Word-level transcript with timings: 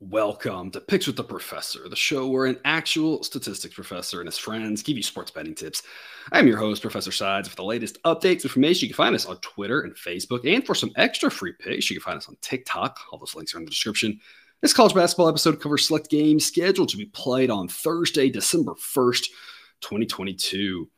Welcome 0.00 0.70
to 0.72 0.80
Picks 0.80 1.06
with 1.06 1.16
the 1.16 1.24
Professor, 1.24 1.88
the 1.88 1.96
show 1.96 2.26
where 2.26 2.46
an 2.46 2.58
actual 2.64 3.22
statistics 3.22 3.74
professor 3.74 4.20
and 4.20 4.26
his 4.26 4.38
friends 4.38 4.82
give 4.82 4.96
you 4.96 5.02
sports 5.02 5.30
betting 5.30 5.54
tips. 5.54 5.82
I'm 6.32 6.48
your 6.48 6.58
host, 6.58 6.82
Professor 6.82 7.12
Sides. 7.12 7.48
For 7.48 7.56
the 7.56 7.64
latest 7.64 8.02
updates, 8.02 8.42
information, 8.42 8.86
you 8.86 8.94
can 8.94 8.96
find 8.96 9.14
us 9.14 9.26
on 9.26 9.36
Twitter 9.38 9.82
and 9.82 9.94
Facebook. 9.94 10.52
And 10.52 10.66
for 10.66 10.74
some 10.74 10.90
extra 10.96 11.30
free 11.30 11.52
picks, 11.58 11.88
you 11.90 11.96
can 11.96 12.02
find 12.02 12.16
us 12.16 12.28
on 12.28 12.36
TikTok. 12.40 12.98
All 13.12 13.18
those 13.18 13.34
links 13.34 13.54
are 13.54 13.58
in 13.58 13.64
the 13.64 13.70
description. 13.70 14.20
This 14.60 14.72
college 14.72 14.94
basketball 14.94 15.28
episode 15.28 15.60
covers 15.60 15.86
select 15.86 16.10
games 16.10 16.44
scheduled 16.44 16.88
to 16.88 16.96
be 16.96 17.06
played 17.06 17.50
on 17.50 17.68
Thursday, 17.68 18.28
December 18.30 18.74
1st, 18.74 19.26
2022. 19.80 20.88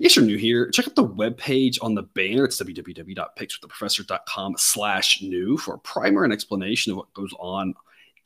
If 0.00 0.16
you're 0.16 0.24
new 0.24 0.38
here, 0.38 0.70
check 0.70 0.88
out 0.88 0.94
the 0.94 1.06
webpage 1.06 1.78
on 1.82 1.94
the 1.94 2.02
banner. 2.02 2.44
It's 2.44 2.62
www.pickswiththeprofessor.com 2.62 4.54
slash 4.56 5.22
new 5.22 5.58
for 5.58 5.74
a 5.74 5.78
primer 5.78 6.24
and 6.24 6.32
explanation 6.32 6.92
of 6.92 6.98
what 6.98 7.12
goes 7.14 7.32
on 7.38 7.74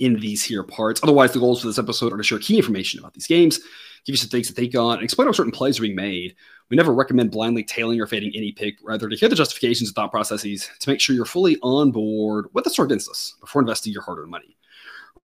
in 0.03 0.19
these 0.19 0.45
here 0.45 0.63
parts. 0.63 1.01
Otherwise, 1.03 1.33
the 1.33 1.39
goals 1.39 1.61
for 1.61 1.69
this 1.69 1.79
episode 1.79 2.13
are 2.13 2.17
to 2.17 2.23
share 2.23 2.39
key 2.39 2.57
information 2.57 2.99
about 2.99 3.15
these 3.15 3.27
games, 3.27 3.59
give 4.05 4.15
you 4.15 4.17
some 4.17 4.29
things 4.29 4.49
to 4.49 4.53
think 4.53 4.75
on, 4.75 4.95
and 4.95 5.05
explain 5.05 5.27
how 5.27 5.33
certain 5.33 5.53
plays 5.53 5.79
are 5.79 5.83
being 5.83 5.95
made. 5.95 6.35
We 6.71 6.77
never 6.77 6.93
recommend 6.93 7.31
blindly 7.31 7.63
tailing 7.63 8.01
or 8.01 8.07
fading 8.07 8.33
any 8.35 8.53
pick, 8.53 8.77
rather 8.83 9.09
to 9.09 9.17
hear 9.17 9.29
the 9.29 9.37
justifications 9.37 9.91
and 9.91 9.95
thought 9.95 10.11
processes 10.11 10.69
to 10.81 10.91
make 10.91 11.01
sure 11.01 11.15
you're 11.15 11.25
fully 11.25 11.57
on 11.63 11.93
board 11.93 12.47
with 12.53 12.65
the 12.65 12.71
us 13.11 13.37
before 13.41 13.63
investing 13.63 13.93
your 13.93 14.03
hard-earned 14.03 14.31
money. 14.31 14.57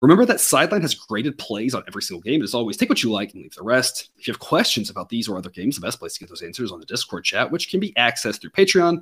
Remember 0.01 0.25
that 0.25 0.41
Sideline 0.41 0.81
has 0.81 0.95
graded 0.95 1.37
plays 1.37 1.73
on 1.73 1.83
every 1.87 2.01
single 2.01 2.21
game. 2.21 2.41
As 2.41 2.53
always, 2.53 2.75
take 2.77 2.89
what 2.89 3.03
you 3.03 3.11
like 3.11 3.33
and 3.33 3.41
leave 3.41 3.55
the 3.55 3.63
rest. 3.63 4.09
If 4.17 4.27
you 4.27 4.33
have 4.33 4.39
questions 4.39 4.89
about 4.89 5.07
these 5.09 5.29
or 5.29 5.37
other 5.37 5.49
games, 5.49 5.75
the 5.75 5.81
best 5.81 5.97
place 5.97 6.13
to 6.13 6.19
get 6.19 6.29
those 6.29 6.41
answers 6.41 6.65
is 6.65 6.71
on 6.73 6.79
the 6.79 6.85
Discord 6.85 7.23
chat, 7.23 7.51
which 7.51 7.69
can 7.69 7.79
be 7.79 7.93
accessed 7.93 8.41
through 8.41 8.49
Patreon. 8.51 9.01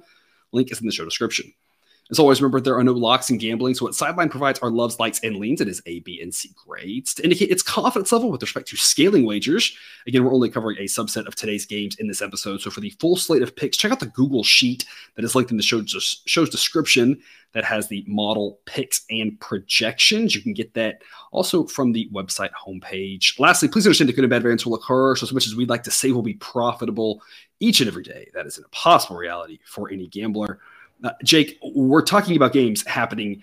Link 0.51 0.71
is 0.71 0.79
in 0.79 0.85
the 0.85 0.91
show 0.91 1.05
description. 1.05 1.51
As 2.11 2.19
always, 2.19 2.41
remember 2.41 2.59
there 2.59 2.77
are 2.77 2.83
no 2.83 2.91
locks 2.91 3.29
in 3.29 3.37
gambling. 3.37 3.73
So 3.73 3.85
what 3.85 3.95
Sideline 3.95 4.27
provides 4.27 4.59
are 4.59 4.69
loves, 4.69 4.99
likes, 4.99 5.21
and 5.21 5.37
leans. 5.37 5.61
It 5.61 5.69
is 5.69 5.81
A, 5.85 6.01
B, 6.01 6.19
and 6.21 6.35
C 6.35 6.51
grades 6.67 7.13
to 7.13 7.23
indicate 7.23 7.51
its 7.51 7.63
confidence 7.63 8.11
level 8.11 8.29
with 8.29 8.41
respect 8.41 8.67
to 8.67 8.75
scaling 8.75 9.25
wagers. 9.25 9.73
Again, 10.05 10.25
we're 10.25 10.33
only 10.33 10.49
covering 10.49 10.77
a 10.77 10.83
subset 10.83 11.25
of 11.25 11.35
today's 11.35 11.65
games 11.65 11.95
in 11.95 12.09
this 12.09 12.21
episode. 12.21 12.59
So 12.59 12.69
for 12.69 12.81
the 12.81 12.89
full 12.99 13.15
slate 13.15 13.41
of 13.41 13.55
picks, 13.55 13.77
check 13.77 13.93
out 13.93 14.01
the 14.01 14.07
Google 14.07 14.43
sheet 14.43 14.83
that 15.15 15.23
is 15.23 15.35
linked 15.35 15.51
in 15.51 15.57
the 15.57 15.63
show, 15.63 15.81
show's 15.85 16.49
description 16.49 17.17
that 17.53 17.63
has 17.63 17.87
the 17.87 18.03
model 18.07 18.59
picks 18.65 19.05
and 19.09 19.39
projections. 19.39 20.35
You 20.35 20.41
can 20.41 20.53
get 20.53 20.73
that 20.73 21.03
also 21.31 21.65
from 21.65 21.93
the 21.93 22.09
website 22.13 22.51
homepage. 22.51 23.39
Lastly, 23.39 23.69
please 23.69 23.85
understand 23.85 24.09
that 24.09 24.13
good 24.13 24.25
and 24.25 24.29
bad 24.29 24.41
variance 24.41 24.65
will 24.65 24.75
occur. 24.75 25.15
So 25.15 25.25
as 25.25 25.33
much 25.33 25.47
as 25.47 25.55
we'd 25.55 25.69
like 25.69 25.83
to 25.83 25.91
say 25.91 26.11
we'll 26.11 26.23
be 26.23 26.33
profitable 26.33 27.21
each 27.61 27.79
and 27.79 27.87
every 27.87 28.03
day, 28.03 28.29
that 28.33 28.45
is 28.45 28.57
an 28.57 28.65
impossible 28.65 29.15
reality 29.15 29.59
for 29.65 29.89
any 29.89 30.07
gambler. 30.07 30.59
Uh, 31.03 31.11
Jake, 31.23 31.57
we're 31.63 32.03
talking 32.03 32.35
about 32.35 32.53
games 32.53 32.85
happening 32.85 33.41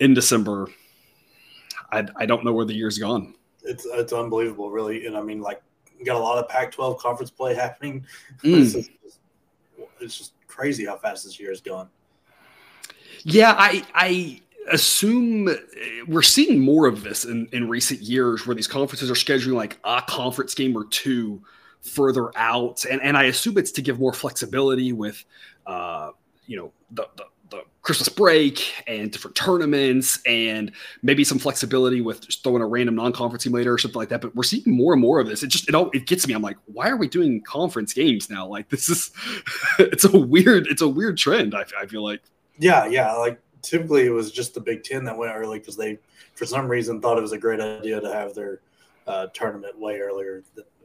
in 0.00 0.14
December. 0.14 0.68
I, 1.92 2.06
I 2.16 2.26
don't 2.26 2.44
know 2.44 2.52
where 2.52 2.64
the 2.64 2.74
year's 2.74 2.98
gone. 2.98 3.34
It's 3.62 3.86
it's 3.86 4.12
unbelievable, 4.12 4.70
really. 4.70 5.06
And 5.06 5.16
I 5.16 5.22
mean, 5.22 5.40
like, 5.40 5.62
got 6.04 6.16
a 6.16 6.18
lot 6.18 6.38
of 6.38 6.48
Pac-12 6.48 6.98
conference 6.98 7.30
play 7.30 7.54
happening. 7.54 8.04
Mm. 8.42 8.60
It's, 8.60 8.72
just, 8.74 8.90
it's 10.00 10.18
just 10.18 10.32
crazy 10.46 10.84
how 10.84 10.98
fast 10.98 11.24
this 11.24 11.40
year 11.40 11.50
has 11.50 11.60
gone. 11.60 11.88
Yeah, 13.22 13.54
I 13.56 13.84
I 13.94 14.40
assume 14.70 15.48
uh, 15.48 15.54
we're 16.06 16.22
seeing 16.22 16.60
more 16.60 16.86
of 16.86 17.02
this 17.02 17.24
in, 17.24 17.48
in 17.52 17.68
recent 17.68 18.00
years 18.00 18.46
where 18.46 18.54
these 18.54 18.66
conferences 18.66 19.10
are 19.10 19.14
scheduling 19.14 19.54
like 19.54 19.78
a 19.84 20.02
conference 20.06 20.54
game 20.54 20.76
or 20.76 20.84
two 20.86 21.42
further 21.80 22.36
out. 22.36 22.84
And, 22.84 23.00
and 23.02 23.16
I 23.16 23.24
assume 23.24 23.58
it's 23.58 23.72
to 23.72 23.82
give 23.82 23.98
more 23.98 24.12
flexibility 24.12 24.92
with 24.92 25.24
uh, 25.66 26.10
you 26.46 26.56
know 26.56 26.72
the, 26.90 27.08
the, 27.16 27.24
the 27.50 27.62
Christmas 27.82 28.08
break 28.08 28.84
and 28.86 29.10
different 29.10 29.36
tournaments 29.36 30.18
and 30.26 30.72
maybe 31.02 31.24
some 31.24 31.38
flexibility 31.38 32.00
with 32.00 32.26
just 32.26 32.42
throwing 32.42 32.62
a 32.62 32.66
random 32.66 32.94
non-conference 32.94 33.44
team 33.44 33.52
later 33.52 33.72
or 33.72 33.78
something 33.78 33.98
like 33.98 34.08
that. 34.08 34.20
But 34.20 34.34
we're 34.34 34.42
seeing 34.42 34.62
more 34.66 34.92
and 34.92 35.02
more 35.02 35.20
of 35.20 35.26
this. 35.26 35.42
It 35.42 35.48
just 35.48 35.68
it 35.68 35.74
all 35.74 35.90
it 35.92 36.06
gets 36.06 36.26
me. 36.26 36.34
I'm 36.34 36.42
like, 36.42 36.56
why 36.66 36.88
are 36.88 36.96
we 36.96 37.08
doing 37.08 37.42
conference 37.42 37.92
games 37.92 38.30
now? 38.30 38.46
Like 38.46 38.68
this 38.68 38.88
is 38.88 39.10
it's 39.78 40.04
a 40.04 40.18
weird 40.18 40.66
it's 40.68 40.82
a 40.82 40.88
weird 40.88 41.18
trend. 41.18 41.54
I, 41.54 41.64
I 41.80 41.86
feel 41.86 42.02
like. 42.04 42.22
Yeah, 42.58 42.86
yeah. 42.86 43.12
Like 43.14 43.40
typically 43.62 44.06
it 44.06 44.10
was 44.10 44.30
just 44.30 44.54
the 44.54 44.60
Big 44.60 44.84
Ten 44.84 45.04
that 45.04 45.16
went 45.16 45.34
early 45.34 45.58
because 45.58 45.76
they 45.76 45.98
for 46.34 46.46
some 46.46 46.68
reason 46.68 47.00
thought 47.00 47.18
it 47.18 47.22
was 47.22 47.32
a 47.32 47.38
great 47.38 47.60
idea 47.60 48.00
to 48.00 48.12
have 48.12 48.34
their 48.34 48.60
uh, 49.06 49.26
tournament 49.34 49.78
way 49.78 49.98
earlier, 49.98 50.42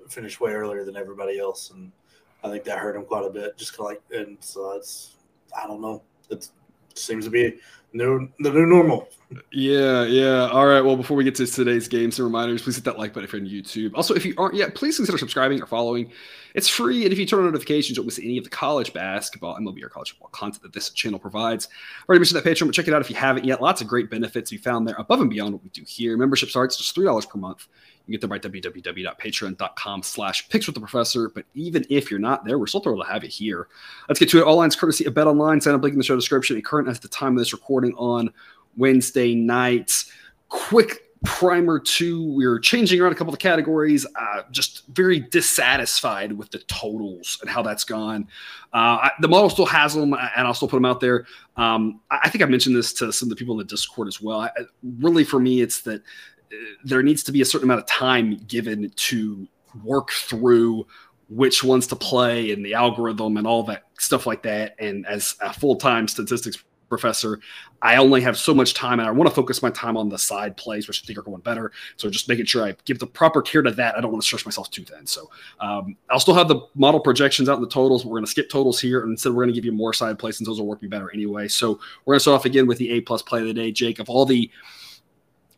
finish 0.09 0.40
way 0.40 0.52
earlier 0.52 0.84
than 0.84 0.96
everybody 0.96 1.40
else, 1.40 1.72
and 1.72 1.91
I 2.44 2.50
think 2.50 2.64
that 2.66 2.80
hurt 2.80 2.94
them 2.94 3.06
quite 3.06 3.26
a 3.26 3.30
bit. 3.30 3.58
Just 3.58 3.78
kind 3.78 3.97
of 3.97 4.02
like 4.12 4.28
and 4.28 4.38
so 4.40 4.72
it's 4.72 5.16
I 5.58 5.68
don't 5.68 5.82
know. 5.82 6.02
It 6.30 6.48
seems 6.96 7.26
to 7.26 7.32
be 7.32 7.58
new 7.94 8.30
the 8.40 8.52
new 8.52 8.66
normal. 8.66 9.08
Yeah, 9.52 10.06
yeah. 10.06 10.48
All 10.48 10.66
right. 10.66 10.82
Well, 10.82 10.96
before 10.96 11.16
we 11.16 11.24
get 11.24 11.36
to 11.36 11.46
today's 11.46 11.88
games 11.88 12.18
and 12.18 12.26
reminders, 12.26 12.64
please 12.64 12.76
hit 12.76 12.86
that 12.86 12.98
like 12.98 13.14
button 13.14 13.26
if 13.26 13.34
you're 13.34 13.42
on 13.42 13.48
YouTube. 13.48 13.92
Also, 13.94 14.16
if 14.16 14.26
you 14.26 14.34
aren't 14.38 14.56
yet, 14.56 14.74
please 14.74 14.96
consider 14.96 15.20
subscribing 15.20 15.62
or 15.62 15.68
following. 15.68 16.12
It's 16.56 16.68
free, 16.68 17.04
and 17.04 17.14
if 17.14 17.20
you 17.20 17.28
turn 17.28 17.40
on 17.40 17.46
notifications, 17.46 17.96
you 17.96 18.02
won't 18.02 18.08
miss 18.08 18.18
any 18.18 18.40
of 18.40 18.44
the 18.44 18.50
college 18.50 18.92
basketball, 18.92 19.56
MLB, 19.58 19.84
or 19.84 19.90
college 19.90 20.12
football 20.12 20.30
content 20.30 20.64
that 20.64 20.74
this 20.74 20.90
channel 20.90 21.20
provides. 21.20 21.68
I 21.68 22.06
already 22.10 22.22
mentioned 22.22 22.44
that 22.44 22.50
Patreon, 22.50 22.66
but 22.66 22.74
check 22.74 22.88
it 22.88 22.94
out 22.94 23.02
if 23.02 23.10
you 23.10 23.16
haven't 23.16 23.46
yet. 23.46 23.62
Lots 23.62 23.82
of 23.82 23.88
great 23.88 24.10
benefits 24.10 24.50
be 24.50 24.58
found 24.58 24.88
there 24.88 24.96
above 24.98 25.22
and 25.22 25.30
beyond 25.30 25.54
what 25.54 25.64
we 25.64 25.70
do 25.70 25.84
here. 25.88 26.18
Membership 26.18 26.50
starts 26.50 26.78
just 26.78 26.96
three 26.96 27.06
dollars 27.06 27.28
per 27.28 27.38
month. 27.38 27.68
You 28.10 28.18
can 28.18 28.30
get 28.30 28.52
them 28.52 28.62
by 28.62 28.72
www.patreon.com 28.72 30.02
slash 30.02 30.50
picks 30.50 30.66
with 30.66 30.74
the 30.74 30.80
professor. 30.80 31.30
But 31.30 31.46
even 31.54 31.86
if 31.92 32.10
you're 32.10 32.20
not 32.20 32.44
there, 32.44 32.58
we're 32.58 32.66
still 32.66 32.80
thrilled 32.80 33.06
to 33.06 33.12
have 33.12 33.24
you 33.24 33.30
here. 33.30 33.68
Let's 34.08 34.20
get 34.20 34.30
to 34.30 34.40
it. 34.40 34.46
All 34.46 34.56
lines 34.56 34.76
courtesy 34.76 35.06
of 35.06 35.14
Bet 35.14 35.28
Online. 35.28 35.62
Sign 35.62 35.76
up 35.76 35.84
link 35.84 35.94
in 35.94 36.00
the 36.00 36.04
show 36.04 36.16
description. 36.16 36.56
And 36.56 36.66
current 36.66 36.88
at 36.88 37.00
the 37.04 37.08
time 37.08 37.34
of 37.34 37.38
this 37.38 37.54
recording 37.54 37.78
on 37.97 38.31
Wednesday 38.78 39.35
nights. 39.35 40.12
Quick 40.50 41.09
primer 41.25 41.79
two 41.79 42.31
we're 42.31 42.59
changing 42.59 43.01
around 43.01 43.12
a 43.12 43.16
couple 43.16 43.34
of 43.34 43.40
categories. 43.40 44.06
Uh, 44.16 44.44
just 44.51 44.88
very 44.88 45.19
dissatisfied 45.19 46.31
with 46.31 46.50
the 46.51 46.59
totals 46.59 47.38
and 47.41 47.50
how 47.50 47.62
that's 47.62 47.84
gone. 47.84 48.28
Uh, 48.73 49.03
I, 49.03 49.12
the 49.19 49.28
model 49.28 49.50
still 49.50 49.66
has 49.66 49.94
them 49.94 50.13
and 50.13 50.47
i'll 50.47 50.53
still 50.53 50.67
put 50.67 50.78
them 50.78 50.85
out 50.85 51.00
there. 51.00 51.25
Um, 51.57 52.00
I, 52.09 52.19
I, 52.23 52.29
think 52.29 52.41
i 52.41 52.45
mentioned 52.45 52.75
this 52.75 52.94
to 52.94 53.12
some 53.12 53.28
of 53.28 53.31
the 53.31 53.35
people 53.35 53.53
in 53.56 53.59
the 53.59 53.66
discord 53.66 54.07
as 54.07 54.22
well. 54.22 54.41
I, 54.41 54.51
really 55.00 55.23
for 55.23 55.40
me 55.40 55.61
it's 55.61 55.81
that 55.81 56.01
uh, 56.01 56.56
there 56.84 57.03
needs 57.03 57.23
to 57.23 57.31
be 57.31 57.41
a 57.41 57.46
certain 57.46 57.67
amount 57.67 57.81
of 57.81 57.88
time 57.88 58.38
given 58.47 58.90
to 58.96 59.47
work 59.84 60.11
through 60.11 60.88
which 61.29 61.63
ones 61.63 61.85
to 61.88 61.96
play 61.96 62.51
and 62.51 62.66
the 62.66 62.73
algorithm 62.73 63.38
and 63.38 63.46
all 63.46 63.63
that 63.63 63.84
stuff 64.00 64.25
like 64.25 64.41
that. 64.44 64.75
And 64.79 65.06
as 65.06 65.35
a 65.41 65.53
full-time 65.53 66.07
statistics 66.07 66.63
professor. 66.90 67.40
I 67.82 67.96
only 67.96 68.22
have 68.22 68.38
so 68.38 68.54
much 68.54 68.74
time, 68.74 69.00
and 69.00 69.08
I 69.08 69.12
want 69.12 69.30
to 69.30 69.36
focus 69.36 69.62
my 69.62 69.70
time 69.70 69.96
on 69.96 70.10
the 70.10 70.18
side 70.18 70.58
plays, 70.58 70.88
which 70.88 71.04
I 71.04 71.06
think 71.06 71.18
are 71.18 71.22
going 71.22 71.42
better. 71.42 71.72
So 71.96 72.10
just 72.10 72.28
making 72.28 72.46
sure 72.46 72.66
I 72.66 72.76
give 72.86 73.00
the 73.00 73.08
proper 73.08 73.42
care 73.42 73.62
to 73.62 73.72
that. 73.72 73.98
I 73.98 74.02
don't 74.02 74.12
want 74.12 74.22
to 74.22 74.26
stretch 74.26 74.46
myself 74.46 74.70
too 74.70 74.84
thin. 74.84 75.06
So 75.06 75.30
um, 75.60 75.96
I'll 76.10 76.20
still 76.20 76.34
have 76.34 76.48
the 76.48 76.62
model 76.76 77.00
projections 77.00 77.48
out 77.48 77.56
in 77.56 77.62
the 77.62 77.70
totals. 77.70 78.06
We're 78.06 78.12
going 78.12 78.26
to 78.26 78.32
skip 78.32 78.50
totals 78.50 78.80
here, 78.82 79.02
and 79.02 79.12
instead 79.12 79.30
we're 79.32 79.44
going 79.44 79.54
to 79.54 79.56
give 79.56 79.66
you 79.66 79.72
more 79.72 79.94
side 79.94 80.20
plays, 80.20 80.38
since 80.38 80.48
those 80.48 80.60
are 80.60 80.64
working 80.64 80.90
better 80.90 81.12
anyway. 81.14 81.48
So 81.48 81.80
we're 82.06 82.14
going 82.14 82.18
to 82.18 82.22
start 82.22 82.40
off 82.40 82.46
again 82.46 82.68
with 82.68 82.78
the 82.78 82.92
A 82.92 83.02
plus 83.02 83.22
play 83.22 83.40
of 83.42 83.48
the 83.48 83.54
day, 83.54 83.72
Jake. 83.72 84.00
Of 84.00 84.10
all 84.10 84.26
the 84.26 84.50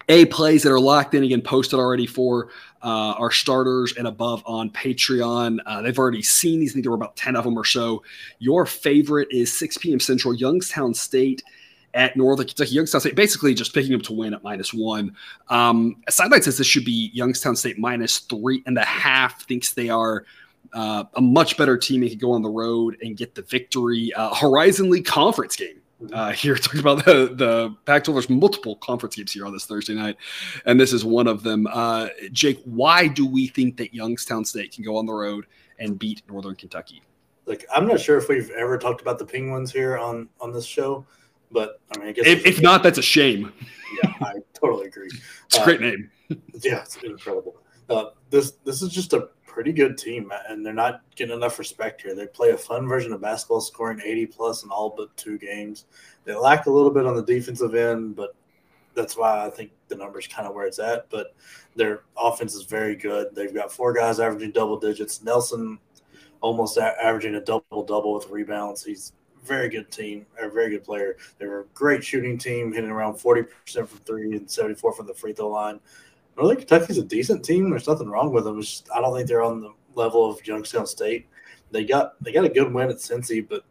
a 0.10 0.26
plays 0.26 0.64
that 0.64 0.72
are 0.72 0.80
locked 0.80 1.14
in 1.14 1.24
again 1.24 1.42
posted 1.42 1.80
already 1.80 2.06
for 2.06 2.50
uh, 2.84 3.14
our 3.18 3.32
starters 3.32 3.94
and 3.98 4.08
above 4.08 4.44
on 4.46 4.70
patreon. 4.70 5.60
Uh, 5.66 5.82
they've 5.82 6.00
already 6.00 6.22
seen 6.22 6.60
these. 6.60 6.72
I 6.72 6.74
think 6.74 6.86
there 6.86 6.92
were 6.92 6.98
about 6.98 7.16
10 7.16 7.36
of 7.36 7.44
them 7.44 7.58
or 7.58 7.66
so. 7.66 8.04
Your 8.40 8.66
favorite 8.66 9.28
is 9.32 9.58
6 9.58 9.78
p.m 9.78 10.00
central 10.00 10.34
youngstown 10.34 10.94
state 10.94 11.44
at 11.94 12.16
northern 12.16 12.48
kentucky. 12.48 12.72
Youngstown 12.72 13.02
state 13.02 13.16
basically 13.16 13.54
just 13.54 13.74
picking 13.74 13.94
up 13.94 14.02
to 14.04 14.14
win 14.14 14.34
at 14.34 14.44
minus 14.44 14.74
one. 14.74 15.16
Um, 15.50 16.02
sideline 16.10 16.42
says 16.42 16.58
this 16.58 16.68
should 16.68 16.86
be 16.86 17.12
youngstown 17.14 17.56
state 17.56 17.78
minus 17.78 18.20
three 18.20 18.64
and 18.66 18.78
a 18.78 18.86
half. 18.86 19.46
Thinks 19.46 19.74
they 19.74 19.90
are 19.90 20.26
uh, 20.74 21.04
a 21.16 21.22
much 21.22 21.58
better 21.58 21.78
team 21.78 22.02
They 22.02 22.10
could 22.10 22.22
go 22.22 22.32
on 22.32 22.42
the 22.42 22.50
road 22.50 22.98
and 23.02 23.18
get 23.18 23.36
the 23.36 23.42
victory. 23.42 24.14
Uh, 24.14 24.34
horizon 24.34 24.90
league 24.90 25.06
conference 25.06 25.56
game 25.56 25.81
uh, 26.14 26.32
here 26.34 26.56
talking 26.56 26.80
about 26.80 27.06
the 27.06 27.34
the 27.34 27.76
Pac-12. 27.86 28.14
There's 28.14 28.30
multiple 28.30 28.76
conference 28.78 29.16
games 29.16 29.32
here 29.32 29.46
on 29.46 29.54
this 29.54 29.66
Thursday 29.66 29.94
night, 29.94 30.18
and 30.66 30.80
this 30.80 30.94
is 30.94 31.06
one 31.06 31.28
of 31.28 31.44
them. 31.44 31.68
Uh, 31.68 32.10
Jake, 32.32 32.62
why 32.66 33.08
do 33.08 33.26
we 33.26 33.48
think 33.48 33.78
that 33.78 33.94
Youngstown 33.94 34.46
State 34.46 34.74
can 34.74 34.84
go 34.84 34.98
on 34.98 35.06
the 35.06 35.14
road 35.14 35.46
and 35.80 35.98
beat 35.98 36.22
Northern 36.28 36.56
Kentucky? 36.56 37.02
Like, 37.46 37.66
I'm 37.76 37.88
not 37.88 38.00
sure 38.00 38.18
if 38.18 38.30
we've 38.30 38.52
ever 38.52 38.78
talked 38.78 39.02
about 39.02 39.20
the 39.20 39.26
Penguins 39.26 39.72
here 39.72 39.98
on 39.98 40.30
on 40.40 40.52
this 40.52 40.66
show, 40.66 41.06
but 41.52 41.80
I 41.94 42.00
mean, 42.00 42.08
I 42.10 42.12
guess 42.14 42.28
if, 42.28 42.46
if 42.46 42.62
not, 42.62 42.84
that's 42.84 42.98
a 42.98 43.04
shame. 43.04 43.52
Yeah, 44.04 44.14
I 44.22 44.36
totally 44.54 44.88
agree. 44.88 45.10
it's 45.46 45.58
a 45.58 45.64
great 45.64 45.80
uh, 45.80 45.84
name. 45.84 46.12
Yeah, 46.62 46.84
it's 46.84 46.96
incredible. 46.98 47.58
Uh, 47.90 48.12
this 48.30 48.52
this 48.64 48.82
is 48.82 48.90
just 48.90 49.12
a 49.12 49.28
pretty 49.52 49.74
good 49.74 49.98
team, 49.98 50.32
and 50.48 50.66
they're 50.66 50.74
not 50.74 51.02
getting 51.16 51.36
enough 51.36 51.60
respect 51.60 52.02
here. 52.02 52.16
They 52.16 52.26
play 52.26 52.52
a 52.52 52.58
fun 52.58 52.88
version 52.88 53.12
of 53.12 53.22
basketball, 53.22 53.60
scoring 53.60 54.00
80 54.04 54.28
plus 54.28 54.64
in 54.64 54.70
all 54.70 54.94
but 54.96 55.16
two 55.18 55.38
games. 55.38 55.86
They 56.24 56.34
lack 56.34 56.66
a 56.66 56.72
little 56.72 56.90
bit 56.90 57.06
on 57.06 57.16
the 57.16 57.24
defensive 57.24 57.76
end, 57.76 58.16
but 58.16 58.34
that's 58.96 59.18
why 59.18 59.46
I 59.46 59.50
think 59.50 59.72
the 59.90 59.96
number's 59.96 60.28
kind 60.28 60.48
of 60.48 60.56
where 60.56 60.66
it's 60.66 60.80
at. 60.80 61.10
But 61.10 61.36
their 61.76 62.04
offense 62.18 62.56
is 62.56 62.64
very 62.64 62.96
good. 62.96 63.36
They've 63.36 63.54
got 63.54 63.74
four 63.74 63.92
guys 63.94 64.22
averaging 64.22 64.52
double 64.52 64.80
digits. 64.80 65.22
Nelson 65.22 65.78
almost 66.40 66.78
a- 66.78 67.04
averaging 67.04 67.36
a 67.36 67.42
double 67.42 67.84
double 67.84 68.14
with 68.14 68.30
rebounds. 68.30 68.86
He's 68.86 69.12
very 69.44 69.68
good 69.68 69.92
team, 69.92 70.26
a 70.40 70.50
very 70.50 70.70
good 70.70 70.84
player. 70.84 71.18
They're 71.40 71.62
a 71.62 71.66
great 71.74 72.04
shooting 72.04 72.38
team, 72.38 72.72
hitting 72.72 72.90
around 72.90 73.16
40% 73.16 73.48
from 73.88 74.00
three 74.06 74.36
and 74.36 74.50
74 74.50 74.94
from 74.94 75.08
the 75.08 75.14
free 75.14 75.34
throw 75.34 75.50
line. 75.50 75.80
Northern 76.38 76.58
Kentucky's 76.58 76.98
a 76.98 77.04
decent 77.04 77.44
team. 77.44 77.70
There's 77.70 77.88
nothing 77.88 78.10
wrong 78.10 78.32
with 78.32 78.46
them. 78.46 78.62
Just, 78.62 78.90
I 78.94 79.02
don't 79.02 79.16
think 79.16 79.28
they're 79.28 79.44
on 79.44 79.62
the 79.62 79.74
level 79.96 80.30
of 80.30 80.46
Youngstown 80.46 80.86
State. 80.86 81.28
They 81.72 81.86
got 81.86 82.22
they 82.22 82.32
got 82.32 82.46
a 82.46 82.50
good 82.50 82.74
win 82.74 82.90
at 82.90 82.98
Cincy, 82.98 83.48
but 83.48 83.64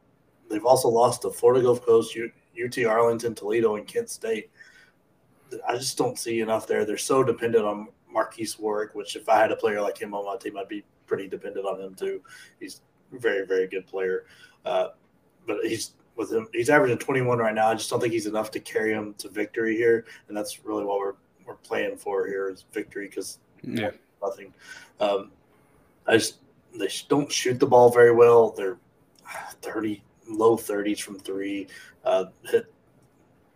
they've 0.49 0.65
also 0.65 0.89
lost 0.89 1.23
to 1.23 1.31
Florida 1.31 1.62
Gulf 1.62 1.85
Coast, 1.85 2.17
UT 2.17 2.85
Arlington, 2.85 3.35
Toledo, 3.35 3.77
and 3.77 3.87
Kent 3.87 4.11
State. 4.11 4.51
I 5.69 5.77
just 5.77 5.99
don't 5.99 6.19
see 6.19 6.41
enough 6.41 6.67
there. 6.67 6.85
They're 6.85 6.97
so 6.97 7.23
dependent 7.23 7.65
on 7.65 7.89
Marques 8.11 8.59
Warrick, 8.59 8.95
which 8.95 9.17
if 9.17 9.29
I 9.29 9.39
had 9.39 9.53
a 9.53 9.56
player 9.56 9.81
like 9.81 9.99
him 9.99 10.15
on 10.15 10.25
my 10.25 10.37
team, 10.37 10.56
I'd 10.56 10.69
be 10.69 10.85
pretty 11.06 11.29
dependent 11.29 11.67
on 11.67 11.81
him 11.81 11.95
too. 11.95 12.23
He's 12.59 12.83
a 13.13 13.19
very, 13.19 13.47
very 13.47 13.67
good 13.67 13.87
player. 13.87 14.27
Uh, 14.65 14.89
but 15.47 15.59
he's 15.65 15.93
with 16.17 16.33
him, 16.33 16.49
he's 16.53 16.71
averaging 16.71 16.99
21 16.99 17.39
right 17.39 17.55
now. 17.55 17.69
I 17.69 17.75
just 17.75 17.91
don't 17.91 18.01
think 18.01 18.13
he's 18.13 18.27
enough 18.27 18.51
to 18.53 18.61
carry 18.61 18.93
him 18.93 19.15
to 19.19 19.29
victory 19.29 19.77
here, 19.77 20.05
and 20.29 20.37
that's 20.37 20.65
really 20.65 20.85
what 20.85 21.00
playing 21.62 21.97
for 21.97 22.27
here 22.27 22.49
is 22.49 22.65
victory 22.73 23.09
because 23.09 23.39
yeah. 23.62 23.91
nothing. 24.23 24.53
Um, 25.01 25.31
I 26.07 26.15
just 26.15 26.39
they 26.79 26.89
don't 27.09 27.31
shoot 27.31 27.59
the 27.59 27.67
ball 27.67 27.91
very 27.91 28.12
well. 28.12 28.51
They're 28.51 28.79
30 29.62 30.03
low 30.29 30.57
30s 30.57 31.01
from 31.01 31.19
three, 31.19 31.67
uh, 32.05 32.27
hit 32.45 32.73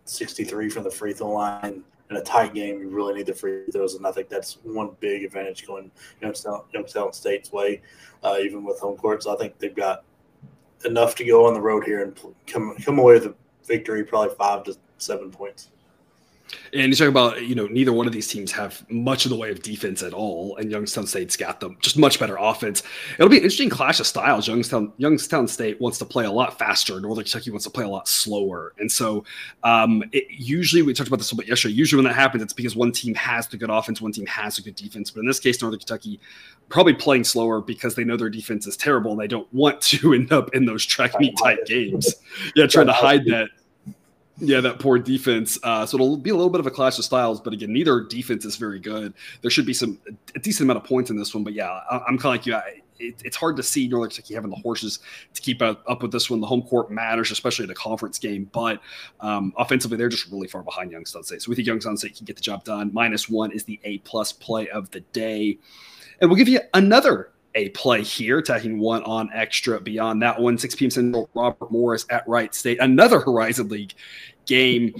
63 0.05 0.69
from 0.69 0.83
the 0.83 0.91
free 0.91 1.13
throw 1.13 1.31
line. 1.31 1.83
In 2.11 2.17
a 2.17 2.21
tight 2.21 2.53
game, 2.53 2.79
you 2.79 2.89
really 2.89 3.15
need 3.15 3.25
the 3.25 3.33
free 3.33 3.63
throws, 3.71 3.95
and 3.95 4.05
I 4.05 4.11
think 4.11 4.29
that's 4.29 4.59
one 4.61 4.91
big 4.99 5.23
advantage 5.23 5.65
going 5.65 5.89
Youngstown, 6.21 6.61
Youngstown 6.71 7.11
State's 7.13 7.51
way, 7.51 7.81
uh, 8.23 8.37
even 8.39 8.63
with 8.63 8.79
home 8.79 8.95
court. 8.95 9.23
So 9.23 9.33
I 9.33 9.37
think 9.37 9.57
they've 9.57 9.75
got 9.75 10.03
enough 10.85 11.15
to 11.15 11.25
go 11.25 11.47
on 11.47 11.55
the 11.55 11.61
road 11.61 11.83
here 11.83 12.03
and 12.03 12.15
come 12.45 12.75
come 12.77 12.99
away 12.99 13.15
with 13.15 13.25
a 13.25 13.35
victory, 13.65 14.03
probably 14.03 14.35
five 14.35 14.63
to 14.65 14.77
seven 14.99 15.31
points. 15.31 15.71
And 16.73 16.91
you 16.91 16.95
talk 16.95 17.07
about, 17.07 17.41
you 17.41 17.55
know, 17.55 17.67
neither 17.67 17.93
one 17.93 18.07
of 18.07 18.13
these 18.13 18.27
teams 18.27 18.51
have 18.51 18.85
much 18.89 19.25
of 19.25 19.29
the 19.29 19.37
way 19.37 19.51
of 19.51 19.61
defense 19.61 20.03
at 20.03 20.13
all, 20.13 20.57
and 20.57 20.71
Youngstown 20.71 21.07
State's 21.07 21.35
got 21.35 21.59
them 21.59 21.77
just 21.81 21.97
much 21.97 22.19
better 22.19 22.37
offense. 22.37 22.83
It'll 23.15 23.29
be 23.29 23.37
an 23.37 23.43
interesting 23.43 23.69
clash 23.69 23.99
of 23.99 24.07
styles. 24.07 24.47
Youngstown 24.47 24.93
Youngstown 24.97 25.47
State 25.47 25.79
wants 25.79 25.97
to 25.99 26.05
play 26.05 26.25
a 26.25 26.31
lot 26.31 26.59
faster. 26.59 26.99
Northern 26.99 27.23
Kentucky 27.23 27.51
wants 27.51 27.65
to 27.65 27.71
play 27.71 27.83
a 27.83 27.89
lot 27.89 28.07
slower, 28.07 28.73
and 28.77 28.91
so 28.91 29.23
um, 29.63 30.03
it, 30.11 30.25
usually 30.29 30.81
we 30.81 30.93
talked 30.93 31.07
about 31.07 31.17
this 31.17 31.31
a 31.31 31.35
little 31.35 31.43
bit 31.43 31.49
yesterday. 31.49 31.73
Usually 31.73 32.01
when 32.01 32.11
that 32.11 32.19
happens, 32.19 32.43
it's 32.43 32.53
because 32.53 32.75
one 32.75 32.91
team 32.91 33.15
has 33.15 33.47
the 33.47 33.57
good 33.57 33.69
offense, 33.69 34.01
one 34.01 34.11
team 34.11 34.25
has 34.25 34.57
a 34.57 34.61
good 34.61 34.75
defense. 34.75 35.11
But 35.11 35.21
in 35.21 35.27
this 35.27 35.39
case, 35.39 35.61
Northern 35.61 35.79
Kentucky 35.79 36.19
probably 36.69 36.93
playing 36.93 37.23
slower 37.23 37.61
because 37.61 37.95
they 37.95 38.03
know 38.03 38.17
their 38.17 38.29
defense 38.29 38.67
is 38.67 38.75
terrible 38.75 39.11
and 39.11 39.19
they 39.19 39.27
don't 39.27 39.51
want 39.53 39.81
to 39.81 40.13
end 40.15 40.31
up 40.31 40.53
in 40.55 40.65
those 40.65 40.85
track 40.85 41.19
meet 41.19 41.37
type 41.37 41.65
games. 41.65 42.15
Yeah, 42.55 42.67
trying 42.67 42.87
to 42.87 42.93
hide 42.93 43.25
that 43.25 43.49
yeah, 44.37 44.59
that 44.61 44.79
poor 44.79 44.99
defense. 44.99 45.57
Uh, 45.63 45.85
so 45.85 45.95
it'll 45.95 46.17
be 46.17 46.29
a 46.29 46.35
little 46.35 46.49
bit 46.49 46.59
of 46.59 46.67
a 46.67 46.71
clash 46.71 46.97
of 46.97 47.05
styles, 47.05 47.39
but 47.39 47.53
again, 47.53 47.71
neither 47.71 48.01
defense 48.01 48.43
is 48.45 48.57
very 48.57 48.79
good. 48.79 49.13
There 49.41 49.51
should 49.51 49.65
be 49.65 49.73
some 49.73 49.99
a 50.35 50.39
decent 50.39 50.65
amount 50.65 50.77
of 50.77 50.83
points 50.83 51.09
in 51.09 51.17
this 51.17 51.33
one, 51.33 51.43
but 51.43 51.53
yeah, 51.53 51.69
I, 51.89 51.97
am 52.07 52.17
kind 52.17 52.19
of 52.19 52.23
like 52.25 52.45
you. 52.45 52.55
I, 52.55 52.81
it, 52.99 53.21
it's 53.23 53.35
hard 53.35 53.57
to 53.57 53.63
see 53.63 53.87
Northern 53.87 54.09
Kentucky 54.09 54.33
having 54.33 54.49
the 54.49 54.57
horses 54.57 54.99
to 55.33 55.41
keep 55.41 55.61
up, 55.61 55.83
up, 55.87 56.01
with 56.01 56.11
this 56.11 56.29
one. 56.29 56.39
The 56.39 56.47
home 56.47 56.61
court 56.61 56.91
matters, 56.91 57.31
especially 57.31 57.65
in 57.65 57.71
a 57.71 57.75
conference 57.75 58.19
game, 58.19 58.49
but 58.51 58.81
um, 59.19 59.53
offensively, 59.57 59.97
they're 59.97 60.09
just 60.09 60.31
really 60.31 60.47
far 60.47 60.63
behind 60.63 60.91
Youngstown 60.91 61.23
State. 61.23 61.41
So 61.41 61.49
we 61.49 61.55
think 61.55 61.67
Youngstown 61.67 61.97
State 61.97 62.15
can 62.15 62.25
get 62.25 62.35
the 62.35 62.41
job 62.41 62.63
done. 62.63 62.91
Minus 62.93 63.29
one 63.29 63.51
is 63.51 63.63
the 63.63 63.79
A 63.83 63.99
plus 63.99 64.31
play 64.31 64.69
of 64.69 64.91
the 64.91 65.01
day, 65.01 65.57
and 66.19 66.29
we'll 66.29 66.37
give 66.37 66.49
you 66.49 66.59
another 66.73 67.31
a 67.55 67.69
play 67.69 68.03
here, 68.03 68.41
tacking 68.41 68.79
one 68.79 69.03
on 69.03 69.29
extra 69.33 69.79
beyond 69.79 70.21
that 70.21 70.39
one. 70.39 70.57
6 70.57 70.75
p.m. 70.75 70.91
Central, 70.91 71.29
Robert 71.33 71.71
Morris 71.71 72.05
at 72.09 72.27
Wright 72.27 72.53
State, 72.53 72.79
another 72.79 73.19
Horizon 73.25 73.69
League 73.69 73.93
game. 74.45 74.93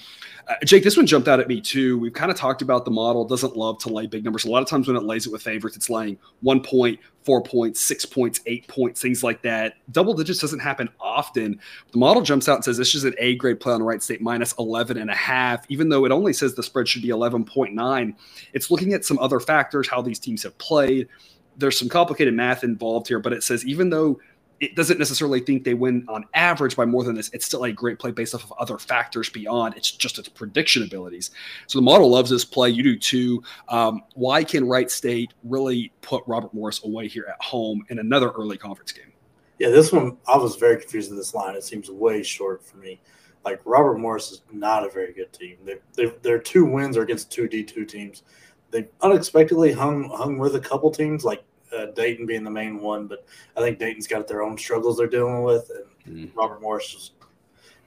Uh, 0.48 0.54
Jake, 0.64 0.84
this 0.84 0.96
one 0.96 1.08
jumped 1.08 1.28
out 1.28 1.40
at 1.40 1.48
me 1.48 1.60
too. 1.60 1.98
We've 1.98 2.14
kind 2.14 2.30
of 2.30 2.38
talked 2.38 2.62
about 2.62 2.86
the 2.86 2.92
model 2.92 3.26
doesn't 3.26 3.56
love 3.56 3.80
to 3.80 3.90
lay 3.90 4.06
big 4.06 4.24
numbers. 4.24 4.46
A 4.46 4.50
lot 4.50 4.62
of 4.62 4.70
times 4.70 4.88
when 4.88 4.96
it 4.96 5.04
lays 5.04 5.26
it 5.26 5.32
with 5.32 5.42
favorites, 5.42 5.76
it's 5.76 5.90
laying 5.90 6.20
one 6.42 6.62
point, 6.62 7.00
four 7.24 7.42
points, 7.42 7.82
six 7.82 8.06
points, 8.06 8.42
eight 8.46 8.68
points, 8.68 9.02
things 9.02 9.24
like 9.24 9.42
that. 9.42 9.76
Double 9.92 10.14
digits 10.14 10.40
doesn't 10.40 10.60
happen 10.60 10.88
often. 11.00 11.60
The 11.92 11.98
model 11.98 12.22
jumps 12.22 12.48
out 12.48 12.56
and 12.56 12.64
says 12.64 12.78
this 12.78 12.94
is 12.94 13.06
an 13.06 13.16
A 13.18 13.36
grade 13.36 13.60
play 13.60 13.74
on 13.74 13.82
Wright 13.82 14.02
State 14.02 14.22
minus 14.22 14.54
11 14.60 14.98
and 14.98 15.10
a 15.10 15.16
half, 15.16 15.66
even 15.70 15.90
though 15.90 16.06
it 16.06 16.12
only 16.12 16.34
says 16.34 16.54
the 16.54 16.64
spread 16.64 16.88
should 16.88 17.02
be 17.02 17.10
11.9. 17.10 18.16
It's 18.54 18.70
looking 18.70 18.94
at 18.94 19.04
some 19.04 19.18
other 19.20 19.40
factors, 19.40 19.88
how 19.88 20.02
these 20.02 20.20
teams 20.20 20.44
have 20.44 20.56
played 20.60 21.08
there's 21.58 21.78
some 21.78 21.90
complicated 21.90 22.34
math 22.34 22.64
involved 22.64 23.08
here, 23.08 23.20
but 23.20 23.34
it 23.34 23.44
says 23.44 23.66
even 23.66 23.90
though 23.90 24.20
it 24.62 24.74
doesn't 24.74 25.00
necessarily 25.00 25.42
think 25.42 25.66
they 25.66 25.74
win 25.74 26.06
on 26.08 26.24
average 26.34 26.78
by 26.78 26.86
more 26.86 27.04
than 27.04 27.14
this, 27.14 27.30
it's 27.34 27.46
still 27.46 27.66
a 27.66 27.72
great 27.74 28.00
play 28.00 28.12
based 28.12 28.34
off 28.34 28.44
of 28.46 28.54
other 28.54 28.78
factors 28.78 29.30
beyond. 29.30 29.76
It's 29.76 29.92
just 29.92 30.18
its 30.18 30.30
prediction 30.30 30.82
abilities. 30.84 31.32
So 31.68 31.78
the 31.78 31.84
model 31.84 32.10
loves 32.10 32.30
this 32.30 32.46
play. 32.46 32.70
You 32.70 32.82
do 32.82 32.98
too. 32.98 33.44
Um, 33.68 34.04
why 34.14 34.46
can 34.46 34.66
Wright 34.66 34.90
State 34.90 35.34
really 35.44 35.92
put 36.02 36.24
Robert 36.26 36.54
Morris 36.54 36.84
away 36.86 37.10
here 37.10 37.26
at 37.30 37.44
home 37.44 37.86
in 37.90 38.00
another 38.00 38.30
early 38.30 38.58
conference 38.58 38.94
game? 38.94 39.12
Yeah, 39.60 39.70
this 39.70 39.92
one 39.92 40.18
I 40.28 40.38
was 40.38 40.56
very 40.56 40.80
confused 40.80 41.12
in 41.12 41.18
this 41.18 41.34
line. 41.34 41.56
It 41.56 41.64
seems 41.64 41.90
way 41.90 42.24
short 42.24 42.64
for 42.64 42.78
me. 42.78 43.02
Like 43.44 43.62
Robert 43.66 44.00
Morris 44.00 44.32
is 44.32 44.42
not 44.52 44.86
a 44.86 44.90
very 44.90 45.14
good 45.14 45.32
team. 45.34 45.58
They, 45.66 46.06
their 46.22 46.40
two 46.40 46.66
wins 46.66 46.96
are 46.98 47.04
against 47.04 47.32
two 47.32 47.48
D 47.48 47.64
two 47.64 47.86
teams 47.86 48.24
they 48.72 48.88
unexpectedly 49.02 49.72
hung 49.72 50.10
hung 50.10 50.38
with 50.38 50.56
a 50.56 50.60
couple 50.60 50.92
teams, 50.92 51.24
like 51.24 51.44
uh, 51.76 51.88
Dayton 51.88 52.26
being 52.26 52.44
the 52.44 52.52
main 52.52 52.80
one. 52.80 53.08
But 53.08 53.26
I 53.56 53.62
think 53.62 53.80
Dayton's 53.80 54.08
got 54.08 54.28
their 54.28 54.44
own 54.44 54.58
struggles 54.58 54.98
they're 54.98 55.08
dealing 55.08 55.44
with, 55.44 55.72
and 56.06 56.30
mm. 56.30 56.36
Robert 56.36 56.62
Morris 56.62 56.94
is 56.94 57.12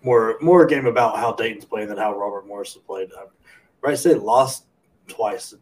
more 0.02 0.36
more 0.40 0.64
a 0.64 0.68
game 0.68 0.86
about 0.86 1.18
how 1.18 1.32
Dayton's 1.32 1.64
playing 1.64 1.88
than 1.88 1.98
how 1.98 2.16
Robert 2.16 2.46
Morris 2.46 2.74
has 2.74 2.82
played. 2.82 3.10
Wright 3.80 3.98
State 3.98 4.20
lost 4.20 4.64
twice. 5.06 5.54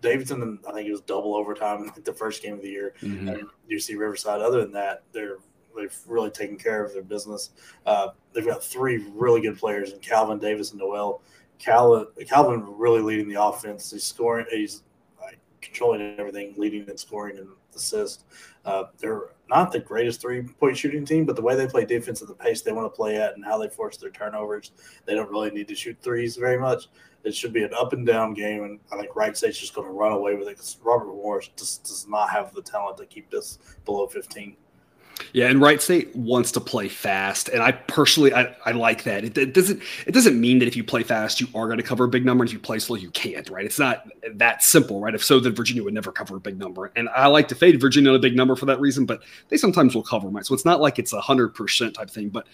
Davidson, 0.00 0.58
I 0.68 0.72
think 0.72 0.88
it 0.88 0.92
was 0.92 1.00
double 1.02 1.36
overtime 1.36 1.84
like 1.86 2.04
the 2.04 2.12
first 2.12 2.42
game 2.42 2.54
of 2.54 2.62
the 2.62 2.68
year. 2.68 2.94
Mm-hmm. 3.02 3.28
And 3.28 3.46
UC 3.70 3.96
Riverside. 3.96 4.40
Other 4.40 4.60
than 4.60 4.72
that, 4.72 5.04
they're 5.12 5.38
they've 5.76 5.96
really 6.06 6.30
taken 6.30 6.56
care 6.56 6.84
of 6.84 6.92
their 6.92 7.02
business. 7.02 7.50
Uh, 7.86 8.08
they've 8.32 8.46
got 8.46 8.62
three 8.62 9.06
really 9.14 9.40
good 9.40 9.58
players 9.58 9.92
in 9.92 10.00
Calvin 10.00 10.38
Davis 10.38 10.70
and 10.70 10.80
Noel 10.80 11.22
Calvin, 11.62 12.06
Calvin 12.26 12.64
really 12.66 13.00
leading 13.00 13.28
the 13.28 13.40
offense. 13.40 13.92
He's 13.92 14.04
scoring. 14.04 14.46
He's 14.50 14.82
like, 15.20 15.38
controlling 15.60 16.16
everything, 16.18 16.54
leading 16.56 16.88
and 16.90 16.98
scoring 16.98 17.38
and 17.38 17.48
assist. 17.74 18.24
Uh, 18.64 18.84
they're 18.98 19.30
not 19.48 19.70
the 19.70 19.78
greatest 19.78 20.20
three 20.20 20.42
point 20.42 20.76
shooting 20.76 21.04
team, 21.04 21.24
but 21.24 21.36
the 21.36 21.42
way 21.42 21.54
they 21.54 21.68
play 21.68 21.84
defense 21.84 22.20
at 22.20 22.28
the 22.28 22.34
pace 22.34 22.62
they 22.62 22.72
want 22.72 22.92
to 22.92 22.96
play 22.96 23.16
at 23.16 23.36
and 23.36 23.44
how 23.44 23.58
they 23.58 23.68
force 23.68 23.96
their 23.96 24.10
turnovers, 24.10 24.72
they 25.06 25.14
don't 25.14 25.30
really 25.30 25.50
need 25.50 25.68
to 25.68 25.74
shoot 25.74 25.96
threes 26.02 26.36
very 26.36 26.58
much. 26.58 26.88
It 27.22 27.34
should 27.34 27.52
be 27.52 27.62
an 27.62 27.72
up 27.78 27.92
and 27.92 28.04
down 28.04 28.34
game, 28.34 28.64
and 28.64 28.80
I 28.92 28.96
think 28.96 29.14
Wright 29.14 29.36
State's 29.36 29.58
just 29.58 29.74
going 29.74 29.86
to 29.86 29.92
run 29.92 30.10
away 30.10 30.34
with 30.34 30.48
it 30.48 30.56
because 30.56 30.76
Robert 30.82 31.06
Morris 31.06 31.48
just 31.56 31.84
does 31.84 32.08
not 32.08 32.30
have 32.30 32.52
the 32.52 32.62
talent 32.62 32.96
to 32.96 33.06
keep 33.06 33.30
this 33.30 33.58
below 33.84 34.08
15. 34.08 34.56
Yeah, 35.32 35.48
and 35.48 35.60
Wright 35.60 35.80
State 35.80 36.14
wants 36.14 36.52
to 36.52 36.60
play 36.60 36.88
fast, 36.88 37.48
and 37.48 37.62
I 37.62 37.72
personally 37.72 38.32
I, 38.34 38.54
I 38.64 38.72
like 38.72 39.04
that. 39.04 39.24
It, 39.24 39.38
it, 39.38 39.54
doesn't 39.54 39.82
it 40.06 40.12
doesn't 40.12 40.40
mean 40.40 40.58
that 40.58 40.68
if 40.68 40.76
you 40.76 40.84
play 40.84 41.02
fast 41.02 41.40
you 41.40 41.48
are 41.54 41.66
going 41.66 41.78
to 41.78 41.84
cover 41.84 42.04
a 42.04 42.08
big 42.08 42.24
number, 42.24 42.42
and 42.42 42.48
if 42.48 42.52
you 42.52 42.60
play 42.60 42.78
slow 42.78 42.96
you 42.96 43.10
can't. 43.10 43.48
Right? 43.50 43.64
It's 43.64 43.78
not 43.78 44.06
that 44.34 44.62
simple, 44.62 45.00
right? 45.00 45.14
If 45.14 45.24
so, 45.24 45.40
then 45.40 45.54
Virginia 45.54 45.82
would 45.82 45.94
never 45.94 46.12
cover 46.12 46.36
a 46.36 46.40
big 46.40 46.58
number, 46.58 46.92
and 46.96 47.08
I 47.10 47.26
like 47.26 47.48
to 47.48 47.54
fade 47.54 47.80
Virginia 47.80 48.10
on 48.10 48.16
a 48.16 48.20
big 48.20 48.36
number 48.36 48.56
for 48.56 48.66
that 48.66 48.80
reason. 48.80 49.06
But 49.06 49.22
they 49.48 49.56
sometimes 49.56 49.94
will 49.94 50.02
cover, 50.02 50.28
right? 50.28 50.44
So 50.44 50.54
it's 50.54 50.64
not 50.64 50.80
like 50.80 50.98
it's 50.98 51.12
a 51.12 51.20
hundred 51.20 51.54
percent 51.54 51.94
type 51.94 52.10
thing. 52.10 52.28
But 52.28 52.46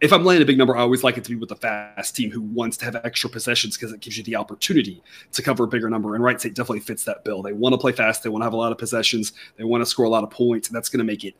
if 0.00 0.12
I'm 0.12 0.24
laying 0.24 0.40
a 0.40 0.46
big 0.46 0.56
number, 0.56 0.76
I 0.76 0.80
always 0.80 1.04
like 1.04 1.18
it 1.18 1.24
to 1.24 1.30
be 1.30 1.36
with 1.36 1.50
a 1.52 1.56
fast 1.56 2.16
team 2.16 2.30
who 2.30 2.40
wants 2.40 2.76
to 2.78 2.86
have 2.86 2.96
extra 3.04 3.28
possessions 3.28 3.76
because 3.76 3.92
it 3.92 4.00
gives 4.00 4.16
you 4.16 4.24
the 4.24 4.36
opportunity 4.36 5.02
to 5.32 5.42
cover 5.42 5.64
a 5.64 5.68
bigger 5.68 5.90
number. 5.90 6.14
And 6.14 6.24
Wright 6.24 6.40
State 6.40 6.54
definitely 6.54 6.80
fits 6.80 7.04
that 7.04 7.22
bill. 7.24 7.42
They 7.42 7.52
want 7.52 7.74
to 7.74 7.78
play 7.78 7.92
fast, 7.92 8.22
they 8.22 8.30
want 8.30 8.40
to 8.40 8.46
have 8.46 8.54
a 8.54 8.56
lot 8.56 8.72
of 8.72 8.78
possessions, 8.78 9.32
they 9.56 9.64
want 9.64 9.82
to 9.82 9.86
score 9.86 10.06
a 10.06 10.08
lot 10.08 10.24
of 10.24 10.30
points, 10.30 10.68
and 10.68 10.76
that's 10.76 10.88
going 10.88 10.98
to 10.98 11.04
make 11.04 11.24
it 11.24 11.36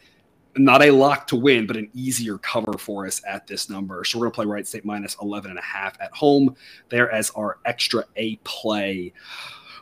not 0.57 0.83
a 0.83 0.90
lock 0.90 1.26
to 1.28 1.37
win, 1.37 1.66
but 1.66 1.76
an 1.76 1.88
easier 1.95 2.38
cover 2.38 2.76
for 2.78 3.07
us 3.07 3.23
at 3.26 3.47
this 3.47 3.71
number. 3.71 4.04
So 4.04 4.19
we're 4.19 4.25
going 4.25 4.33
to 4.33 4.37
play 4.37 4.47
Wright 4.47 4.66
State 4.66 4.85
minus 4.85 5.16
11 5.23 5.50
and 5.50 5.59
a 5.59 5.62
half 5.62 6.00
at 6.00 6.12
home 6.12 6.57
there 6.88 7.11
as 7.11 7.30
our 7.30 7.59
extra 7.64 8.04
A 8.16 8.37
play. 8.37 9.12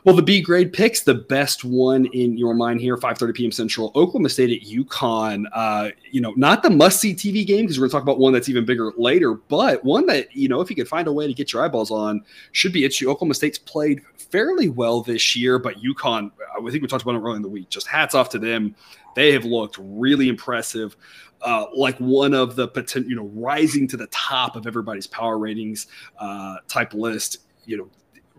Well, 0.05 0.15
the 0.15 0.21
B 0.21 0.41
grade 0.41 0.71
picks, 0.71 1.01
the 1.01 1.15
best 1.15 1.65
one 1.65 2.05
in 2.07 2.37
your 2.37 2.53
mind 2.53 2.79
here, 2.79 2.95
5:30 2.95 3.33
p.m. 3.33 3.51
Central, 3.51 3.87
Oklahoma 3.95 4.29
State 4.29 4.61
at 4.61 4.67
UConn. 4.67 5.45
Uh, 5.53 5.89
you 6.11 6.21
know, 6.21 6.33
not 6.37 6.63
the 6.63 6.69
must-see 6.69 7.13
TV 7.13 7.45
game 7.45 7.65
because 7.65 7.77
we're 7.77 7.83
going 7.83 7.89
to 7.89 7.93
talk 7.93 8.03
about 8.03 8.19
one 8.19 8.31
that's 8.31 8.47
even 8.47 8.65
bigger 8.65 8.91
later, 8.97 9.33
but 9.33 9.83
one 9.83 10.05
that 10.05 10.33
you 10.35 10.47
know, 10.47 10.61
if 10.61 10.69
you 10.69 10.75
could 10.75 10.87
find 10.87 11.07
a 11.07 11.13
way 11.13 11.27
to 11.27 11.33
get 11.33 11.51
your 11.51 11.63
eyeballs 11.63 11.91
on, 11.91 12.23
should 12.53 12.71
be 12.71 12.85
itchy. 12.85 13.05
Oklahoma 13.05 13.33
State's 13.33 13.57
played 13.57 14.01
fairly 14.15 14.69
well 14.69 15.01
this 15.01 15.35
year, 15.35 15.59
but 15.59 15.81
UConn, 15.81 16.31
I 16.55 16.71
think 16.71 16.81
we 16.81 16.87
talked 16.87 17.03
about 17.03 17.15
it 17.15 17.19
earlier 17.19 17.35
in 17.35 17.41
the 17.41 17.49
week. 17.49 17.69
Just 17.69 17.87
hats 17.87 18.15
off 18.15 18.29
to 18.29 18.39
them. 18.39 18.75
They 19.15 19.33
have 19.33 19.43
looked 19.43 19.77
really 19.79 20.29
impressive. 20.29 20.95
Uh, 21.41 21.65
like 21.73 21.97
one 21.97 22.33
of 22.33 22.55
the 22.55 22.67
potential, 22.67 23.09
you 23.09 23.15
know, 23.15 23.29
rising 23.33 23.87
to 23.87 23.97
the 23.97 24.07
top 24.07 24.55
of 24.55 24.67
everybody's 24.67 25.07
power 25.07 25.37
ratings 25.37 25.87
uh, 26.19 26.57
type 26.67 26.93
list. 26.93 27.39
You 27.65 27.77
know, 27.77 27.89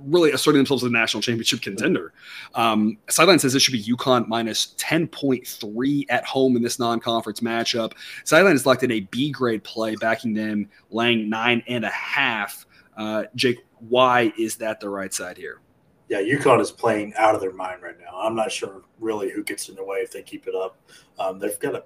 really 0.04 0.32
asserting 0.32 0.58
themselves 0.58 0.82
as 0.82 0.88
a 0.88 0.92
national 0.92 1.22
championship 1.22 1.62
contender. 1.62 2.12
Um, 2.54 2.98
Sideline 3.08 3.38
says 3.38 3.52
this 3.52 3.62
should 3.62 3.72
be 3.72 3.82
UConn 3.82 4.28
minus 4.28 4.74
10.3 4.78 6.06
at 6.08 6.24
home 6.24 6.56
in 6.56 6.62
this 6.62 6.78
non 6.78 7.00
conference 7.00 7.40
matchup. 7.40 7.92
Sideline 8.24 8.52
has 8.52 8.66
locked 8.66 8.82
in 8.82 8.90
a 8.90 9.00
B 9.00 9.30
grade 9.30 9.64
play, 9.64 9.96
backing 9.96 10.34
them 10.34 10.68
laying 10.90 11.28
nine 11.28 11.62
and 11.68 11.84
a 11.84 11.90
half. 11.90 12.66
Uh, 12.96 13.24
Jake, 13.34 13.58
why 13.88 14.32
is 14.38 14.56
that 14.56 14.80
the 14.80 14.88
right 14.88 15.12
side 15.12 15.36
here? 15.36 15.60
Yeah, 16.08 16.20
UConn 16.20 16.60
is 16.60 16.72
playing 16.72 17.14
out 17.16 17.36
of 17.36 17.40
their 17.40 17.52
mind 17.52 17.82
right 17.82 17.98
now. 17.98 18.18
I'm 18.18 18.34
not 18.34 18.50
sure 18.50 18.82
really 18.98 19.30
who 19.30 19.44
gets 19.44 19.68
in 19.68 19.76
the 19.76 19.84
way 19.84 19.98
if 19.98 20.10
they 20.10 20.22
keep 20.22 20.48
it 20.48 20.54
up. 20.54 20.76
Um, 21.18 21.38
they've 21.38 21.58
got 21.60 21.76
a, 21.76 21.84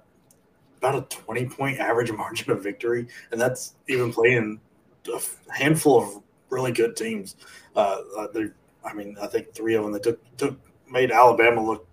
about 0.79 0.95
a 0.95 1.01
20 1.01 1.45
point 1.45 1.79
average 1.79 2.11
margin 2.17 2.51
of 2.51 2.63
victory, 2.63 3.07
and 3.31 3.39
that's 3.39 3.75
even 3.87 4.11
playing 4.11 4.59
a 5.13 5.19
handful 5.53 6.01
of 6.01 6.23
really 6.49 6.71
good 6.71 6.95
teams. 6.95 7.35
Uh, 7.75 8.01
uh, 8.17 8.27
they, 8.33 8.45
I 8.83 8.93
mean, 8.93 9.17
I 9.21 9.27
think 9.27 9.53
three 9.53 9.75
of 9.75 9.83
them 9.83 9.91
they 9.91 9.99
took 9.99 10.19
took 10.37 10.57
made 10.89 11.11
Alabama 11.11 11.63
look 11.63 11.87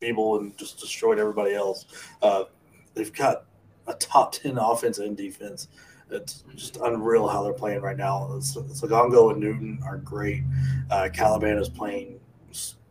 feeble 0.00 0.38
and 0.38 0.56
just 0.56 0.78
destroyed 0.78 1.18
everybody 1.18 1.54
else. 1.54 1.86
Uh, 2.22 2.44
they've 2.94 3.12
got 3.12 3.44
a 3.86 3.94
top 3.94 4.32
ten 4.32 4.58
offense 4.58 4.98
and 4.98 5.16
defense. 5.16 5.68
It's 6.10 6.44
just 6.54 6.76
unreal 6.76 7.26
how 7.26 7.42
they're 7.42 7.52
playing 7.52 7.80
right 7.80 7.96
now. 7.96 8.28
Sanogo 8.40 9.32
and 9.32 9.40
Newton 9.40 9.80
are 9.84 9.98
great. 9.98 10.42
Uh, 10.90 11.08
Karaban 11.12 11.60
is 11.60 11.68
playing 11.68 12.20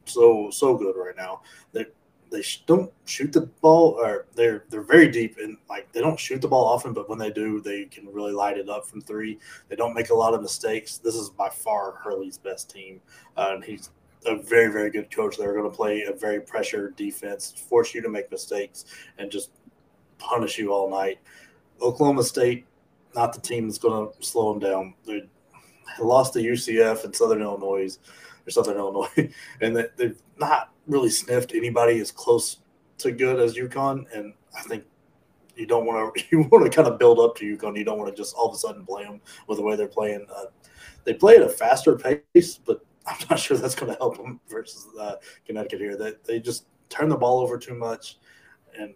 so 0.06 0.50
so 0.52 0.76
good 0.78 0.96
right 0.98 1.16
now. 1.16 1.42
They 1.72 1.86
they 2.32 2.44
don't 2.65 2.91
shoot 3.05 3.32
the 3.32 3.41
ball, 3.62 4.00
or 4.00 4.25
they're 4.36 4.65
they're 4.70 4.82
very 4.82 5.08
deep 5.10 5.38
and 5.38 5.58
like 5.70 5.91
they 5.91 6.01
don't 6.01 6.20
shoot 6.20 6.41
the 6.41 6.48
ball 6.48 6.65
often, 6.65 6.94
but 6.94 7.10
when 7.10 7.20
they 7.20 7.32
do, 7.32 7.62
they 7.62 7.86
can 7.86 8.12
really 8.12 8.34
light 8.34 8.58
it 8.58 8.70
up 8.70 8.86
from 8.86 9.01
three. 9.01 9.39
They 9.70 9.75
don't 9.75 9.94
make 9.94 10.10
a 10.10 10.15
lot 10.15 10.34
of 10.34 10.41
mistakes. 10.41 10.98
This 10.98 11.15
is 11.15 11.29
by 11.29 11.50
far 11.50 11.94
Hurley's 11.94 12.38
best 12.38 12.70
team, 12.70 13.01
uh, 13.38 13.51
and 13.53 13.63
he's 13.63 13.89
a 14.25 14.36
very 14.36 14.72
very 14.72 14.89
good 14.89 15.12
coach. 15.12 15.38
They're 15.38 15.53
going 15.53 15.70
to 15.70 15.75
play 15.75 16.03
a 16.03 16.13
very 16.13 16.41
pressure 16.41 16.91
defense, 16.91 17.53
force 17.70 17.94
you 17.94 18.01
to 18.01 18.10
make 18.10 18.32
mistakes, 18.32 18.86
and 19.17 19.32
just 19.32 19.51
punish 20.17 20.58
you 20.58 20.72
all 20.72 20.89
night. 20.89 21.20
Oklahoma 21.82 22.24
State, 22.24 22.65
not 23.13 23.34
the 23.34 23.41
team 23.41 23.67
that's 23.67 23.77
going 23.77 24.10
to 24.12 24.25
slow 24.25 24.53
them 24.53 24.60
down. 24.60 24.94
They 25.05 25.24
lost 26.00 26.34
to 26.34 26.39
UCF 26.39 27.03
and 27.03 27.15
Southern 27.15 27.41
Illinois 27.41 27.98
or 28.46 28.52
Southern 28.52 28.78
Illinois, 28.78 29.32
and 29.62 29.75
they, 29.75 29.86
they've 29.98 30.22
not 30.38 30.72
really 30.88 31.10
sniffed 31.10 31.54
anybody 31.54 32.00
as 32.00 32.12
close 32.12 32.58
to 33.00 33.12
good 33.12 33.40
as 33.40 33.56
UConn. 33.56 34.06
And 34.14 34.34
I 34.58 34.62
think 34.64 34.84
you 35.56 35.66
don't 35.66 35.86
want 35.86 36.16
to 36.16 36.24
you 36.32 36.42
want 36.44 36.64
to 36.66 36.75
kind 36.75 36.88
of 36.88 37.00
build 37.00 37.20
up 37.20 37.36
to 37.38 37.58
UConn. 37.58 37.78
You 37.78 37.86
don't 37.86 37.98
want 37.98 38.10
to 38.10 38.16
just 38.16 38.36
all 38.36 38.50
of 38.50 38.56
a 38.56 38.58
sudden 38.58 38.86
play 38.86 39.04
them 39.04 39.22
with 39.48 39.58
the 39.58 39.64
way 39.64 39.75
they're 39.75 39.88
playing. 39.88 40.25
Uh, 40.34 40.46
they 41.04 41.14
play 41.14 41.36
at 41.36 41.44
a 41.44 41.50
faster 41.50 41.98
pace, 41.98 42.58
but 42.58 42.84
I'm 43.08 43.18
not 43.30 43.40
sure 43.40 43.58
that's 43.58 43.75
going 43.75 43.92
to 43.92 43.98
help 43.98 44.18
them 44.18 44.40
versus 44.50 44.88
uh, 45.00 45.16
Connecticut 45.46 45.80
here. 45.80 45.96
That 45.96 46.24
they, 46.24 46.34
they 46.34 46.40
just 46.40 46.66
turn 46.90 47.10
the 47.10 47.18
ball 47.18 47.40
over 47.40 47.58
too 47.58 47.75
much 47.75 48.18
and 48.78 48.94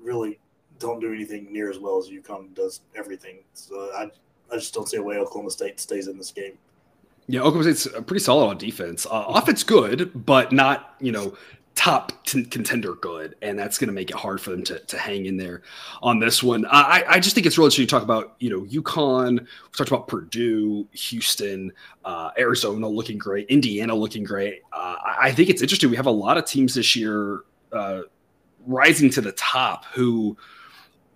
really 0.00 0.38
don't 0.78 1.00
do 1.00 1.12
anything 1.12 1.52
near 1.52 1.70
as 1.70 1.78
well 1.78 1.98
as 1.98 2.08
UConn 2.08 2.54
does 2.54 2.80
everything. 2.94 3.38
So 3.54 3.90
I 3.94 4.10
I 4.52 4.56
just 4.56 4.74
don't 4.74 4.88
see 4.88 4.98
a 4.98 5.02
way 5.02 5.16
Oklahoma 5.16 5.50
State 5.50 5.80
stays 5.80 6.08
in 6.08 6.18
this 6.18 6.30
game. 6.30 6.58
Yeah, 7.28 7.40
Oklahoma 7.40 7.74
State's 7.74 7.96
pretty 8.02 8.22
solid 8.22 8.48
on 8.48 8.58
defense. 8.58 9.06
Uh, 9.06 9.24
offense 9.28 9.62
good, 9.62 10.10
but 10.26 10.52
not 10.52 10.94
you 11.00 11.12
know 11.12 11.36
top 11.74 12.12
t- 12.26 12.44
contender 12.44 12.94
good, 12.96 13.34
and 13.42 13.58
that's 13.58 13.78
going 13.78 13.88
to 13.88 13.94
make 13.94 14.10
it 14.10 14.16
hard 14.16 14.40
for 14.40 14.50
them 14.50 14.62
to, 14.62 14.78
to 14.80 14.98
hang 14.98 15.26
in 15.26 15.36
there 15.36 15.62
on 16.02 16.18
this 16.18 16.42
one. 16.42 16.66
I, 16.66 17.04
I 17.08 17.20
just 17.20 17.34
think 17.34 17.46
it's 17.46 17.56
really 17.56 17.66
interesting 17.66 17.86
to 17.86 17.90
talk 17.90 18.02
about 18.02 18.34
you 18.40 18.50
know 18.50 18.62
UConn. 18.62 19.40
We 19.40 19.46
talked 19.76 19.90
about 19.90 20.08
Purdue, 20.08 20.86
Houston, 20.92 21.72
uh, 22.04 22.30
Arizona 22.38 22.88
looking 22.88 23.18
great, 23.18 23.46
Indiana 23.48 23.94
looking 23.94 24.24
great. 24.24 24.62
Uh, 24.72 24.96
I 25.20 25.32
think 25.32 25.48
it's 25.48 25.62
interesting. 25.62 25.90
We 25.90 25.96
have 25.96 26.06
a 26.06 26.10
lot 26.10 26.36
of 26.36 26.44
teams 26.44 26.74
this 26.74 26.94
year 26.96 27.42
uh, 27.72 28.02
rising 28.66 29.10
to 29.10 29.20
the 29.20 29.32
top 29.32 29.84
who 29.86 30.36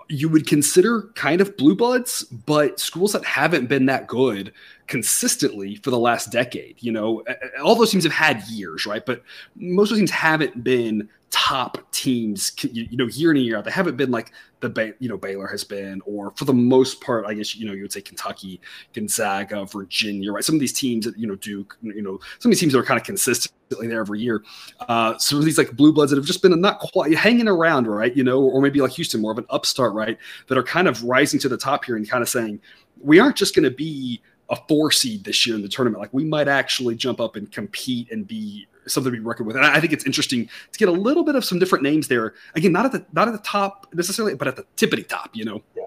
you 0.08 0.28
would 0.28 0.46
consider 0.46 1.02
kind 1.14 1.40
of 1.40 1.56
blue 1.56 1.74
bloods, 1.74 2.22
but 2.24 2.78
schools 2.78 3.12
that 3.12 3.24
haven't 3.24 3.68
been 3.68 3.86
that 3.86 4.06
good 4.06 4.52
consistently 4.86 5.76
for 5.76 5.90
the 5.90 5.98
last 5.98 6.30
decade. 6.30 6.76
You 6.80 6.92
know, 6.92 7.24
all 7.62 7.74
those 7.74 7.90
teams 7.90 8.04
have 8.04 8.12
had 8.12 8.46
years, 8.48 8.86
right? 8.86 9.04
But 9.04 9.22
most 9.56 9.90
of 9.90 9.90
those 9.90 10.00
teams 10.00 10.10
haven't 10.10 10.62
been 10.62 11.08
top 11.36 11.78
teams, 11.92 12.52
you 12.62 12.96
know, 12.96 13.06
year 13.08 13.30
in 13.30 13.36
and 13.36 13.44
year 13.44 13.58
out. 13.58 13.64
They 13.64 13.70
haven't 13.70 13.98
been 13.98 14.10
like 14.10 14.32
the 14.60 14.94
you 15.00 15.08
know 15.08 15.18
Baylor 15.18 15.46
has 15.46 15.64
been, 15.64 16.00
or 16.06 16.32
for 16.34 16.46
the 16.46 16.54
most 16.54 17.02
part, 17.02 17.26
I 17.26 17.34
guess 17.34 17.54
you 17.54 17.66
know 17.66 17.74
you 17.74 17.82
would 17.82 17.92
say 17.92 18.00
Kentucky, 18.00 18.58
Gonzaga, 18.94 19.66
Virginia, 19.66 20.32
right? 20.32 20.42
Some 20.42 20.54
of 20.54 20.60
these 20.60 20.72
teams 20.72 21.04
that 21.04 21.18
you 21.18 21.26
know 21.26 21.34
Duke, 21.34 21.76
you 21.82 22.00
know, 22.00 22.18
some 22.38 22.50
of 22.50 22.54
these 22.54 22.60
teams 22.60 22.72
that 22.72 22.78
are 22.78 22.84
kind 22.84 22.98
of 22.98 23.04
consistently 23.04 23.86
there 23.86 24.00
every 24.00 24.18
year. 24.18 24.44
Uh, 24.88 25.18
some 25.18 25.38
of 25.38 25.44
these 25.44 25.58
like 25.58 25.76
blue 25.76 25.92
bloods 25.92 26.10
that 26.10 26.16
have 26.16 26.24
just 26.24 26.40
been 26.40 26.58
not 26.58 26.78
quite 26.78 27.14
hanging 27.14 27.48
around, 27.48 27.86
right? 27.86 28.16
You 28.16 28.24
know, 28.24 28.40
or 28.40 28.62
maybe 28.62 28.80
like 28.80 28.92
Houston, 28.92 29.20
more 29.20 29.32
of 29.32 29.38
an 29.38 29.46
upstart, 29.50 29.92
right? 29.92 30.16
That 30.46 30.56
are 30.56 30.62
kind 30.62 30.88
of 30.88 31.04
rising 31.04 31.38
to 31.40 31.50
the 31.50 31.58
top 31.58 31.84
here 31.84 31.96
and 31.96 32.08
kind 32.08 32.22
of 32.22 32.30
saying 32.30 32.60
we 32.98 33.18
aren't 33.18 33.36
just 33.36 33.54
going 33.54 33.64
to 33.64 33.76
be 33.76 34.22
a 34.48 34.56
four 34.68 34.90
seed 34.90 35.22
this 35.24 35.46
year 35.46 35.54
in 35.54 35.60
the 35.60 35.68
tournament. 35.68 36.00
Like 36.00 36.14
we 36.14 36.24
might 36.24 36.48
actually 36.48 36.94
jump 36.94 37.20
up 37.20 37.36
and 37.36 37.52
compete 37.52 38.10
and 38.10 38.26
be 38.26 38.66
something 38.86 39.12
to 39.12 39.18
be 39.18 39.24
reckoned 39.24 39.46
with. 39.46 39.56
And 39.56 39.64
I 39.64 39.80
think 39.80 39.92
it's 39.92 40.04
interesting 40.04 40.48
to 40.72 40.78
get 40.78 40.88
a 40.88 40.92
little 40.92 41.24
bit 41.24 41.34
of 41.34 41.44
some 41.44 41.58
different 41.58 41.82
names 41.82 42.08
there. 42.08 42.34
Again, 42.54 42.72
not 42.72 42.86
at 42.86 42.92
the 42.92 43.04
not 43.12 43.28
at 43.28 43.32
the 43.32 43.40
top 43.40 43.86
necessarily, 43.92 44.34
but 44.34 44.48
at 44.48 44.56
the 44.56 44.64
tippity 44.76 45.06
top. 45.06 45.30
You 45.34 45.44
know. 45.44 45.62
Yeah. 45.76 45.84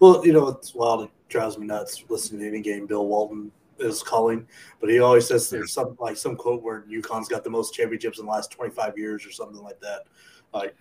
Well, 0.00 0.24
you 0.24 0.32
know, 0.32 0.48
it's 0.48 0.74
wild. 0.74 1.04
It 1.04 1.10
drives 1.28 1.58
me 1.58 1.66
nuts 1.66 2.04
listening 2.08 2.40
to 2.40 2.48
any 2.48 2.60
game 2.60 2.86
Bill 2.86 3.06
Walton 3.06 3.52
is 3.78 4.02
calling, 4.02 4.46
but 4.80 4.90
he 4.90 5.00
always 5.00 5.26
says 5.26 5.48
there's 5.50 5.72
some 5.72 5.96
like 5.98 6.16
some 6.16 6.36
quote 6.36 6.62
where 6.62 6.82
UConn's 6.82 7.28
got 7.28 7.44
the 7.44 7.50
most 7.50 7.74
championships 7.74 8.18
in 8.18 8.26
the 8.26 8.30
last 8.30 8.50
25 8.50 8.98
years 8.98 9.26
or 9.26 9.30
something 9.30 9.62
like 9.62 9.80
that. 9.80 10.04
Like, 10.52 10.74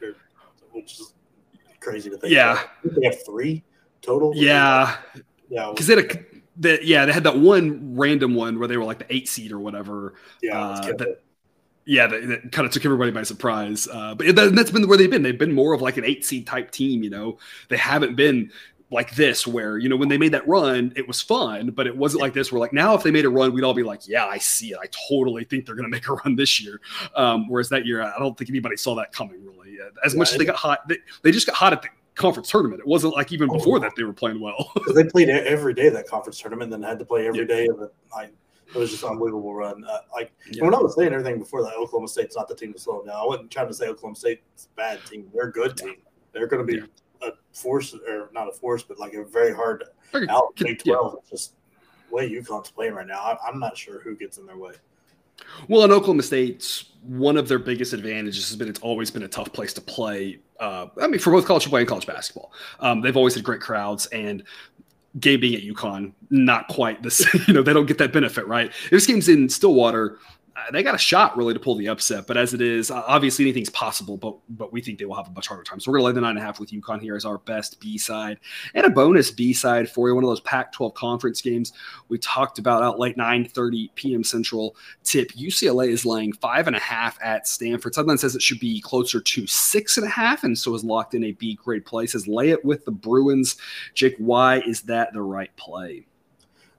which 0.71 0.99
is 0.99 1.13
crazy 1.79 2.09
to 2.09 2.17
think. 2.17 2.33
Yeah. 2.33 2.61
They 2.83 3.05
have 3.05 3.25
three 3.25 3.63
total. 4.01 4.33
Yeah. 4.35 4.97
Yeah. 5.49 5.69
Because 5.71 5.87
they 5.87 5.95
had 5.95 6.05
a 6.05 6.25
that 6.59 6.83
yeah 6.85 7.05
they 7.05 7.13
had 7.13 7.23
that 7.23 7.37
one 7.37 7.95
random 7.95 8.35
one 8.35 8.59
where 8.59 8.67
they 8.67 8.77
were 8.77 8.83
like 8.83 8.99
the 8.99 9.13
eight 9.13 9.27
seed 9.27 9.51
or 9.51 9.59
whatever. 9.59 10.15
Yeah, 10.41 10.59
uh, 10.59 10.81
that, 10.93 11.21
yeah, 11.89 12.05
that, 12.05 12.27
that, 12.27 12.51
kind 12.51 12.67
of 12.67 12.71
took 12.71 12.85
everybody 12.85 13.09
by 13.09 13.23
surprise. 13.23 13.87
Uh, 13.91 14.13
but 14.13 14.35
that, 14.35 14.53
has 14.55 14.71
been 14.71 14.87
where 14.87 14.95
they've 14.95 15.09
been. 15.09 15.23
They've 15.23 15.37
been 15.37 15.53
more 15.53 15.73
of 15.73 15.81
like 15.81 15.97
an 15.97 16.05
eight 16.05 16.23
seed 16.23 16.45
type 16.45 16.69
team. 16.69 17.01
You 17.01 17.09
know, 17.09 17.39
they 17.69 17.77
haven't 17.77 18.15
been 18.15 18.51
like 18.91 19.15
this 19.15 19.47
where 19.47 19.79
you 19.79 19.89
know 19.89 19.95
when 19.95 20.07
they 20.09 20.17
made 20.17 20.31
that 20.31 20.47
run 20.47 20.91
it 20.95 21.07
was 21.07 21.21
fun 21.21 21.69
but 21.69 21.85
it 21.85 21.95
wasn't 21.95 22.19
like 22.19 22.33
this 22.33 22.51
where 22.51 22.59
like 22.59 22.73
now 22.73 22.95
if 22.95 23.03
they 23.03 23.11
made 23.11 23.23
a 23.23 23.29
run 23.29 23.53
we'd 23.53 23.63
all 23.63 23.75
be 23.75 23.83
like 23.83 24.07
yeah 24.07 24.25
i 24.25 24.39
see 24.39 24.71
it 24.71 24.79
i 24.81 24.87
totally 25.07 25.43
think 25.43 25.63
they're 25.63 25.75
going 25.75 25.85
to 25.91 25.91
make 25.91 26.07
a 26.07 26.13
run 26.13 26.35
this 26.35 26.59
year 26.59 26.81
um, 27.15 27.47
whereas 27.47 27.69
that 27.69 27.85
year 27.85 28.01
i 28.01 28.17
don't 28.17 28.35
think 28.35 28.49
anybody 28.49 28.75
saw 28.75 28.95
that 28.95 29.11
coming 29.11 29.45
really 29.45 29.77
as 30.03 30.15
yeah, 30.15 30.17
much 30.17 30.31
as 30.31 30.39
they 30.39 30.45
got 30.45 30.55
hot 30.55 30.87
they, 30.87 30.97
they 31.21 31.29
just 31.29 31.45
got 31.45 31.55
hot 31.55 31.71
at 31.71 31.83
the 31.83 31.89
conference 32.19 32.51
tournament. 32.51 32.81
It 32.81 32.87
wasn't 32.87 33.13
like 33.13 33.31
even 33.31 33.49
oh, 33.49 33.53
before 33.53 33.79
that 33.79 33.93
they 33.95 34.03
were 34.03 34.13
playing 34.13 34.39
well. 34.39 34.71
they 34.93 35.05
played 35.05 35.29
every 35.29 35.73
day 35.73 35.89
that 35.89 36.07
conference 36.07 36.39
tournament, 36.39 36.69
then 36.69 36.83
had 36.83 36.99
to 36.99 37.05
play 37.05 37.27
every 37.27 37.39
yeah. 37.39 37.45
day 37.45 37.67
of 37.67 37.81
it. 37.81 37.93
I, 38.13 38.29
it 38.73 38.77
was 38.77 38.91
just 38.91 39.03
an 39.03 39.09
unbelievable 39.09 39.53
run. 39.53 39.83
Uh, 39.83 39.99
like 40.13 40.31
yeah. 40.51 40.63
when 40.63 40.73
I 40.73 40.77
was 40.77 40.95
saying 40.95 41.11
everything 41.11 41.39
before 41.39 41.63
that, 41.63 41.73
Oklahoma 41.75 42.07
State's 42.07 42.35
not 42.35 42.47
the 42.47 42.55
team 42.55 42.73
to 42.73 42.79
slow 42.79 42.99
them 42.99 43.07
down. 43.07 43.17
I 43.17 43.25
wasn't 43.25 43.51
trying 43.51 43.67
to 43.67 43.73
say 43.73 43.87
Oklahoma 43.87 44.15
State's 44.15 44.67
a 44.71 44.75
bad 44.75 44.99
team. 45.05 45.29
They're 45.33 45.49
a 45.49 45.51
good 45.51 45.77
team. 45.77 45.95
They're 46.31 46.47
going 46.47 46.65
to 46.65 46.71
be 46.71 46.79
yeah. 46.79 47.29
a 47.29 47.31
force, 47.53 47.93
or 47.93 48.29
not 48.33 48.47
a 48.47 48.51
force, 48.51 48.83
but 48.83 48.99
like 48.99 49.13
a 49.13 49.23
very 49.23 49.53
hard 49.53 49.83
out 50.29 50.55
Big 50.55 50.83
Twelve. 50.83 51.17
Just 51.29 51.53
way 52.11 52.29
UConn's 52.29 52.71
playing 52.71 52.93
right 52.93 53.07
now. 53.07 53.19
I, 53.19 53.37
I'm 53.47 53.59
not 53.59 53.77
sure 53.77 53.99
who 54.01 54.15
gets 54.15 54.37
in 54.37 54.45
their 54.45 54.57
way. 54.57 54.73
Well, 55.67 55.83
in 55.83 55.91
Oklahoma 55.91 56.23
State, 56.23 56.83
one 57.03 57.37
of 57.37 57.47
their 57.47 57.59
biggest 57.59 57.93
advantages 57.93 58.47
has 58.49 58.57
been 58.57 58.67
it's 58.67 58.79
always 58.79 59.09
been 59.09 59.23
a 59.23 59.27
tough 59.27 59.53
place 59.53 59.73
to 59.73 59.81
play. 59.81 60.39
Uh, 60.59 60.87
I 61.01 61.07
mean, 61.07 61.19
for 61.19 61.31
both 61.31 61.45
college 61.45 61.63
football 61.63 61.79
and 61.79 61.87
college 61.87 62.05
basketball, 62.05 62.51
um, 62.79 63.01
they've 63.01 63.15
always 63.15 63.35
had 63.35 63.43
great 63.43 63.61
crowds. 63.61 64.05
And 64.07 64.43
Gabe 65.19 65.41
being 65.41 65.55
at 65.55 65.61
UConn, 65.61 66.13
not 66.29 66.67
quite 66.67 67.01
this. 67.03 67.25
You 67.47 67.53
know, 67.53 67.61
they 67.63 67.73
don't 67.73 67.85
get 67.85 67.97
that 67.97 68.13
benefit, 68.13 68.45
right? 68.47 68.67
If 68.67 68.89
this 68.91 69.07
game's 69.07 69.29
in 69.29 69.49
Stillwater, 69.49 70.19
they 70.71 70.83
got 70.83 70.95
a 70.95 70.99
shot 70.99 71.37
really 71.37 71.53
to 71.53 71.59
pull 71.59 71.75
the 71.75 71.87
upset. 71.87 72.27
But 72.27 72.37
as 72.37 72.53
it 72.53 72.61
is, 72.61 72.91
obviously 72.91 73.45
anything's 73.45 73.69
possible. 73.69 74.17
But 74.17 74.37
but 74.49 74.71
we 74.71 74.81
think 74.81 74.99
they 74.99 75.05
will 75.05 75.15
have 75.15 75.27
a 75.27 75.31
much 75.31 75.47
harder 75.47 75.63
time. 75.63 75.79
So 75.79 75.91
we're 75.91 75.97
gonna 75.97 76.07
lay 76.07 76.13
the 76.13 76.21
nine 76.21 76.31
and 76.31 76.39
a 76.39 76.41
half 76.41 76.59
with 76.59 76.71
UConn 76.71 77.01
here 77.01 77.15
as 77.15 77.25
our 77.25 77.37
best 77.39 77.79
B 77.79 77.97
side 77.97 78.39
and 78.73 78.85
a 78.85 78.89
bonus 78.89 79.31
B 79.31 79.53
side 79.53 79.89
for 79.89 80.07
you. 80.07 80.15
One 80.15 80.23
of 80.23 80.29
those 80.29 80.41
Pac-12 80.41 80.93
conference 80.93 81.41
games 81.41 81.73
we 82.09 82.17
talked 82.17 82.59
about 82.59 82.83
out 82.83 82.99
late 82.99 83.17
9:30 83.17 83.89
p.m. 83.95 84.23
Central. 84.23 84.75
Tip 85.03 85.31
UCLA 85.33 85.89
is 85.89 86.05
laying 86.05 86.33
five 86.33 86.67
and 86.67 86.75
a 86.75 86.79
half 86.79 87.17
at 87.21 87.47
Stanford. 87.47 87.95
Sideline 87.95 88.17
says 88.17 88.35
it 88.35 88.41
should 88.41 88.59
be 88.59 88.81
closer 88.81 89.19
to 89.19 89.47
six 89.47 89.97
and 89.97 90.05
a 90.05 90.09
half, 90.09 90.43
and 90.43 90.57
so 90.57 90.73
is 90.75 90.83
locked 90.83 91.13
in 91.13 91.23
a 91.25 91.31
B 91.33 91.55
grade 91.55 91.85
play. 91.85 92.05
Says 92.05 92.27
lay 92.27 92.49
it 92.49 92.63
with 92.63 92.85
the 92.85 92.91
Bruins. 92.91 93.57
Jake, 93.93 94.15
why 94.17 94.59
is 94.61 94.81
that 94.83 95.13
the 95.13 95.21
right 95.21 95.55
play? 95.55 96.05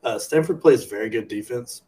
Uh, 0.03 0.19
Stanford 0.19 0.62
plays 0.62 0.85
very 0.85 1.11
good 1.11 1.29
defense 1.29 1.83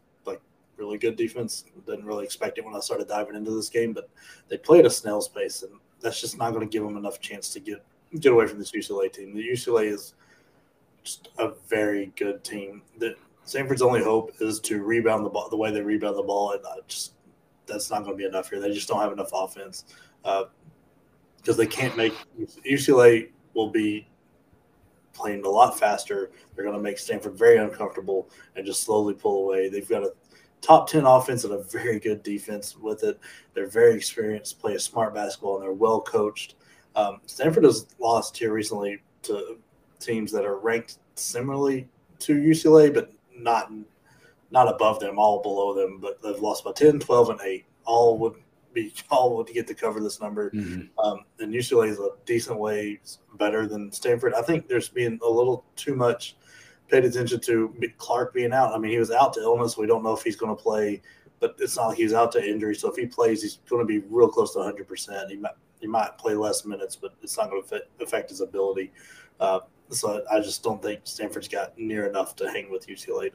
really 0.77 0.97
good 0.97 1.15
defense. 1.15 1.65
Didn't 1.85 2.05
really 2.05 2.25
expect 2.25 2.57
it 2.57 2.65
when 2.65 2.75
I 2.75 2.79
started 2.79 3.07
diving 3.07 3.35
into 3.35 3.51
this 3.51 3.69
game, 3.69 3.93
but 3.93 4.09
they 4.49 4.57
played 4.57 4.85
a 4.85 4.89
snail's 4.89 5.27
pace, 5.27 5.63
and 5.63 5.73
that's 6.01 6.21
just 6.21 6.37
not 6.37 6.53
going 6.53 6.67
to 6.67 6.71
give 6.71 6.83
them 6.83 6.97
enough 6.97 7.19
chance 7.19 7.49
to 7.53 7.59
get 7.59 7.83
get 8.19 8.31
away 8.31 8.45
from 8.45 8.59
this 8.59 8.71
UCLA 8.71 9.11
team. 9.11 9.33
The 9.33 9.47
UCLA 9.47 9.91
is 9.91 10.13
just 11.03 11.29
a 11.39 11.51
very 11.67 12.13
good 12.15 12.43
team. 12.43 12.81
That 12.99 13.15
Stanford's 13.43 13.81
only 13.81 14.03
hope 14.03 14.33
is 14.39 14.59
to 14.61 14.83
rebound 14.83 15.25
the 15.25 15.29
ball 15.29 15.49
the 15.49 15.57
way 15.57 15.71
they 15.71 15.81
rebound 15.81 16.17
the 16.17 16.23
ball, 16.23 16.51
and 16.51 16.65
uh, 16.65 16.75
just 16.87 17.13
that's 17.65 17.89
not 17.89 18.03
going 18.03 18.11
to 18.11 18.17
be 18.17 18.25
enough 18.25 18.49
here. 18.49 18.59
They 18.59 18.73
just 18.73 18.87
don't 18.87 18.99
have 18.99 19.11
enough 19.11 19.31
offense 19.33 19.85
because 20.21 20.47
uh, 21.49 21.53
they 21.53 21.67
can't 21.67 21.95
make 21.97 22.13
UCLA 22.65 23.29
will 23.53 23.69
be 23.69 24.07
playing 25.13 25.45
a 25.45 25.49
lot 25.49 25.77
faster. 25.79 26.31
They're 26.55 26.65
going 26.65 26.77
to 26.77 26.81
make 26.81 26.97
Stanford 26.97 27.37
very 27.37 27.57
uncomfortable 27.57 28.29
and 28.55 28.65
just 28.65 28.83
slowly 28.83 29.13
pull 29.13 29.43
away. 29.43 29.69
They've 29.69 29.87
got 29.87 30.03
a 30.03 30.13
top 30.63 30.89
10 30.89 31.05
offense 31.05 31.43
and 31.43 31.53
a 31.53 31.61
very 31.61 31.99
good 31.99 32.23
defense 32.23 32.75
with 32.75 33.03
it. 33.03 33.19
They're 33.53 33.67
very 33.67 33.93
experienced, 33.95 34.59
play 34.59 34.73
a 34.73 34.79
smart 34.79 35.13
basketball, 35.13 35.57
and 35.57 35.63
they're 35.63 35.73
well 35.73 36.01
coached. 36.01 36.55
Um, 36.95 37.19
Stanford 37.25 37.65
has 37.65 37.87
lost 37.99 38.37
here 38.37 38.53
recently 38.53 38.99
to 39.23 39.57
teams 39.99 40.31
that 40.31 40.45
are 40.45 40.57
ranked 40.57 40.97
similarly 41.15 41.87
to 42.19 42.35
UCLA, 42.35 42.91
but 42.91 43.11
not 43.37 43.71
not 44.51 44.67
above 44.67 44.99
them, 44.99 45.19
all 45.19 45.41
below 45.41 45.73
them. 45.73 45.99
But 45.99 46.21
they've 46.21 46.39
lost 46.39 46.63
by 46.63 46.71
10, 46.71 46.99
12, 46.99 47.29
and 47.31 47.41
8. 47.41 47.65
All 47.85 48.17
would 48.19 48.35
be 48.71 48.93
all 49.09 49.35
would 49.37 49.47
get 49.47 49.67
to 49.67 49.73
cover 49.73 49.99
this 49.99 50.21
number. 50.21 50.49
Mm-hmm. 50.51 50.99
Um, 51.05 51.25
and 51.39 51.53
UCLA 51.53 51.89
is 51.89 51.99
a 51.99 52.11
decent 52.25 52.57
way 52.57 52.99
better 53.37 53.67
than 53.67 53.91
Stanford. 53.91 54.33
I 54.33 54.41
think 54.41 54.67
there's 54.67 54.89
been 54.89 55.19
a 55.25 55.29
little 55.29 55.65
too 55.75 55.95
much 55.95 56.35
paid 56.89 57.05
attention 57.05 57.39
to 57.41 57.73
Clark 57.97 58.33
being 58.33 58.53
out. 58.53 58.73
I 58.73 58.77
mean, 58.77 58.91
he 58.91 58.97
was 58.97 59.11
out 59.11 59.33
to 59.33 59.41
illness. 59.41 59.77
We 59.77 59.87
don't 59.87 60.03
know 60.03 60.13
if 60.13 60.23
he's 60.23 60.35
going 60.35 60.55
to 60.55 60.61
play, 60.61 61.01
but 61.39 61.55
it's 61.59 61.75
not 61.75 61.89
like 61.89 61.97
he's 61.97 62.13
out 62.13 62.31
to 62.33 62.43
injury. 62.43 62.75
So 62.75 62.89
if 62.89 62.95
he 62.95 63.05
plays, 63.05 63.41
he's 63.41 63.59
going 63.69 63.81
to 63.81 63.85
be 63.85 64.05
real 64.09 64.27
close 64.27 64.53
to 64.53 64.59
100%. 64.59 65.29
He 65.29 65.37
might, 65.37 65.51
he 65.79 65.87
might 65.87 66.17
play 66.17 66.35
less 66.35 66.65
minutes, 66.65 66.95
but 66.95 67.13
it's 67.21 67.37
not 67.37 67.49
going 67.49 67.63
to 67.63 67.83
affect 68.01 68.29
his 68.29 68.41
ability. 68.41 68.91
Uh, 69.39 69.59
so 69.89 70.23
I 70.31 70.39
just 70.39 70.63
don't 70.63 70.81
think 70.81 71.01
Stanford's 71.03 71.47
got 71.47 71.77
near 71.77 72.07
enough 72.07 72.35
to 72.37 72.49
hang 72.49 72.71
with 72.71 72.87
UCLA. 72.87 73.31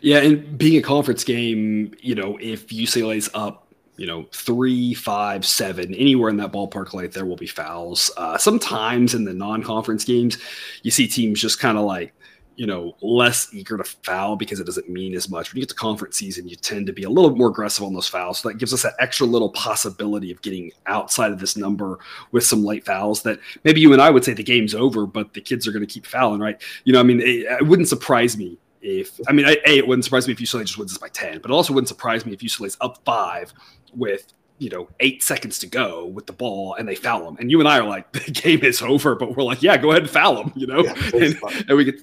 Yeah, 0.00 0.18
and 0.18 0.58
being 0.58 0.78
a 0.78 0.82
conference 0.82 1.24
game, 1.24 1.94
you 2.00 2.14
know, 2.14 2.38
if 2.40 2.68
UCLA's 2.68 3.30
up 3.34 3.65
you 3.96 4.06
know, 4.06 4.26
three, 4.32 4.94
five, 4.94 5.44
seven, 5.46 5.94
anywhere 5.94 6.30
in 6.30 6.36
that 6.36 6.52
ballpark, 6.52 6.92
like 6.92 7.12
there 7.12 7.24
will 7.24 7.36
be 7.36 7.46
fouls. 7.46 8.10
Uh, 8.16 8.36
sometimes 8.36 9.14
in 9.14 9.24
the 9.24 9.32
non-conference 9.32 10.04
games, 10.04 10.38
you 10.82 10.90
see 10.90 11.08
teams 11.08 11.40
just 11.40 11.58
kind 11.58 11.78
of 11.78 11.84
like, 11.84 12.12
you 12.56 12.66
know, 12.66 12.96
less 13.02 13.52
eager 13.52 13.76
to 13.76 13.84
foul 13.84 14.34
because 14.34 14.60
it 14.60 14.64
doesn't 14.64 14.88
mean 14.88 15.14
as 15.14 15.28
much. 15.28 15.52
When 15.52 15.58
you 15.58 15.62
get 15.62 15.68
to 15.70 15.74
conference 15.74 16.16
season, 16.16 16.48
you 16.48 16.56
tend 16.56 16.86
to 16.86 16.92
be 16.92 17.02
a 17.02 17.10
little 17.10 17.36
more 17.36 17.48
aggressive 17.48 17.84
on 17.84 17.92
those 17.92 18.08
fouls. 18.08 18.38
So 18.38 18.48
that 18.48 18.56
gives 18.56 18.72
us 18.72 18.82
that 18.82 18.94
extra 18.98 19.26
little 19.26 19.50
possibility 19.50 20.30
of 20.30 20.40
getting 20.40 20.72
outside 20.86 21.32
of 21.32 21.38
this 21.38 21.56
number 21.56 21.98
with 22.32 22.44
some 22.44 22.64
late 22.64 22.84
fouls 22.84 23.22
that 23.22 23.40
maybe 23.64 23.82
you 23.82 23.92
and 23.92 24.00
I 24.00 24.08
would 24.08 24.24
say 24.24 24.32
the 24.32 24.42
game's 24.42 24.74
over, 24.74 25.06
but 25.06 25.34
the 25.34 25.42
kids 25.42 25.66
are 25.66 25.72
going 25.72 25.86
to 25.86 25.92
keep 25.92 26.06
fouling, 26.06 26.40
right? 26.40 26.60
You 26.84 26.94
know, 26.94 27.00
I 27.00 27.02
mean, 27.02 27.20
it, 27.20 27.44
it 27.44 27.66
wouldn't 27.66 27.88
surprise 27.88 28.38
me 28.38 28.58
if 28.86 29.20
I 29.28 29.32
mean, 29.32 29.46
a, 29.46 29.58
it 29.68 29.86
wouldn't 29.86 30.04
surprise 30.04 30.26
me 30.26 30.32
if 30.32 30.38
UCLA 30.38 30.62
just 30.62 30.78
wins 30.78 30.92
this 30.92 30.98
by 30.98 31.08
ten, 31.08 31.40
but 31.40 31.50
it 31.50 31.54
also 31.54 31.72
wouldn't 31.72 31.88
surprise 31.88 32.24
me 32.24 32.32
if 32.32 32.40
UCLA's 32.40 32.76
up 32.80 33.00
five 33.04 33.52
with 33.94 34.32
you 34.58 34.70
know 34.70 34.88
eight 35.00 35.22
seconds 35.22 35.58
to 35.58 35.66
go 35.66 36.06
with 36.06 36.26
the 36.26 36.32
ball 36.32 36.74
and 36.78 36.88
they 36.88 36.94
foul 36.94 37.24
them 37.24 37.36
and 37.38 37.50
you 37.50 37.60
and 37.60 37.68
i 37.68 37.78
are 37.78 37.86
like 37.86 38.10
the 38.12 38.20
game 38.30 38.62
is 38.64 38.80
over 38.80 39.14
but 39.14 39.36
we're 39.36 39.42
like 39.42 39.62
yeah 39.62 39.76
go 39.76 39.90
ahead 39.90 40.02
and 40.02 40.10
foul 40.10 40.34
them 40.34 40.50
you 40.56 40.66
know? 40.66 40.82
Yeah, 40.82 40.94
and, 41.14 41.38
and, 41.68 41.76
we 41.76 41.84
get 41.84 41.96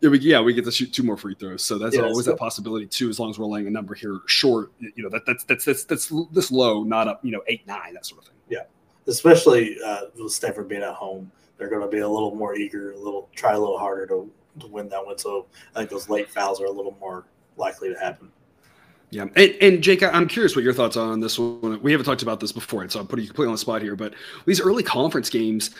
yeah 0.00 0.08
we, 0.08 0.18
yeah, 0.20 0.40
we 0.40 0.54
get 0.54 0.64
to 0.64 0.72
shoot 0.72 0.90
two 0.92 1.02
more 1.02 1.18
free 1.18 1.34
throws. 1.34 1.62
So 1.62 1.76
that's 1.76 1.96
yeah, 1.96 2.02
always 2.02 2.24
so, 2.24 2.30
that 2.30 2.38
possibility 2.38 2.86
too 2.86 3.10
as 3.10 3.20
long 3.20 3.28
as 3.28 3.38
we're 3.38 3.46
laying 3.46 3.66
a 3.66 3.70
number 3.70 3.94
here 3.94 4.20
short 4.26 4.72
you 4.80 5.02
know 5.02 5.10
that 5.10 5.26
that's 5.26 5.44
that's 5.44 5.66
that's 5.66 5.84
that's 5.84 6.12
this 6.32 6.50
low 6.50 6.82
not 6.82 7.08
up 7.08 7.22
you 7.22 7.32
know 7.32 7.42
eight 7.46 7.66
nine 7.66 7.92
that 7.92 8.06
sort 8.06 8.22
of 8.22 8.28
thing. 8.28 8.36
Yeah 8.48 8.62
especially 9.06 9.76
uh, 9.84 10.02
with 10.16 10.32
stanford 10.32 10.68
being 10.68 10.82
at 10.82 10.94
home 10.94 11.30
they're 11.56 11.68
going 11.68 11.82
to 11.82 11.88
be 11.88 11.98
a 11.98 12.08
little 12.08 12.34
more 12.34 12.54
eager 12.54 12.92
a 12.92 12.98
little 12.98 13.28
try 13.34 13.52
a 13.54 13.58
little 13.58 13.78
harder 13.78 14.06
to, 14.06 14.30
to 14.58 14.66
win 14.66 14.88
that 14.88 15.04
one 15.04 15.18
so 15.18 15.46
i 15.74 15.78
think 15.78 15.90
those 15.90 16.08
late 16.08 16.28
fouls 16.30 16.60
are 16.60 16.66
a 16.66 16.70
little 16.70 16.96
more 17.00 17.24
likely 17.56 17.92
to 17.92 17.98
happen 17.98 18.30
yeah, 19.10 19.22
and, 19.36 19.56
and, 19.62 19.82
Jake, 19.82 20.02
I'm 20.02 20.28
curious 20.28 20.54
what 20.54 20.64
your 20.64 20.74
thoughts 20.74 20.94
are 20.94 21.10
on 21.10 21.20
this 21.20 21.38
one. 21.38 21.80
We 21.80 21.92
haven't 21.92 22.04
talked 22.04 22.20
about 22.20 22.40
this 22.40 22.52
before, 22.52 22.82
and 22.82 22.92
so 22.92 23.00
I'm 23.00 23.06
putting 23.06 23.22
you 23.22 23.30
completely 23.30 23.48
on 23.48 23.54
the 23.54 23.58
spot 23.58 23.80
here. 23.80 23.96
But 23.96 24.12
these 24.44 24.60
early 24.60 24.82
conference 24.82 25.30
games, 25.30 25.70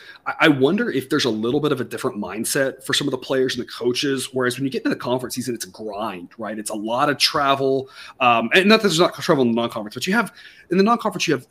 I 0.40 0.48
wonder 0.48 0.90
if 0.90 1.10
there's 1.10 1.26
a 1.26 1.30
little 1.30 1.60
bit 1.60 1.70
of 1.70 1.78
a 1.78 1.84
different 1.84 2.16
mindset 2.16 2.82
for 2.84 2.94
some 2.94 3.06
of 3.06 3.10
the 3.10 3.18
players 3.18 3.54
and 3.54 3.66
the 3.66 3.70
coaches. 3.70 4.30
Whereas 4.32 4.56
when 4.56 4.64
you 4.64 4.70
get 4.70 4.78
into 4.78 4.88
the 4.88 4.96
conference 4.96 5.34
season, 5.34 5.54
it's 5.54 5.66
a 5.66 5.70
grind, 5.70 6.30
right? 6.38 6.58
It's 6.58 6.70
a 6.70 6.74
lot 6.74 7.10
of 7.10 7.18
travel, 7.18 7.90
um, 8.20 8.48
and 8.54 8.66
not 8.66 8.80
that 8.80 8.88
there's 8.88 8.98
not 8.98 9.14
travel 9.14 9.42
in 9.42 9.50
the 9.50 9.56
non-conference, 9.56 9.94
but 9.94 10.06
you 10.06 10.14
have 10.14 10.32
in 10.70 10.78
the 10.78 10.84
non-conference 10.84 11.28
you 11.28 11.34
have 11.34 11.46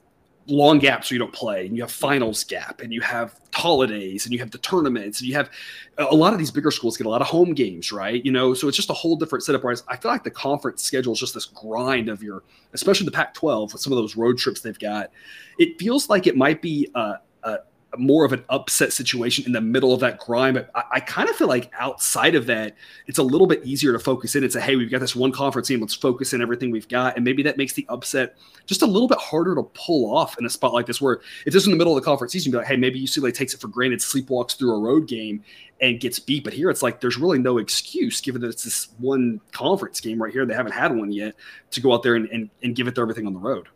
long 0.48 0.80
gaps 0.80 1.10
so 1.10 1.16
you 1.16 1.20
don't 1.20 1.34
play 1.34 1.66
and 1.66 1.76
you 1.76 1.84
have 1.84 1.92
finals 1.92 2.44
gap 2.44 2.82
and 2.82 2.94
you 2.94 3.02
have 3.02 3.40
holidays 3.54 4.26
and 4.26 4.34
you 4.34 4.40
have 4.40 4.52
the 4.52 4.58
tournaments 4.60 5.20
and 5.20 5.28
you 5.28 5.34
have 5.34 5.50
a 5.98 6.16
lot 6.16 6.32
of 6.32 6.40
these 6.40 6.52
bigger 6.52 6.72
schools 6.72 6.96
get 6.96 7.06
a 7.06 7.10
lot 7.10 7.22
of 7.22 7.28
home 7.28 7.54
games 7.54 7.92
right? 7.92 8.24
You 8.24 8.32
know 8.32 8.54
so 8.54 8.68
it's 8.68 8.78
just 8.78 8.90
a 8.90 8.94
whole 8.94 9.16
different 9.16 9.44
setup 9.44 9.64
whereas 9.64 9.84
i 9.88 9.98
feel 9.98 10.12
like 10.12 10.24
the 10.24 10.32
conference 10.32 10.84
schedule 10.84 11.14
is 11.14 11.20
just 11.20 11.34
this 11.34 11.46
grind 11.46 12.08
of 12.08 12.24
your 12.24 12.44
especially 12.74 13.06
the 13.06 13.12
pac 13.12 13.34
12 13.34 13.74
with 13.74 13.82
some 13.82 13.92
of 13.94 13.98
those 13.98 14.16
road 14.16 14.38
trips 14.38 14.62
they've 14.62 14.80
got. 14.80 15.12
It 15.60 15.80
feels 15.80 16.10
like 16.10 16.28
it 16.28 16.36
might 16.38 16.62
be 16.62 16.90
a, 16.96 17.16
a 17.44 17.58
more 18.00 18.26
of 18.26 18.34
an 18.34 18.44
upset 18.50 18.94
situation 18.94 19.46
in 19.46 19.52
the 19.52 19.62
middle 19.62 19.94
of 19.94 20.00
that 20.00 20.20
grind. 20.20 20.56
But 20.56 20.72
I, 20.76 20.84
I 20.94 21.00
kind 21.00 21.30
of 21.30 21.36
feel 21.36 21.48
like 21.48 21.72
outside 21.78 22.36
of 22.36 22.46
that, 22.48 22.76
it's 23.08 23.18
a 23.18 23.24
little 23.24 23.48
bit 23.48 23.64
easier 23.66 23.94
to 23.94 24.00
focus 24.00 24.36
in 24.36 24.44
and 24.44 24.52
say, 24.52 24.62
hey, 24.62 24.76
we've 24.76 24.92
got 24.92 25.00
this 25.00 25.16
one 25.16 25.32
conference 25.32 25.68
team. 25.68 25.80
Let's 25.80 25.94
focus 25.94 26.34
in 26.34 26.42
everything 26.42 26.72
we've 26.72 26.88
got. 26.88 27.16
And 27.16 27.26
maybe 27.26 27.44
that 27.44 27.58
makes 27.58 27.74
the 27.74 27.86
upset 27.90 28.38
just 28.66 28.82
a 28.82 28.86
little 28.86 29.08
bit 29.08 29.18
harder 29.18 29.56
to 29.56 29.64
pull 29.64 30.16
off 30.16 30.38
in 30.40 30.46
a 30.46 30.50
spot 30.50 30.74
like 30.74 30.86
this, 30.86 31.02
where 31.02 31.22
if 31.46 31.54
this 31.54 31.64
is 31.64 31.68
in 31.68 31.72
the 31.72 31.78
middle 31.78 31.96
of 31.96 32.02
the 32.02 32.06
conference 32.06 32.34
season, 32.34 32.52
be 32.52 32.58
like, 32.58 32.68
hey, 32.68 32.78
maybe 32.78 33.02
UCLA 33.02 33.34
takes 33.34 33.54
it 33.54 33.62
for 33.62 33.68
granted, 33.68 34.00
sleepwalks 34.00 34.58
through 34.58 34.76
a 34.76 34.80
road 34.80 35.08
game 35.08 35.44
and 35.80 36.00
gets 36.00 36.20
beat. 36.20 36.44
But 36.44 36.54
here 36.54 36.70
it's 36.70 36.84
like 36.84 37.02
there's 37.02 37.18
really 37.18 37.40
no 37.40 37.58
excuse, 37.58 38.22
given 38.22 38.42
that 38.42 38.50
it's 38.50 38.64
this 38.64 38.90
one 38.98 39.40
conference 39.52 40.02
game 40.02 40.22
right 40.22 40.34
here. 40.34 40.46
They 40.46 40.54
haven't 40.54 40.74
had 40.74 40.96
one 40.96 41.12
yet 41.12 41.36
to 41.72 41.82
go 41.82 41.94
out 41.94 42.04
there 42.04 42.16
and, 42.16 42.28
and, 42.30 42.50
and 42.64 42.76
give 42.76 42.88
it 42.88 42.98
everything 42.98 43.28
on 43.28 43.34
the 43.34 43.40
road. 43.40 43.68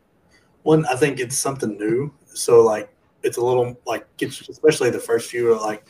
One, 0.64 0.86
I 0.86 0.96
think 0.96 1.20
it's 1.20 1.38
something 1.38 1.78
new. 1.78 2.14
So, 2.26 2.62
like, 2.62 2.94
it's 3.24 3.38
a 3.38 3.42
little 3.42 3.80
like 3.86 4.06
gets 4.18 4.48
especially 4.50 4.90
the 4.90 5.00
first 5.00 5.30
few 5.30 5.60
like 5.60 5.88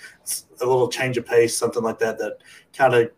a 0.61 0.65
little 0.65 0.89
change 0.89 1.17
of 1.17 1.25
pace, 1.25 1.57
something 1.57 1.83
like 1.83 1.99
that 1.99 2.17
that 2.19 2.37
kind 2.73 2.93
of 2.93 3.11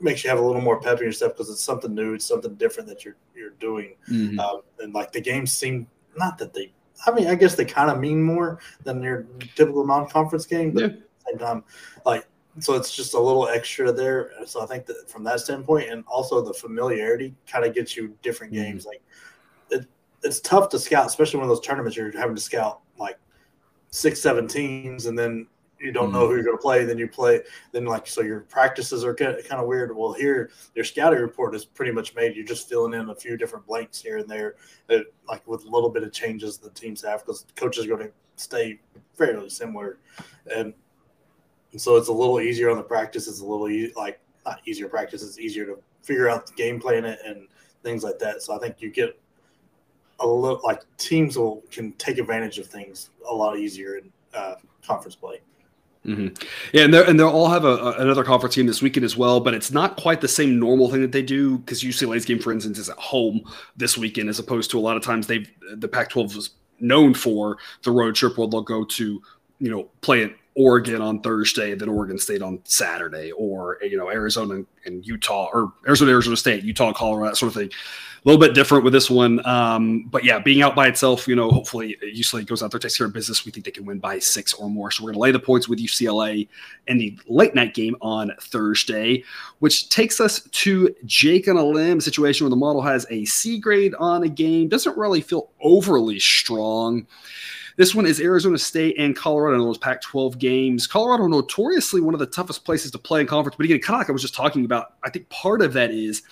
makes 0.00 0.24
you 0.24 0.30
have 0.30 0.38
a 0.38 0.42
little 0.42 0.60
more 0.60 0.80
pep 0.80 0.98
in 0.98 1.04
your 1.04 1.12
step 1.12 1.32
because 1.32 1.50
it's 1.50 1.62
something 1.62 1.94
new, 1.94 2.14
it's 2.14 2.26
something 2.26 2.54
different 2.54 2.88
that 2.88 3.04
you're 3.04 3.16
you're 3.34 3.50
doing, 3.60 3.94
mm-hmm. 4.10 4.38
um, 4.38 4.62
and 4.80 4.94
like 4.94 5.12
the 5.12 5.20
games 5.20 5.52
seem 5.52 5.86
not 6.16 6.38
that 6.38 6.52
they. 6.52 6.72
I 7.06 7.10
mean, 7.10 7.26
I 7.26 7.34
guess 7.34 7.54
they 7.56 7.64
kind 7.64 7.90
of 7.90 7.98
mean 7.98 8.22
more 8.22 8.60
than 8.84 9.02
your 9.02 9.26
typical 9.56 9.84
non-conference 9.84 10.46
game, 10.46 10.70
but 10.70 10.80
yeah. 10.80 10.86
at 10.86 10.94
the 10.94 11.30
same 11.30 11.38
time, 11.38 11.64
like 12.06 12.26
so 12.60 12.74
it's 12.74 12.94
just 12.94 13.14
a 13.14 13.20
little 13.20 13.48
extra 13.48 13.92
there. 13.92 14.30
So 14.46 14.62
I 14.62 14.66
think 14.66 14.86
that 14.86 15.10
from 15.10 15.24
that 15.24 15.40
standpoint, 15.40 15.90
and 15.90 16.04
also 16.06 16.40
the 16.40 16.54
familiarity 16.54 17.34
kind 17.46 17.64
of 17.64 17.74
gets 17.74 17.96
you 17.96 18.16
different 18.22 18.52
mm-hmm. 18.52 18.62
games. 18.62 18.86
Like 18.86 19.02
it, 19.70 19.86
it's 20.22 20.40
tough 20.40 20.68
to 20.70 20.78
scout, 20.78 21.06
especially 21.06 21.38
one 21.38 21.44
of 21.44 21.56
those 21.56 21.66
tournaments 21.66 21.96
you're 21.96 22.16
having 22.16 22.36
to 22.36 22.40
scout 22.40 22.80
like 22.98 23.18
six, 23.94 24.20
seven 24.20 24.48
teams, 24.48 25.06
and 25.06 25.16
then 25.16 25.46
you 25.78 25.92
don't 25.92 26.10
know 26.10 26.20
mm-hmm. 26.20 26.28
who 26.28 26.34
you're 26.34 26.44
going 26.44 26.56
to 26.56 26.60
play. 26.60 26.84
Then 26.84 26.98
you 26.98 27.06
play, 27.06 27.42
then 27.70 27.84
like 27.84 28.08
so 28.08 28.22
your 28.22 28.40
practices 28.40 29.04
are 29.04 29.14
kind 29.14 29.38
of 29.52 29.66
weird. 29.66 29.96
Well, 29.96 30.12
here 30.12 30.50
your 30.74 30.84
scouting 30.84 31.20
report 31.20 31.54
is 31.54 31.64
pretty 31.64 31.92
much 31.92 32.14
made. 32.14 32.34
You're 32.34 32.44
just 32.44 32.68
filling 32.68 32.92
in 32.94 33.10
a 33.10 33.14
few 33.14 33.36
different 33.36 33.66
blanks 33.66 34.02
here 34.02 34.18
and 34.18 34.28
there, 34.28 34.56
that, 34.88 35.06
like 35.28 35.46
with 35.46 35.64
a 35.64 35.68
little 35.68 35.90
bit 35.90 36.02
of 36.02 36.12
changes 36.12 36.58
the 36.58 36.70
teams 36.70 37.02
have 37.02 37.24
because 37.24 37.46
coaches 37.54 37.84
are 37.86 37.96
going 37.96 38.08
to 38.08 38.12
stay 38.36 38.80
fairly 39.14 39.48
similar, 39.48 39.98
and, 40.52 40.74
and 41.70 41.80
so 41.80 41.96
it's 41.96 42.08
a 42.08 42.12
little 42.12 42.40
easier 42.40 42.70
on 42.70 42.76
the 42.76 42.82
practice. 42.82 43.28
It's 43.28 43.40
a 43.40 43.46
little 43.46 43.68
e- 43.68 43.92
like 43.94 44.18
not 44.44 44.60
easier 44.66 44.88
practice. 44.88 45.22
It's 45.22 45.38
easier 45.38 45.66
to 45.66 45.78
figure 46.02 46.28
out 46.28 46.46
the 46.46 46.54
game 46.54 46.80
plan 46.80 47.04
it 47.04 47.20
and 47.24 47.46
things 47.84 48.02
like 48.02 48.18
that. 48.18 48.42
So 48.42 48.56
I 48.56 48.58
think 48.58 48.82
you 48.82 48.90
get 48.90 49.18
a 50.20 50.26
little 50.26 50.60
like 50.64 50.82
teams 50.98 51.36
will 51.36 51.62
can 51.70 51.92
take 51.92 52.18
advantage 52.18 52.58
of 52.58 52.66
things 52.66 53.10
a 53.28 53.34
lot 53.34 53.58
easier 53.58 53.96
in 53.96 54.10
uh, 54.34 54.54
conference 54.86 55.14
play. 55.14 55.40
Mm-hmm. 56.06 56.44
Yeah, 56.72 56.84
and, 56.84 56.94
and 56.94 57.18
they'll 57.18 57.28
all 57.28 57.48
have 57.48 57.64
a, 57.64 57.76
a, 57.76 57.92
another 57.92 58.24
conference 58.24 58.56
game 58.56 58.66
this 58.66 58.82
weekend 58.82 59.04
as 59.04 59.16
well, 59.16 59.40
but 59.40 59.54
it's 59.54 59.70
not 59.70 59.96
quite 59.96 60.20
the 60.20 60.28
same 60.28 60.58
normal 60.58 60.90
thing 60.90 61.00
that 61.00 61.12
they 61.12 61.22
do 61.22 61.58
because 61.58 61.82
UCLA's 61.82 62.26
game, 62.26 62.38
for 62.38 62.52
instance, 62.52 62.78
is 62.78 62.90
at 62.90 62.98
home 62.98 63.42
this 63.76 63.96
weekend 63.96 64.28
as 64.28 64.38
opposed 64.38 64.70
to 64.72 64.78
a 64.78 64.82
lot 64.82 64.96
of 64.98 65.02
times 65.02 65.26
they've 65.26 65.50
the 65.76 65.88
Pac-12 65.88 66.36
was 66.36 66.50
known 66.78 67.14
for 67.14 67.56
the 67.84 67.90
road 67.90 68.14
trip 68.14 68.36
where 68.36 68.48
they'll 68.48 68.60
go 68.60 68.84
to 68.84 69.22
you 69.60 69.70
know 69.70 69.88
play 70.02 70.22
in 70.22 70.34
Oregon 70.56 71.00
on 71.00 71.20
Thursday, 71.20 71.74
then 71.74 71.88
Oregon 71.88 72.18
State 72.18 72.42
on 72.42 72.60
Saturday, 72.64 73.32
or 73.32 73.78
you 73.82 73.96
know 73.96 74.10
Arizona 74.10 74.62
and 74.84 75.06
Utah, 75.06 75.48
or 75.52 75.72
Arizona, 75.86 76.12
Arizona 76.12 76.36
State, 76.36 76.64
Utah, 76.64 76.92
Colorado, 76.92 77.30
that 77.30 77.36
sort 77.36 77.48
of 77.48 77.54
thing 77.54 77.70
little 78.24 78.40
bit 78.40 78.54
different 78.54 78.84
with 78.84 78.92
this 78.92 79.10
one. 79.10 79.44
Um, 79.46 80.06
but 80.10 80.24
yeah, 80.24 80.38
being 80.38 80.62
out 80.62 80.74
by 80.74 80.86
itself, 80.86 81.28
you 81.28 81.36
know, 81.36 81.50
hopefully 81.50 81.96
UCLA 82.02 82.46
goes 82.46 82.62
out 82.62 82.70
there, 82.70 82.80
takes 82.80 82.96
care 82.96 83.06
of 83.06 83.12
business. 83.12 83.44
We 83.44 83.52
think 83.52 83.66
they 83.66 83.70
can 83.70 83.84
win 83.84 83.98
by 83.98 84.18
six 84.18 84.54
or 84.54 84.70
more. 84.70 84.90
So 84.90 85.04
we're 85.04 85.08
going 85.08 85.14
to 85.16 85.20
lay 85.20 85.30
the 85.32 85.38
points 85.38 85.68
with 85.68 85.78
UCLA 85.78 86.48
in 86.86 86.98
the 86.98 87.18
late 87.28 87.54
night 87.54 87.74
game 87.74 87.96
on 88.00 88.32
Thursday, 88.40 89.24
which 89.58 89.90
takes 89.90 90.20
us 90.20 90.40
to 90.40 90.94
Jake 91.04 91.48
on 91.48 91.58
a 91.58 91.64
limb 91.64 92.00
situation 92.00 92.44
where 92.44 92.50
the 92.50 92.56
model 92.56 92.80
has 92.80 93.06
a 93.10 93.26
C 93.26 93.58
grade 93.58 93.94
on 93.96 94.22
a 94.22 94.28
game, 94.28 94.68
doesn't 94.68 94.96
really 94.96 95.20
feel 95.20 95.50
overly 95.60 96.18
strong. 96.18 97.06
This 97.76 97.94
one 97.94 98.06
is 98.06 98.20
Arizona 98.20 98.56
State 98.56 98.96
and 98.98 99.16
Colorado. 99.16 99.58
In 99.58 99.64
those 99.64 99.78
Pac-12 99.78 100.38
games. 100.38 100.86
Colorado 100.86 101.26
notoriously 101.26 102.00
one 102.00 102.14
of 102.14 102.20
the 102.20 102.26
toughest 102.26 102.64
places 102.64 102.90
to 102.92 102.98
play 102.98 103.20
in 103.20 103.26
conference, 103.26 103.56
but 103.56 103.64
again, 103.64 103.80
kind 103.80 103.96
of 103.96 104.00
like 104.00 104.08
I 104.08 104.12
was 104.12 104.22
just 104.22 104.34
talking 104.34 104.64
about. 104.64 104.94
I 105.02 105.10
think 105.10 105.28
part 105.28 105.60
of 105.60 105.72
that 105.74 105.90
is 105.90 106.22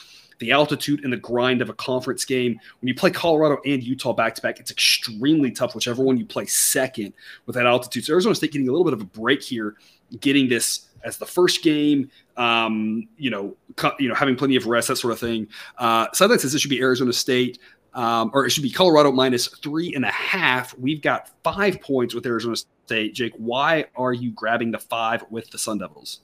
the 0.42 0.50
altitude 0.50 1.04
and 1.04 1.12
the 1.12 1.16
grind 1.16 1.62
of 1.62 1.70
a 1.70 1.72
conference 1.74 2.24
game. 2.24 2.58
When 2.80 2.88
you 2.88 2.94
play 2.96 3.12
Colorado 3.12 3.58
and 3.64 3.80
Utah 3.80 4.12
back 4.12 4.34
to 4.34 4.42
back, 4.42 4.58
it's 4.58 4.72
extremely 4.72 5.52
tough, 5.52 5.74
whichever 5.76 6.02
one 6.02 6.16
you 6.16 6.26
play 6.26 6.46
second 6.46 7.14
with 7.46 7.54
that 7.54 7.64
altitude. 7.64 8.04
So 8.04 8.12
Arizona 8.12 8.34
State 8.34 8.50
getting 8.50 8.68
a 8.68 8.72
little 8.72 8.84
bit 8.84 8.92
of 8.92 9.00
a 9.00 9.04
break 9.04 9.40
here, 9.40 9.76
getting 10.18 10.48
this 10.48 10.88
as 11.04 11.16
the 11.16 11.26
first 11.26 11.62
game. 11.62 12.10
Um, 12.36 13.06
you 13.16 13.30
know, 13.30 13.56
cu- 13.76 13.92
you 14.00 14.08
know, 14.08 14.16
having 14.16 14.34
plenty 14.34 14.56
of 14.56 14.66
rest, 14.66 14.88
that 14.88 14.96
sort 14.96 15.12
of 15.12 15.20
thing. 15.20 15.46
Uh, 15.78 16.08
Sideline 16.12 16.40
says 16.40 16.52
this 16.52 16.60
should 16.60 16.70
be 16.70 16.80
Arizona 16.80 17.12
State. 17.12 17.60
Um, 17.94 18.30
or 18.32 18.46
it 18.46 18.50
should 18.50 18.62
be 18.62 18.70
Colorado 18.70 19.12
minus 19.12 19.46
three 19.46 19.94
and 19.94 20.04
a 20.04 20.10
half. 20.10 20.76
We've 20.78 21.02
got 21.02 21.30
five 21.44 21.80
points 21.82 22.14
with 22.14 22.26
Arizona 22.26 22.56
State. 22.56 23.14
Jake, 23.14 23.34
why 23.36 23.84
are 23.94 24.14
you 24.14 24.32
grabbing 24.32 24.70
the 24.72 24.78
five 24.78 25.24
with 25.30 25.50
the 25.50 25.58
Sun 25.58 25.78
Devils? 25.78 26.20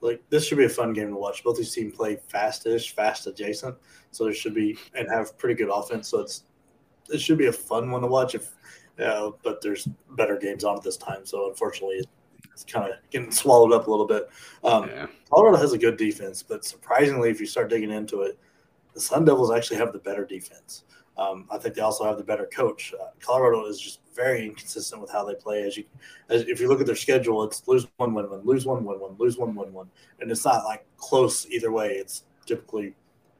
Like 0.00 0.22
this 0.30 0.46
should 0.46 0.58
be 0.58 0.64
a 0.64 0.68
fun 0.68 0.92
game 0.92 1.08
to 1.08 1.16
watch. 1.16 1.42
Both 1.42 1.56
these 1.56 1.72
teams 1.72 1.94
play 1.94 2.18
fastish, 2.28 2.94
fast 2.94 3.26
adjacent, 3.26 3.76
so 4.10 4.24
there 4.24 4.34
should 4.34 4.54
be 4.54 4.78
and 4.94 5.08
have 5.08 5.36
pretty 5.38 5.54
good 5.54 5.70
offense. 5.72 6.08
So 6.08 6.20
it's 6.20 6.44
it 7.08 7.20
should 7.20 7.38
be 7.38 7.46
a 7.46 7.52
fun 7.52 7.90
one 7.90 8.02
to 8.02 8.06
watch. 8.06 8.34
If 8.34 8.52
uh, 9.02 9.30
but 9.42 9.60
there's 9.60 9.88
better 10.10 10.36
games 10.36 10.64
on 10.64 10.76
at 10.76 10.82
this 10.82 10.96
time, 10.96 11.24
so 11.24 11.48
unfortunately 11.48 12.02
it's 12.52 12.64
kind 12.64 12.90
of 12.90 12.98
getting 13.10 13.30
swallowed 13.30 13.72
up 13.72 13.86
a 13.86 13.90
little 13.90 14.06
bit. 14.06 14.28
Um, 14.64 14.88
yeah. 14.88 15.06
Colorado 15.30 15.58
has 15.58 15.72
a 15.72 15.78
good 15.78 15.96
defense, 15.96 16.42
but 16.42 16.64
surprisingly, 16.64 17.30
if 17.30 17.40
you 17.40 17.46
start 17.46 17.68
digging 17.68 17.90
into 17.90 18.22
it, 18.22 18.38
the 18.94 19.00
Sun 19.00 19.26
Devils 19.26 19.52
actually 19.52 19.76
have 19.76 19.92
the 19.92 19.98
better 19.98 20.24
defense. 20.24 20.84
Um, 21.18 21.46
I 21.50 21.58
think 21.58 21.74
they 21.74 21.80
also 21.80 22.04
have 22.04 22.18
the 22.18 22.24
better 22.24 22.46
coach. 22.46 22.92
Uh, 23.00 23.06
Colorado 23.20 23.64
is 23.66 23.80
just 23.80 24.00
very 24.14 24.44
inconsistent 24.44 25.00
with 25.00 25.10
how 25.10 25.24
they 25.24 25.34
play. 25.34 25.62
As 25.62 25.76
you, 25.76 25.84
as 26.28 26.42
if 26.42 26.60
you 26.60 26.68
look 26.68 26.80
at 26.80 26.86
their 26.86 26.96
schedule, 26.96 27.42
it's 27.44 27.66
lose 27.66 27.86
one, 27.96 28.12
win 28.12 28.28
one, 28.28 28.44
lose 28.44 28.66
one, 28.66 28.84
win 28.84 29.00
one, 29.00 29.16
lose 29.18 29.38
one, 29.38 29.54
win 29.54 29.72
one, 29.72 29.88
and 30.20 30.30
it's 30.30 30.44
not 30.44 30.64
like 30.64 30.84
close 30.98 31.46
either 31.48 31.72
way. 31.72 31.92
It's 31.94 32.24
typically 32.44 32.94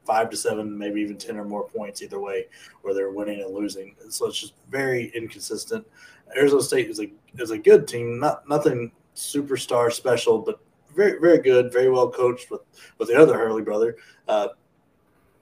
five 0.06 0.30
to 0.30 0.36
seven, 0.36 0.76
maybe 0.76 1.00
even 1.00 1.18
ten 1.18 1.36
or 1.36 1.44
more 1.44 1.68
points 1.68 2.02
either 2.02 2.20
way, 2.20 2.46
where 2.82 2.94
they're 2.94 3.10
winning 3.10 3.42
and 3.42 3.54
losing. 3.54 3.94
So 4.08 4.26
it's 4.26 4.40
just 4.40 4.54
very 4.70 5.12
inconsistent. 5.14 5.86
Arizona 6.36 6.62
State 6.62 6.88
is 6.88 7.00
a 7.00 7.10
is 7.38 7.50
a 7.50 7.58
good 7.58 7.86
team, 7.86 8.18
not 8.18 8.48
nothing 8.48 8.90
superstar 9.14 9.92
special, 9.92 10.38
but 10.38 10.60
very 10.94 11.18
very 11.20 11.38
good, 11.38 11.72
very 11.72 11.90
well 11.90 12.10
coached 12.10 12.50
with 12.50 12.62
with 12.98 13.08
the 13.08 13.20
other 13.20 13.36
Hurley 13.36 13.62
brother. 13.62 13.96
Uh, 14.28 14.48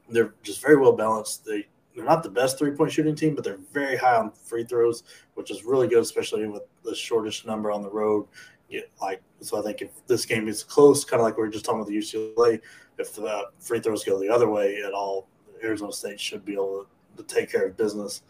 they're 0.08 0.34
just 0.42 0.60
very 0.60 0.76
well 0.76 0.92
balanced. 0.92 1.44
They 1.44 1.66
they're 1.94 2.04
not 2.04 2.22
the 2.22 2.30
best 2.30 2.58
three 2.58 2.72
point 2.72 2.92
shooting 2.92 3.14
team, 3.14 3.34
but 3.34 3.44
they're 3.44 3.60
very 3.72 3.96
high 3.96 4.16
on 4.16 4.32
free 4.32 4.64
throws, 4.64 5.04
which 5.34 5.50
is 5.50 5.64
really 5.64 5.88
good, 5.88 6.02
especially 6.02 6.46
with 6.46 6.62
the 6.84 6.94
shortest 6.94 7.46
number 7.46 7.70
on 7.70 7.82
the 7.82 7.90
road. 7.90 8.26
Get 8.70 8.90
like 9.00 9.22
so, 9.40 9.58
I 9.58 9.62
think 9.62 9.82
if 9.82 9.90
this 10.06 10.24
game 10.24 10.48
is 10.48 10.64
close, 10.64 11.04
kind 11.04 11.20
of 11.20 11.24
like 11.24 11.36
we 11.36 11.42
were 11.42 11.50
just 11.50 11.64
talking 11.64 11.80
with 11.80 11.88
the 11.88 11.98
UCLA, 11.98 12.60
if 12.98 13.14
the 13.14 13.48
free 13.58 13.80
throws 13.80 14.04
go 14.04 14.18
the 14.18 14.28
other 14.28 14.48
way 14.48 14.82
at 14.82 14.92
all, 14.92 15.28
Arizona 15.62 15.92
State 15.92 16.18
should 16.18 16.44
be 16.44 16.54
able 16.54 16.86
to, 17.16 17.22
to 17.22 17.34
take 17.34 17.52
care 17.52 17.66
of 17.66 17.76
business. 17.76 18.22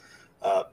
Uh, 0.42 0.64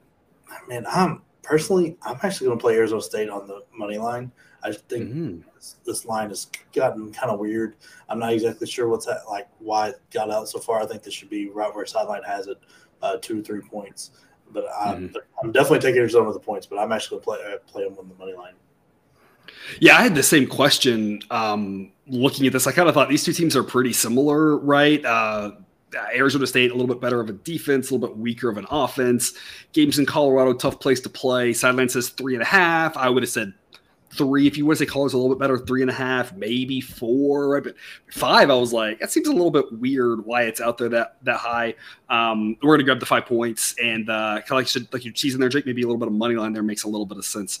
man, 0.68 0.84
I'm 0.86 1.22
personally, 1.42 1.96
I'm 2.02 2.18
actually 2.22 2.46
going 2.46 2.58
to 2.58 2.62
play 2.62 2.76
Arizona 2.76 3.02
State 3.02 3.28
on 3.28 3.46
the 3.46 3.64
money 3.74 3.98
line. 3.98 4.32
I 4.64 4.72
think 4.72 5.08
mm-hmm. 5.08 5.40
this, 5.54 5.76
this, 5.84 6.04
line 6.04 6.28
has 6.28 6.46
gotten 6.72 7.12
kind 7.12 7.30
of 7.30 7.40
weird. 7.40 7.74
I'm 8.08 8.20
not 8.20 8.32
exactly 8.32 8.66
sure 8.66 8.88
what's 8.88 9.06
that, 9.06 9.22
like 9.28 9.48
why 9.58 9.88
it 9.88 10.00
got 10.12 10.30
out 10.30 10.48
so 10.48 10.60
far. 10.60 10.80
I 10.80 10.86
think 10.86 11.02
this 11.02 11.14
should 11.14 11.30
be 11.30 11.48
right 11.48 11.74
where 11.74 11.84
sideline 11.84 12.22
has 12.22 12.46
it, 12.46 12.58
uh, 13.02 13.16
two 13.20 13.42
three 13.42 13.60
points. 13.60 14.12
But 14.52 14.66
I'm, 14.78 15.08
mm-hmm. 15.08 15.16
I'm 15.42 15.50
definitely 15.50 15.80
taking 15.80 15.98
Arizona 15.98 16.26
with 16.26 16.34
the 16.34 16.40
points. 16.40 16.66
But 16.66 16.78
I'm 16.78 16.92
actually 16.92 17.20
going 17.20 17.38
to 17.38 17.44
play 17.44 17.54
uh, 17.54 17.58
play 17.66 17.84
them 17.84 17.98
on 17.98 18.08
the 18.08 18.14
money 18.14 18.34
line. 18.34 18.54
Yeah, 19.80 19.96
I 19.96 20.02
had 20.02 20.14
the 20.14 20.22
same 20.22 20.46
question 20.46 21.20
um, 21.30 21.90
looking 22.06 22.46
at 22.46 22.52
this. 22.52 22.66
I 22.66 22.72
kind 22.72 22.88
of 22.88 22.94
thought 22.94 23.08
these 23.08 23.24
two 23.24 23.32
teams 23.32 23.56
are 23.56 23.64
pretty 23.64 23.92
similar, 23.92 24.58
right? 24.58 25.04
Uh, 25.04 25.52
Uh, 25.96 26.06
Arizona 26.14 26.46
State 26.46 26.70
a 26.70 26.74
little 26.74 26.88
bit 26.88 27.00
better 27.00 27.20
of 27.20 27.28
a 27.28 27.32
defense, 27.32 27.90
a 27.90 27.94
little 27.94 28.08
bit 28.08 28.16
weaker 28.16 28.48
of 28.48 28.58
an 28.58 28.66
offense. 28.70 29.34
Games 29.72 29.98
in 29.98 30.06
Colorado, 30.06 30.54
tough 30.54 30.80
place 30.80 31.00
to 31.00 31.08
play. 31.08 31.52
Sideline 31.52 31.88
says 31.88 32.08
three 32.10 32.34
and 32.34 32.42
a 32.42 32.46
half. 32.46 32.96
I 32.96 33.08
would 33.08 33.22
have 33.22 33.30
said 33.30 33.52
three. 34.12 34.46
If 34.46 34.56
you 34.56 34.66
want 34.66 34.78
to 34.78 34.84
say 34.84 34.90
colors 34.90 35.12
a 35.12 35.18
little 35.18 35.34
bit 35.34 35.40
better, 35.40 35.58
three 35.58 35.82
and 35.82 35.90
a 35.90 35.94
half, 35.94 36.34
maybe 36.34 36.80
four. 36.80 37.50
Right? 37.50 37.62
But 37.62 37.76
five, 38.10 38.50
I 38.50 38.54
was 38.54 38.72
like, 38.72 39.00
that 39.00 39.10
seems 39.10 39.28
a 39.28 39.32
little 39.32 39.50
bit 39.50 39.66
weird. 39.72 40.24
Why 40.24 40.42
it's 40.42 40.60
out 40.60 40.78
there 40.78 40.88
that 40.90 41.16
that 41.22 41.38
high? 41.38 41.74
Um, 42.08 42.56
we're 42.62 42.76
gonna 42.76 42.84
grab 42.84 43.00
the 43.00 43.06
five 43.06 43.26
points 43.26 43.74
and 43.82 44.08
uh, 44.08 44.34
kind 44.36 44.44
of 44.44 44.50
like 44.52 44.64
you 44.66 44.80
said, 44.80 44.88
like 44.92 45.04
you're 45.04 45.14
teasing 45.14 45.40
there, 45.40 45.48
Jake. 45.48 45.66
Maybe 45.66 45.82
a 45.82 45.86
little 45.86 45.98
bit 45.98 46.08
of 46.08 46.14
money 46.14 46.34
line 46.34 46.52
there 46.52 46.62
makes 46.62 46.84
a 46.84 46.88
little 46.88 47.06
bit 47.06 47.18
of 47.18 47.24
sense 47.24 47.60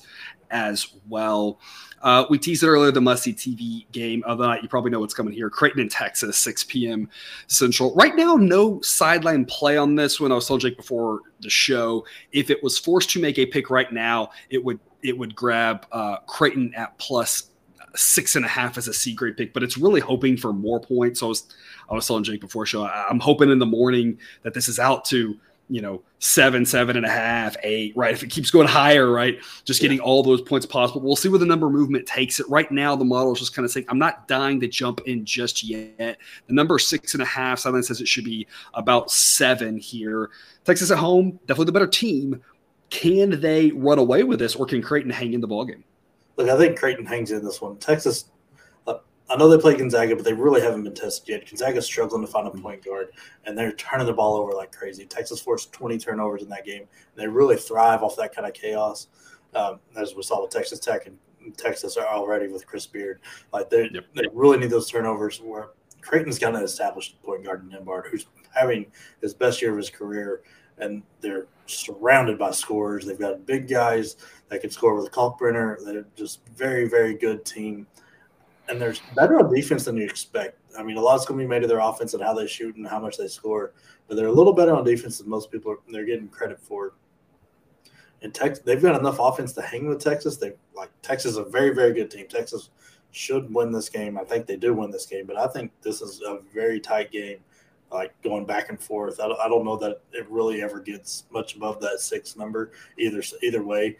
as 0.50 0.94
well. 1.08 1.58
Uh, 2.02 2.26
we 2.28 2.36
teased 2.36 2.64
it 2.64 2.66
earlier, 2.66 2.90
the 2.90 3.00
must 3.00 3.22
see 3.22 3.32
TV 3.32 3.90
game 3.92 4.24
of 4.26 4.38
the 4.38 4.46
night. 4.46 4.62
You 4.62 4.68
probably 4.68 4.90
know 4.90 4.98
what's 4.98 5.14
coming 5.14 5.32
here. 5.32 5.48
Creighton 5.48 5.80
in 5.80 5.88
Texas, 5.88 6.36
6 6.36 6.64
p.m. 6.64 7.08
Central. 7.46 7.94
Right 7.94 8.16
now, 8.16 8.34
no 8.34 8.80
sideline 8.80 9.44
play 9.44 9.76
on 9.76 9.94
this 9.94 10.20
one. 10.20 10.32
I 10.32 10.34
was 10.34 10.48
telling 10.48 10.60
Jake 10.60 10.76
before 10.76 11.20
the 11.40 11.50
show, 11.50 12.04
if 12.32 12.50
it 12.50 12.60
was 12.62 12.76
forced 12.76 13.10
to 13.10 13.20
make 13.20 13.38
a 13.38 13.46
pick 13.46 13.70
right 13.70 13.92
now, 13.92 14.30
it 14.50 14.62
would 14.64 14.80
it 15.02 15.16
would 15.16 15.34
grab 15.34 15.86
uh, 15.92 16.18
Creighton 16.26 16.72
at 16.74 16.96
plus 16.98 17.50
six 17.94 18.36
and 18.36 18.44
a 18.44 18.48
half 18.48 18.78
as 18.78 18.88
a 18.88 18.94
C 18.94 19.12
grade 19.12 19.36
pick, 19.36 19.52
but 19.52 19.62
it's 19.62 19.76
really 19.76 20.00
hoping 20.00 20.36
for 20.36 20.52
more 20.52 20.80
points. 20.80 21.20
So 21.20 21.26
I 21.26 21.28
was 21.28 21.54
I 21.90 21.94
was 21.94 22.06
telling 22.06 22.24
Jake 22.24 22.40
before 22.40 22.64
show, 22.66 22.84
I'm 22.86 23.20
hoping 23.20 23.50
in 23.50 23.58
the 23.58 23.66
morning 23.66 24.18
that 24.42 24.54
this 24.54 24.68
is 24.68 24.78
out 24.78 25.04
to 25.06 25.38
you 25.72 25.80
know, 25.80 26.02
seven, 26.18 26.66
seven 26.66 26.98
and 26.98 27.06
a 27.06 27.08
half, 27.08 27.56
eight, 27.62 27.96
right? 27.96 28.12
If 28.12 28.22
it 28.22 28.28
keeps 28.28 28.50
going 28.50 28.68
higher, 28.68 29.10
right? 29.10 29.38
Just 29.64 29.80
getting 29.80 29.96
yeah. 29.96 30.04
all 30.04 30.22
those 30.22 30.42
points 30.42 30.66
possible. 30.66 31.00
We'll 31.00 31.16
see 31.16 31.30
where 31.30 31.38
the 31.38 31.46
number 31.46 31.70
movement 31.70 32.06
takes 32.06 32.38
it. 32.40 32.46
Right 32.50 32.70
now, 32.70 32.94
the 32.94 33.06
model 33.06 33.32
is 33.32 33.38
just 33.38 33.54
kind 33.54 33.64
of 33.64 33.70
saying, 33.70 33.86
I'm 33.88 33.98
not 33.98 34.28
dying 34.28 34.60
to 34.60 34.68
jump 34.68 35.00
in 35.06 35.24
just 35.24 35.64
yet. 35.64 36.18
The 36.46 36.52
number 36.52 36.78
six 36.78 37.14
and 37.14 37.22
a 37.22 37.26
half, 37.26 37.58
Sideline 37.58 37.84
says 37.84 38.02
it 38.02 38.08
should 38.08 38.24
be 38.24 38.46
about 38.74 39.10
seven 39.10 39.78
here. 39.78 40.28
Texas 40.64 40.90
at 40.90 40.98
home, 40.98 41.38
definitely 41.46 41.66
the 41.66 41.72
better 41.72 41.86
team. 41.86 42.42
Can 42.92 43.40
they 43.40 43.70
run 43.72 43.98
away 43.98 44.22
with 44.22 44.38
this, 44.38 44.54
or 44.54 44.66
can 44.66 44.82
Creighton 44.82 45.10
hang 45.10 45.32
in 45.32 45.40
the 45.40 45.48
ballgame? 45.48 45.82
Look, 46.36 46.48
I 46.48 46.58
think 46.58 46.78
Creighton 46.78 47.06
hangs 47.06 47.30
in 47.30 47.44
this 47.44 47.60
one. 47.60 47.76
Texas 47.78 48.26
I 49.32 49.36
know 49.36 49.48
they 49.48 49.56
play 49.56 49.74
Gonzaga, 49.74 50.14
but 50.14 50.26
they 50.26 50.34
really 50.34 50.60
haven't 50.60 50.82
been 50.82 50.94
tested 50.94 51.26
yet. 51.26 51.48
Gonzaga's 51.48 51.86
struggling 51.86 52.20
to 52.20 52.30
find 52.30 52.46
a 52.46 52.50
point 52.50 52.84
guard, 52.84 53.08
and 53.46 53.56
they're 53.56 53.72
turning 53.72 54.06
the 54.06 54.12
ball 54.12 54.36
over 54.36 54.52
like 54.52 54.72
crazy. 54.72 55.06
Texas 55.06 55.40
forced 55.40 55.72
20 55.72 55.96
turnovers 55.96 56.42
in 56.42 56.50
that 56.50 56.66
game. 56.66 56.86
they 57.14 57.26
really 57.26 57.56
thrive 57.56 58.02
off 58.02 58.14
that 58.16 58.34
kind 58.34 58.46
of 58.46 58.52
chaos, 58.52 59.06
um, 59.54 59.80
as 59.96 60.14
we 60.14 60.22
saw 60.22 60.42
with 60.42 60.50
Texas 60.50 60.80
Tech 60.80 61.06
and 61.06 61.18
Texas 61.56 61.96
are 61.96 62.06
already 62.06 62.46
with 62.48 62.66
Chris 62.66 62.86
Beard. 62.86 63.20
Like 63.54 63.70
they, 63.70 63.88
yep. 63.90 64.04
they 64.14 64.26
really 64.34 64.58
need 64.58 64.70
those 64.70 64.90
turnovers. 64.90 65.40
Where 65.40 65.70
Creighton's 66.02 66.38
got 66.38 66.54
an 66.54 66.62
established 66.62 67.20
point 67.22 67.44
guard 67.44 67.62
in 67.62 67.70
Nembhard, 67.70 68.08
who's 68.08 68.26
having 68.54 68.92
his 69.22 69.32
best 69.32 69.62
year 69.62 69.70
of 69.70 69.78
his 69.78 69.88
career, 69.88 70.42
and 70.78 71.02
they're 71.20 71.46
surrounded 71.66 72.38
by 72.38 72.50
scorers. 72.50 73.06
They've 73.06 73.18
got 73.18 73.46
big 73.46 73.68
guys 73.68 74.16
that 74.48 74.60
can 74.60 74.70
score 74.70 74.94
with 74.94 75.10
Kalkbrenner. 75.12 75.84
They're 75.84 76.06
just 76.16 76.46
very, 76.48 76.88
very 76.88 77.14
good 77.14 77.44
team 77.44 77.86
and 78.68 78.80
there's 78.80 79.02
better 79.14 79.38
on 79.38 79.52
defense 79.54 79.84
than 79.84 79.96
you 79.96 80.04
expect. 80.04 80.58
I 80.78 80.82
mean, 80.82 80.96
a 80.96 81.00
lot's 81.00 81.26
going 81.26 81.38
to 81.38 81.44
be 81.44 81.48
made 81.48 81.62
of 81.62 81.68
their 81.68 81.80
offense 81.80 82.14
and 82.14 82.22
how 82.22 82.32
they 82.32 82.46
shoot 82.46 82.76
and 82.76 82.86
how 82.86 82.98
much 82.98 83.16
they 83.16 83.28
score, 83.28 83.72
but 84.08 84.16
they're 84.16 84.28
a 84.28 84.32
little 84.32 84.52
better 84.52 84.74
on 84.74 84.84
defense 84.84 85.18
than 85.18 85.28
most 85.28 85.50
people 85.50 85.72
are. 85.72 85.78
They're 85.88 86.06
getting 86.06 86.28
credit 86.28 86.60
for. 86.60 86.94
And 88.22 88.32
Texas, 88.32 88.64
they've 88.64 88.80
got 88.80 88.98
enough 88.98 89.18
offense 89.18 89.52
to 89.54 89.62
hang 89.62 89.88
with 89.88 90.00
Texas. 90.00 90.36
They 90.36 90.52
like 90.74 90.90
Texas 91.02 91.32
is 91.32 91.38
a 91.38 91.44
very, 91.44 91.74
very 91.74 91.92
good 91.92 92.10
team. 92.10 92.26
Texas 92.28 92.70
should 93.10 93.52
win 93.52 93.72
this 93.72 93.88
game. 93.88 94.16
I 94.16 94.24
think 94.24 94.46
they 94.46 94.56
do 94.56 94.72
win 94.72 94.90
this 94.90 95.06
game, 95.06 95.26
but 95.26 95.36
I 95.36 95.48
think 95.48 95.72
this 95.82 96.00
is 96.00 96.22
a 96.22 96.38
very 96.54 96.80
tight 96.80 97.10
game, 97.10 97.38
like 97.92 98.20
going 98.22 98.44
back 98.44 98.68
and 98.68 98.80
forth. 98.80 99.20
I 99.20 99.28
don't, 99.28 99.40
I 99.40 99.48
don't 99.48 99.64
know 99.64 99.76
that 99.76 100.00
it 100.12 100.28
really 100.28 100.62
ever 100.62 100.80
gets 100.80 101.24
much 101.30 101.56
above 101.56 101.80
that 101.80 102.00
six 102.00 102.36
number 102.36 102.72
either 102.98 103.22
either 103.42 103.62
way, 103.62 103.96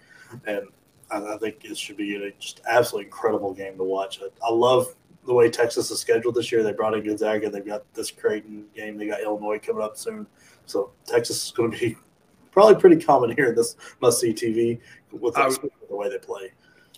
and 0.46 0.68
I, 1.11 1.35
I 1.35 1.38
think 1.38 1.64
it 1.64 1.76
should 1.76 1.96
be 1.96 2.16
a 2.16 2.31
just 2.33 2.61
absolutely 2.66 3.07
incredible 3.07 3.52
game 3.52 3.76
to 3.76 3.85
watch. 3.85 4.20
I, 4.22 4.28
I, 4.46 4.52
love 4.52 4.94
the 5.26 5.35
way 5.35 5.50
Texas 5.50 5.90
is 5.90 6.00
scheduled 6.00 6.35
this 6.35 6.50
year. 6.50 6.62
They 6.62 6.72
brought 6.72 6.94
in 6.94 7.05
Gonzaga. 7.05 7.50
They've 7.50 7.64
got 7.64 7.92
this 7.94 8.11
Creighton 8.11 8.66
game. 8.74 8.96
They 8.96 9.07
got 9.07 9.22
Illinois 9.22 9.59
coming 9.59 9.83
up 9.83 9.96
soon. 9.96 10.26
So 10.66 10.92
Texas 11.07 11.46
is 11.46 11.50
going 11.52 11.72
to 11.72 11.78
be 11.78 11.96
probably 12.50 12.81
pretty 12.81 13.02
common 13.02 13.35
here 13.35 13.46
in 13.46 13.55
this 13.55 13.76
must 14.00 14.20
see 14.20 14.33
TV 14.33 14.81
with 15.12 15.35
the 15.35 15.70
way 15.90 16.09
they 16.09 16.18
play. 16.18 16.52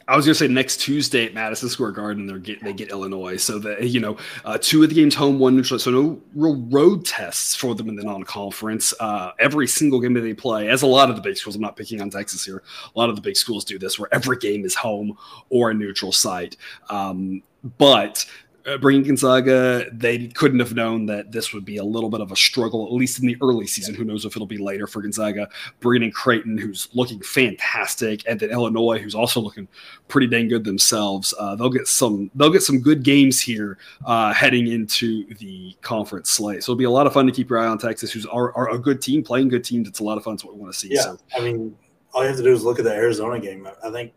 I 0.07 0.17
was 0.17 0.27
going 0.27 0.35
to 0.35 0.39
say 0.39 0.49
next 0.49 0.81
Tuesday 0.81 1.27
at 1.27 1.35
Madison 1.35 1.69
Square 1.69 1.93
Garden, 1.93 2.27
they 2.27 2.39
get 2.39 2.63
they 2.63 2.73
get 2.73 2.91
Illinois. 2.91 3.37
So 3.37 3.59
that 3.61 3.89
you 3.89 4.01
know, 4.01 4.17
uh, 4.45 4.59
two 4.61 4.83
of 4.83 4.89
the 4.89 4.95
games 4.95 5.15
home, 5.15 5.39
one 5.39 5.57
neutral. 5.57 5.79
So 5.79 5.91
no 5.91 6.21
real 6.35 6.57
road 6.71 7.07
tests 7.07 7.55
for 7.55 7.75
them 7.75 7.89
in 7.89 7.97
the 7.97 8.05
non-conference. 8.05 8.93
Uh, 9.01 9.31
every 9.39 9.67
single 9.67 10.01
game 10.01 10.15
that 10.15 10.21
they 10.21 10.35
play, 10.35 10.69
as 10.69 10.83
a 10.83 10.87
lot 10.87 11.11
of 11.11 11.17
the 11.17 11.23
big 11.23 11.37
schools, 11.37 11.57
I'm 11.57 11.63
not 11.63 11.77
picking 11.77 12.03
on 12.03 12.11
Texas 12.11 12.45
here. 12.45 12.63
A 12.95 12.99
lot 12.99 13.09
of 13.09 13.17
the 13.17 13.23
big 13.23 13.37
schools 13.37 13.65
do 13.65 13.79
this, 13.79 13.99
where 13.99 14.13
every 14.13 14.37
game 14.37 14.65
is 14.65 14.75
home 14.75 15.17
or 15.49 15.71
a 15.71 15.75
neutral 15.75 16.13
site. 16.13 16.57
Um, 16.91 17.43
but 17.79 18.27
uh, 18.67 18.79
bringing 18.79 19.03
Gonzaga, 19.03 19.87
they 19.93 20.29
couldn't 20.29 20.59
have 20.59 20.75
known 20.75 21.07
that 21.07 21.33
this 21.33 21.53
would 21.53 21.65
be 21.65 21.77
a 21.77 21.85
little 21.85 22.09
bit 22.09 22.21
of 22.21 22.33
a 22.33 22.37
struggle, 22.37 22.87
at 22.87 22.93
least 22.93 23.19
in 23.19 23.27
the 23.27 23.37
early 23.43 23.67
season. 23.67 23.95
Who 23.95 24.05
knows 24.05 24.25
if 24.25 24.37
it'll 24.37 24.47
be 24.47 24.59
later 24.59 24.87
for 24.87 25.03
Gonzaga? 25.03 25.49
Bringing 25.81 26.11
Creighton, 26.11 26.57
who's 26.57 26.89
looking 26.95 27.21
fantastic, 27.21 28.23
and 28.27 28.41
then 28.41 28.51
Illinois, 28.51 28.99
who's 28.99 29.15
also 29.15 29.41
looking 29.41 29.69
pretty 30.09 30.27
dang 30.27 30.49
good 30.49 30.65
themselves. 30.65 31.35
Uh, 31.39 31.55
they'll 31.57 31.69
get 31.69 31.87
some. 31.87 32.31
They'll 32.35 32.53
get 32.53 32.63
some 32.63 32.81
good 32.81 33.03
games 33.03 33.41
here 33.41 33.79
uh, 34.07 34.33
heading 34.33 34.69
into 34.69 35.33
the 35.35 35.77
conference 35.83 36.31
slate. 36.31 36.65
So 36.65 36.73
it'll 36.73 36.79
be 36.79 36.85
a 36.85 36.91
lot 36.91 37.07
of 37.07 37.13
fun 37.13 37.27
to 37.27 37.33
keep 37.33 37.51
your 37.51 37.59
eye 37.59 37.67
on 37.67 37.79
Texas, 37.79 38.13
who's 38.13 38.27
are, 38.27 38.57
are 38.57 38.71
a 38.71 38.79
good 38.79 39.03
team, 39.03 39.23
playing 39.23 39.49
good 39.49 39.65
teams. 39.65 39.89
It's 39.89 40.01
a 40.01 40.05
lot 40.05 40.17
of 40.17 40.25
fun. 40.25 40.35
It's 40.35 40.45
what 40.45 40.55
we 40.55 40.61
want 40.61 40.73
to 40.73 40.79
see. 40.79 40.89
Yeah, 40.91 41.03
so. 41.03 41.19
I 41.37 41.41
mean, 41.41 41.77
all 42.15 42.23
you 42.23 42.29
have 42.29 42.37
to 42.39 42.43
do 42.43 42.53
is 42.53 42.65
look 42.65 42.79
at 42.79 42.85
the 42.85 42.95
Arizona 42.95 43.39
game. 43.39 43.69
I 43.85 43.91
think 43.91 44.13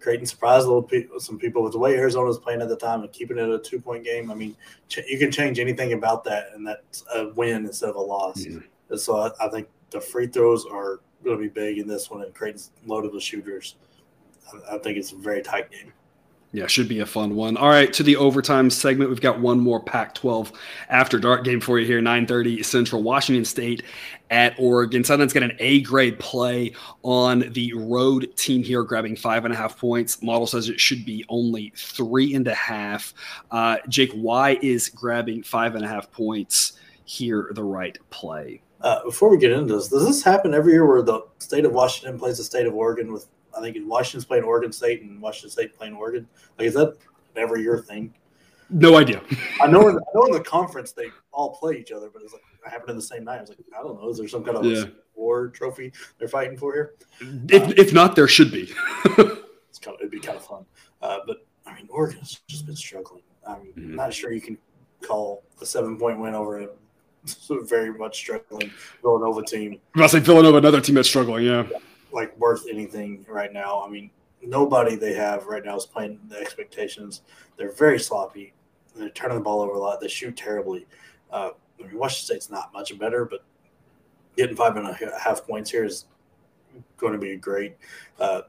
Creighton 0.00 0.26
surprised 0.26 0.64
a 0.64 0.68
little 0.68 0.82
pe- 0.82 1.06
some 1.18 1.38
people 1.38 1.62
with 1.62 1.72
the 1.72 1.78
way 1.78 1.94
Arizona 1.94 2.26
was 2.26 2.38
playing 2.38 2.62
at 2.62 2.68
the 2.68 2.76
time 2.76 3.02
and 3.02 3.12
keeping 3.12 3.38
it 3.38 3.48
a 3.48 3.58
two 3.58 3.80
point 3.80 4.04
game. 4.04 4.30
I 4.30 4.34
mean, 4.34 4.56
ch- 4.88 5.06
you 5.06 5.18
can 5.18 5.30
change 5.30 5.58
anything 5.58 5.92
about 5.92 6.24
that, 6.24 6.48
and 6.54 6.66
that's 6.66 7.04
a 7.14 7.28
win 7.28 7.66
instead 7.66 7.90
of 7.90 7.96
a 7.96 8.00
loss. 8.00 8.44
Yeah. 8.44 8.58
And 8.88 8.98
so 8.98 9.18
I, 9.18 9.30
I 9.46 9.48
think 9.48 9.68
the 9.90 10.00
free 10.00 10.26
throws 10.26 10.64
are 10.64 11.00
going 11.22 11.36
to 11.36 11.42
be 11.42 11.48
big 11.48 11.78
in 11.78 11.86
this 11.86 12.10
one, 12.10 12.22
and 12.22 12.34
Creighton's 12.34 12.70
loaded 12.86 13.12
with 13.12 13.22
shooters. 13.22 13.76
I, 14.52 14.76
I 14.76 14.78
think 14.78 14.96
it's 14.96 15.12
a 15.12 15.16
very 15.16 15.42
tight 15.42 15.70
game. 15.70 15.92
Yeah, 16.52 16.66
should 16.66 16.88
be 16.88 16.98
a 16.98 17.06
fun 17.06 17.36
one. 17.36 17.56
All 17.56 17.68
right, 17.68 17.92
to 17.92 18.02
the 18.02 18.16
overtime 18.16 18.70
segment, 18.70 19.08
we've 19.08 19.20
got 19.20 19.38
one 19.38 19.60
more 19.60 19.80
Pac-12 19.80 20.52
after 20.88 21.20
dark 21.20 21.44
game 21.44 21.60
for 21.60 21.78
you 21.78 21.86
here. 21.86 22.00
9:30 22.00 22.64
Central, 22.64 23.04
Washington 23.04 23.44
State 23.44 23.84
at 24.30 24.54
Oregon. 24.58 25.04
Southern's 25.04 25.32
got 25.32 25.44
an 25.44 25.56
A 25.60 25.80
grade 25.82 26.18
play 26.18 26.72
on 27.04 27.52
the 27.52 27.72
road 27.74 28.36
team 28.36 28.64
here, 28.64 28.82
grabbing 28.82 29.14
five 29.14 29.44
and 29.44 29.54
a 29.54 29.56
half 29.56 29.78
points. 29.78 30.22
Model 30.22 30.46
says 30.46 30.68
it 30.68 30.80
should 30.80 31.04
be 31.04 31.24
only 31.28 31.72
three 31.76 32.34
and 32.34 32.48
a 32.48 32.54
half. 32.54 33.14
Uh, 33.52 33.76
Jake, 33.88 34.10
why 34.12 34.58
is 34.60 34.88
grabbing 34.88 35.44
five 35.44 35.76
and 35.76 35.84
a 35.84 35.88
half 35.88 36.10
points 36.10 36.72
here 37.04 37.48
the 37.54 37.62
right 37.62 37.96
play? 38.10 38.60
Uh, 38.80 39.04
before 39.04 39.28
we 39.28 39.38
get 39.38 39.52
into 39.52 39.74
this, 39.74 39.88
does 39.88 40.04
this 40.04 40.24
happen 40.24 40.54
every 40.54 40.72
year 40.72 40.86
where 40.86 41.02
the 41.02 41.20
state 41.38 41.64
of 41.64 41.72
Washington 41.72 42.18
plays 42.18 42.38
the 42.38 42.44
state 42.44 42.66
of 42.66 42.74
Oregon 42.74 43.12
with 43.12 43.28
I 43.56 43.60
think 43.60 43.76
Washington's 43.86 44.24
playing 44.24 44.44
Oregon 44.44 44.72
State 44.72 45.02
and 45.02 45.20
Washington 45.20 45.50
State 45.50 45.76
playing 45.76 45.94
Oregon. 45.94 46.26
Like, 46.58 46.68
is 46.68 46.74
that 46.74 46.88
an 46.88 46.94
every 47.36 47.62
year 47.62 47.78
thing? 47.78 48.14
No 48.72 48.96
idea. 48.96 49.20
I 49.60 49.66
know. 49.66 49.88
In, 49.88 49.96
I 49.96 50.00
know 50.14 50.24
in 50.26 50.32
the 50.32 50.40
conference 50.40 50.92
they 50.92 51.06
all 51.32 51.56
play 51.56 51.76
each 51.78 51.90
other, 51.90 52.08
but 52.12 52.22
it's 52.22 52.32
like 52.32 52.42
it 52.64 52.70
happened 52.70 52.90
in 52.90 52.96
the 52.96 53.02
same 53.02 53.24
night. 53.24 53.38
I 53.38 53.40
was 53.40 53.48
like, 53.50 53.58
I 53.76 53.82
don't 53.82 54.00
know. 54.00 54.08
Is 54.08 54.18
there 54.18 54.28
some 54.28 54.44
kind 54.44 54.56
of 54.58 54.64
Yeah. 54.64 54.84
war 55.14 55.48
trophy 55.48 55.92
they're 56.18 56.28
fighting 56.28 56.56
for 56.56 56.72
here? 56.72 56.94
If, 57.48 57.76
if 57.78 57.92
not, 57.92 58.14
there 58.14 58.28
should 58.28 58.50
be. 58.52 58.72
It's 59.70 59.78
kind 59.78 59.94
of 59.94 60.00
it'd 60.00 60.10
be 60.10 60.18
kind 60.18 60.36
of 60.36 60.44
fun. 60.44 60.64
Uh, 61.00 61.18
but 61.28 61.46
I 61.64 61.74
mean, 61.76 61.86
Oregon's 61.90 62.40
just 62.48 62.66
been 62.66 62.74
struggling. 62.74 63.22
I'm 63.46 63.72
Mhm. 63.76 63.94
not 63.94 64.12
sure 64.12 64.32
you 64.32 64.40
can 64.40 64.58
call 65.00 65.44
a 65.60 65.64
seven 65.66 65.96
point 65.96 66.18
win 66.18 66.34
over 66.34 66.60
a 66.60 66.68
very 67.66 67.92
much 67.96 68.16
struggling 68.16 68.68
Villanova 69.00 69.44
team 69.44 69.78
to 69.96 70.08
say 70.08 70.18
Villanova, 70.18 70.58
another 70.58 70.80
team 70.80 70.96
that's 70.96 71.08
struggling. 71.08 71.44
Yeah. 71.44 71.66
Like 72.12 72.36
worth 72.38 72.66
anything 72.68 73.24
right 73.28 73.52
now. 73.52 73.82
I 73.82 73.88
mean, 73.88 74.10
nobody 74.42 74.96
they 74.96 75.14
have 75.14 75.46
right 75.46 75.64
now 75.64 75.76
is 75.76 75.86
playing 75.86 76.20
the 76.28 76.38
expectations. 76.38 77.22
They're 77.56 77.72
very 77.72 77.98
sloppy. 77.98 78.52
They're 78.94 79.10
turning 79.10 79.38
the 79.38 79.44
ball 79.44 79.60
over 79.60 79.74
a 79.74 79.78
lot. 79.78 80.00
They 80.00 80.08
shoot 80.08 80.36
terribly. 80.36 80.86
Uh, 81.30 81.50
I 81.78 81.86
mean, 81.86 81.98
Washington 81.98 82.24
State's 82.24 82.50
not 82.50 82.72
much 82.72 82.96
better, 82.98 83.24
but 83.24 83.44
getting 84.36 84.56
five 84.56 84.76
and 84.76 84.86
a 84.86 85.18
half 85.18 85.46
points 85.46 85.70
here 85.70 85.84
is 85.84 86.06
going 86.96 87.12
to 87.12 87.18
be 87.18 87.36
great, 87.36 87.76
uh, 88.18 88.42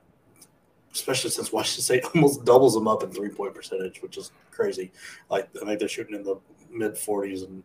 especially 0.94 1.30
since 1.30 1.52
Washington 1.52 1.84
State 1.84 2.06
almost 2.16 2.46
doubles 2.46 2.74
them 2.74 2.88
up 2.88 3.04
in 3.04 3.12
three 3.12 3.30
point 3.30 3.54
percentage, 3.54 4.02
which 4.02 4.18
is 4.18 4.32
crazy. 4.52 4.92
Like 5.30 5.50
I 5.62 5.66
think 5.66 5.80
they're 5.80 5.88
shooting 5.88 6.16
in 6.16 6.24
the 6.24 6.38
mid 6.70 6.94
40s, 6.94 7.46
and 7.46 7.64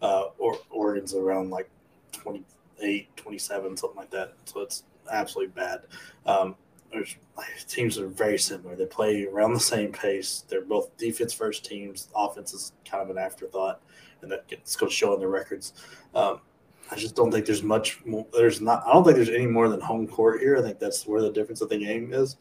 uh, 0.00 0.26
or 0.38 0.58
Oregon's 0.70 1.14
around 1.14 1.50
like 1.50 1.68
28, 2.12 3.16
27, 3.16 3.76
something 3.76 3.96
like 3.96 4.10
that. 4.10 4.34
So 4.44 4.60
it's 4.60 4.84
absolutely 5.12 5.52
bad. 5.52 5.82
Um, 6.26 6.56
there's 6.92 7.16
teams 7.68 7.98
are 7.98 8.08
very 8.08 8.38
similar. 8.38 8.76
They 8.76 8.86
play 8.86 9.24
around 9.24 9.54
the 9.54 9.60
same 9.60 9.92
pace. 9.92 10.44
They're 10.48 10.64
both 10.64 10.96
defense 10.98 11.32
first 11.32 11.64
teams. 11.64 12.08
Offense 12.14 12.52
is 12.52 12.72
kind 12.84 13.02
of 13.02 13.10
an 13.10 13.18
afterthought, 13.18 13.80
and 14.20 14.30
that 14.30 14.46
gets 14.48 14.76
going 14.76 14.90
to 14.90 14.94
show 14.94 15.14
in 15.14 15.20
the 15.20 15.28
records. 15.28 15.72
Um, 16.14 16.40
I 16.90 16.96
just 16.96 17.16
don't 17.16 17.30
think 17.30 17.46
there's 17.46 17.62
much. 17.62 18.04
More, 18.04 18.26
there's 18.32 18.60
not. 18.60 18.84
I 18.86 18.92
don't 18.92 19.04
think 19.04 19.16
there's 19.16 19.30
any 19.30 19.46
more 19.46 19.68
than 19.68 19.80
home 19.80 20.06
court 20.06 20.40
here. 20.40 20.58
I 20.58 20.62
think 20.62 20.78
that's 20.78 21.06
where 21.06 21.22
the 21.22 21.32
difference 21.32 21.62
of 21.62 21.70
the 21.70 21.78
game 21.78 22.12
is. 22.12 22.36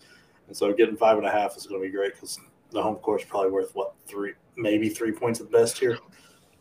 And 0.48 0.58
so 0.58 0.74
getting 0.74 0.98
five 0.98 1.18
and 1.18 1.26
a 1.26 1.32
half 1.32 1.56
is 1.56 1.66
going 1.66 1.82
to 1.82 1.88
be 1.88 1.96
great 1.96 2.14
because 2.14 2.38
the 2.72 2.84
home 2.84 2.96
court 2.98 3.22
is 3.22 3.28
probably 3.28 3.52
worth 3.52 3.74
what 3.74 3.94
three, 4.06 4.34
maybe 4.58 4.90
three 4.90 5.14
points 5.14 5.40
at 5.40 5.50
best 5.52 5.78
here. 5.78 5.98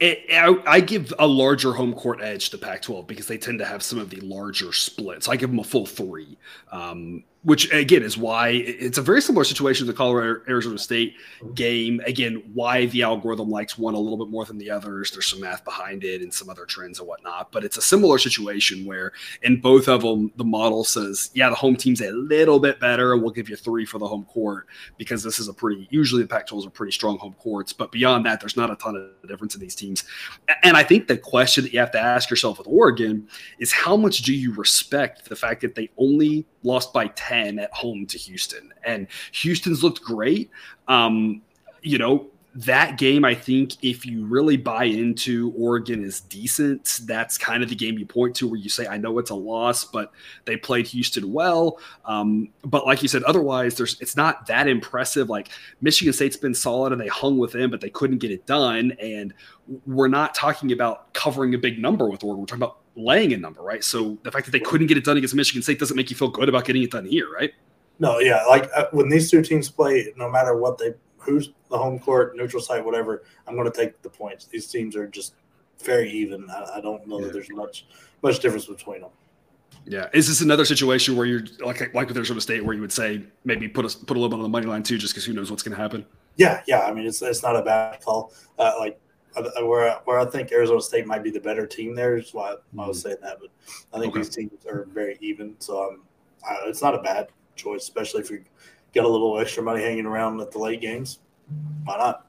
It, 0.01 0.25
I, 0.33 0.57
I 0.67 0.81
give 0.81 1.13
a 1.19 1.27
larger 1.27 1.75
home 1.75 1.93
court 1.93 2.21
edge 2.23 2.49
to 2.51 2.59
Pac-12 2.59 3.07
because 3.07 3.27
they 3.27 3.37
tend 3.37 3.59
to 3.59 3.67
have 3.67 3.83
some 3.83 3.99
of 3.99 4.09
the 4.09 4.21
larger 4.21 4.73
splits. 4.73 5.29
I 5.29 5.37
give 5.37 5.51
them 5.51 5.59
a 5.59 5.65
full 5.65 5.85
three, 5.85 6.39
um, 6.73 7.23
which 7.43 7.73
again 7.73 8.03
is 8.03 8.19
why 8.19 8.49
it's 8.51 8.99
a 8.99 9.03
very 9.03 9.23
similar 9.23 9.45
situation 9.45 9.87
to 9.87 9.93
the 9.93 9.97
Colorado 9.97 10.43
Arizona 10.49 10.79
State 10.79 11.15
game. 11.55 12.01
Again, 12.05 12.43
why 12.53 12.87
the 12.87 13.03
algorithm 13.03 13.49
likes 13.49 13.79
one 13.79 13.95
a 13.95 13.99
little 13.99 14.19
bit 14.19 14.31
more 14.31 14.45
than 14.45 14.59
the 14.59 14.71
others. 14.71 15.11
There's 15.11 15.27
some 15.27 15.41
math 15.41 15.65
behind 15.65 16.05
it 16.05 16.21
and 16.21 16.33
some 16.33 16.51
other 16.51 16.67
trends 16.67 16.99
and 16.99 17.09
whatnot. 17.09 17.51
But 17.51 17.65
it's 17.65 17.79
a 17.79 17.83
similar 17.83 18.19
situation 18.19 18.85
where 18.85 19.13
in 19.43 19.61
both 19.61 19.89
of 19.89 20.03
them, 20.03 20.33
the 20.37 20.45
model 20.45 20.85
says, 20.85 21.31
yeah, 21.33 21.49
the 21.49 21.55
home 21.55 21.77
team's 21.77 22.03
a 22.03 22.11
little 22.11 22.59
bit 22.59 22.79
better. 22.79 23.17
We'll 23.17 23.31
give 23.31 23.49
you 23.49 23.57
three 23.57 23.87
for 23.87 23.99
the 23.99 24.07
home 24.07 24.25
court 24.27 24.67
because 24.99 25.23
this 25.23 25.39
is 25.39 25.49
a 25.49 25.55
pretty 25.55 25.89
usually 25.91 26.23
the 26.23 26.29
Pac-12s 26.29 26.67
are 26.67 26.71
pretty 26.71 26.93
strong 26.93 27.17
home 27.19 27.35
courts. 27.39 27.73
But 27.73 27.91
beyond 27.91 28.27
that, 28.27 28.41
there's 28.41 28.57
not 28.57 28.71
a 28.71 28.77
ton 28.77 28.97
of 28.97 29.29
difference 29.29 29.55
in 29.55 29.61
these 29.63 29.75
teams. 29.75 30.05
And 30.63 30.77
I 30.77 30.83
think 30.83 31.09
the 31.09 31.17
question 31.17 31.65
that 31.65 31.73
you 31.73 31.79
have 31.79 31.93
to 31.93 32.01
ask 32.01 32.29
yourself 32.29 32.59
with 32.59 32.67
Oregon 32.67 33.29
is 33.59 33.73
how 33.73 33.97
much 33.97 34.19
do 34.19 34.35
you 34.35 34.53
respect 34.55 35.29
the 35.29 35.37
fact 35.37 35.63
that 35.63 35.75
they 35.75 35.89
only 35.97 36.47
lost 36.63 36.93
by 36.93 37.09
10 37.09 37.59
at 37.59 37.73
home 37.73 38.07
to 38.07 38.19
Houston? 38.19 38.73
And 38.85 39.07
Houston's 39.33 39.83
looked 39.83 40.03
great. 40.03 40.51
Um, 40.89 41.43
you 41.83 41.99
know, 41.99 42.31
that 42.55 42.99
game, 42.99 43.25
I 43.25 43.35
think, 43.35 43.77
if 43.83 44.05
you 44.05 44.27
really 44.27 44.57
buy 44.57 44.85
into 44.85 45.53
Oregon 45.57 46.05
is 46.05 46.21
decent, 46.23 47.01
that's 47.05 47.39
kind 47.39 47.63
of 47.63 47.69
the 47.69 47.77
game 47.77 47.97
you 47.97 48.07
point 48.07 48.35
to 48.37 48.49
where 48.49 48.59
you 48.59 48.69
say, 48.69 48.89
I 48.89 48.97
know 48.97 49.19
it's 49.19 49.31
a 49.31 49.37
loss, 49.37 49.85
but 49.85 50.13
they 50.47 50.57
played 50.57 50.89
Houston 50.89 51.33
well. 51.33 51.79
Um, 52.05 52.49
but 52.65 52.87
like 52.87 53.03
you 53.03 53.09
said, 53.09 53.23
otherwise, 53.23 53.77
there's 53.77 54.01
it's 54.01 54.17
not 54.17 54.47
that 54.47 54.67
impressive. 54.67 55.29
Like 55.29 55.51
Michigan 55.81 56.13
State's 56.13 56.37
been 56.37 56.55
solid 56.55 56.93
and 56.93 57.01
they 57.01 57.07
hung 57.07 57.39
with 57.39 57.53
them, 57.53 57.71
but 57.71 57.81
they 57.81 57.91
couldn't 57.91 58.19
get 58.19 58.33
it 58.33 58.47
done. 58.47 58.97
And 59.01 59.33
we're 59.87 60.09
not 60.09 60.35
talking 60.35 60.73
about 60.73 61.13
covering 61.15 61.55
a 61.55 61.59
big 61.59 61.79
number 61.79 62.09
with 62.09 62.25
Oregon. 62.25 62.41
We're 62.41 62.47
talking 62.47 62.63
about 62.63 62.79
laying 63.05 63.33
a 63.33 63.37
number, 63.37 63.63
right? 63.63 63.83
So 63.85 64.19
the 64.23 64.31
fact 64.31 64.47
that 64.47 64.53
they 64.53 64.61
couldn't 64.61 64.87
get 64.87 64.97
it 64.97 65.05
done 65.05 65.17
against 65.17 65.35
Michigan 65.35 65.63
State 65.63 65.79
doesn't 65.79 65.97
make 65.97 66.11
you 66.11 66.17
feel 66.17 66.29
good 66.29 66.49
about 66.49 66.65
getting 66.65 66.83
it 66.83 66.91
done 66.91 67.05
here, 67.05 67.31
right? 67.33 67.53
No, 67.99 68.19
yeah, 68.19 68.45
like 68.49 68.69
uh, 68.75 68.87
when 68.93 69.09
these 69.09 69.31
two 69.31 69.43
teams 69.43 69.69
play, 69.69 70.13
no 70.17 70.31
matter 70.31 70.57
what 70.57 70.79
they, 70.79 70.95
who's 71.19 71.51
the 71.71 71.77
home 71.77 71.99
court, 71.99 72.35
neutral 72.37 72.63
site, 72.63 72.85
whatever, 72.85 73.23
I'm 73.47 73.55
going 73.55 73.71
to 73.71 73.77
take 73.77 74.01
the 74.03 74.09
points. 74.09 74.47
These 74.47 74.67
teams 74.69 74.97
are 74.97 75.07
just 75.07 75.35
very 75.85 76.11
even. 76.11 76.49
I, 76.51 76.77
I 76.77 76.81
don't 76.81 77.07
know 77.07 77.19
Yeah. 77.19 77.27
that 77.27 77.33
there's 77.35 77.51
much 77.51 77.87
much 78.23 78.41
difference 78.41 78.67
between 78.67 79.03
them. 79.03 79.11
Yeah. 79.87 80.09
Is 80.13 80.29
this 80.29 80.41
another 80.41 80.65
situation 80.65 81.17
where 81.17 81.27
you're 81.27 81.43
like 81.61 81.95
like 81.95 82.09
with 82.09 82.17
Arizona 82.17 82.41
State 82.41 82.65
where 82.65 82.75
you 82.75 82.81
would 82.81 82.93
say 82.93 83.23
maybe 83.45 83.69
put 83.69 83.85
a 83.85 83.99
put 84.07 84.17
a 84.17 84.21
little 84.21 84.29
bit 84.29 84.37
on 84.37 84.43
the 84.43 84.49
money 84.49 84.67
line 84.67 84.83
too, 84.83 84.99
just 84.99 85.15
because 85.15 85.25
who 85.25 85.33
knows 85.33 85.51
what's 85.51 85.63
going 85.63 85.75
to 85.77 85.81
happen? 85.83 86.05
Yeah, 86.37 86.63
yeah. 86.67 86.81
I 86.81 86.93
mean, 86.95 87.07
it's 87.07 87.21
it's 87.23 87.43
not 87.43 87.57
a 87.57 87.63
bad 87.63 88.03
call. 88.03 88.33
Uh, 88.59 88.73
like 88.79 88.99
where 89.63 90.01
where 90.05 90.19
I 90.19 90.25
think 90.27 90.53
Arizona 90.53 90.81
State 90.81 91.07
might 91.07 91.23
be 91.23 91.31
the 91.31 91.41
better 91.41 91.67
team 91.67 91.95
there 91.95 92.17
is 92.17 92.33
why 92.35 92.55
I 92.79 92.87
was 92.87 93.01
saying 93.01 93.19
that. 93.23 93.39
But 93.41 93.51
I 93.93 94.01
think 94.01 94.13
Okay. 94.15 94.21
these 94.23 94.35
teams 94.35 94.67
are 94.67 94.87
very 94.93 95.17
even, 95.21 95.57
so 95.59 95.83
um, 95.91 96.03
uh, 96.49 96.57
it's 96.67 96.83
not 96.83 96.95
a 96.95 97.03
bad 97.03 97.29
choice, 97.57 97.83
especially 97.83 98.21
if 98.23 98.31
you 98.31 98.45
get 98.93 99.05
a 99.05 99.09
little 99.09 99.39
extra 99.39 99.63
money 99.63 99.83
hanging 99.83 100.07
around 100.07 100.41
at 100.41 100.51
the 100.51 100.59
late 100.59 100.81
games. 100.81 101.21
Why 101.85 101.97
not? 101.99 102.27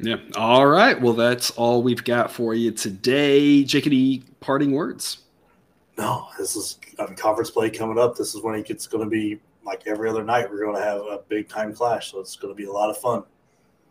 Yeah. 0.00 0.16
All 0.36 0.66
right. 0.66 1.00
Well, 1.00 1.12
that's 1.14 1.50
all 1.52 1.82
we've 1.82 2.04
got 2.04 2.30
for 2.30 2.54
you 2.54 2.70
today. 2.70 3.64
Jake, 3.64 3.86
any 3.86 4.22
parting 4.40 4.72
words? 4.72 5.24
No, 5.96 6.28
this 6.38 6.54
is 6.54 6.78
I 7.00 7.06
mean, 7.06 7.16
conference 7.16 7.50
play 7.50 7.70
coming 7.70 7.98
up. 7.98 8.16
This 8.16 8.34
is 8.34 8.42
when 8.42 8.54
it's 8.54 8.86
going 8.86 9.02
to 9.02 9.10
be 9.10 9.40
like 9.64 9.82
every 9.86 10.08
other 10.08 10.22
night. 10.22 10.48
We're 10.48 10.64
going 10.64 10.76
to 10.76 10.82
have 10.82 11.00
a 11.00 11.20
big 11.28 11.48
time 11.48 11.74
clash, 11.74 12.12
so 12.12 12.20
it's 12.20 12.36
going 12.36 12.54
to 12.54 12.56
be 12.56 12.66
a 12.66 12.72
lot 12.72 12.90
of 12.90 12.98
fun. 12.98 13.24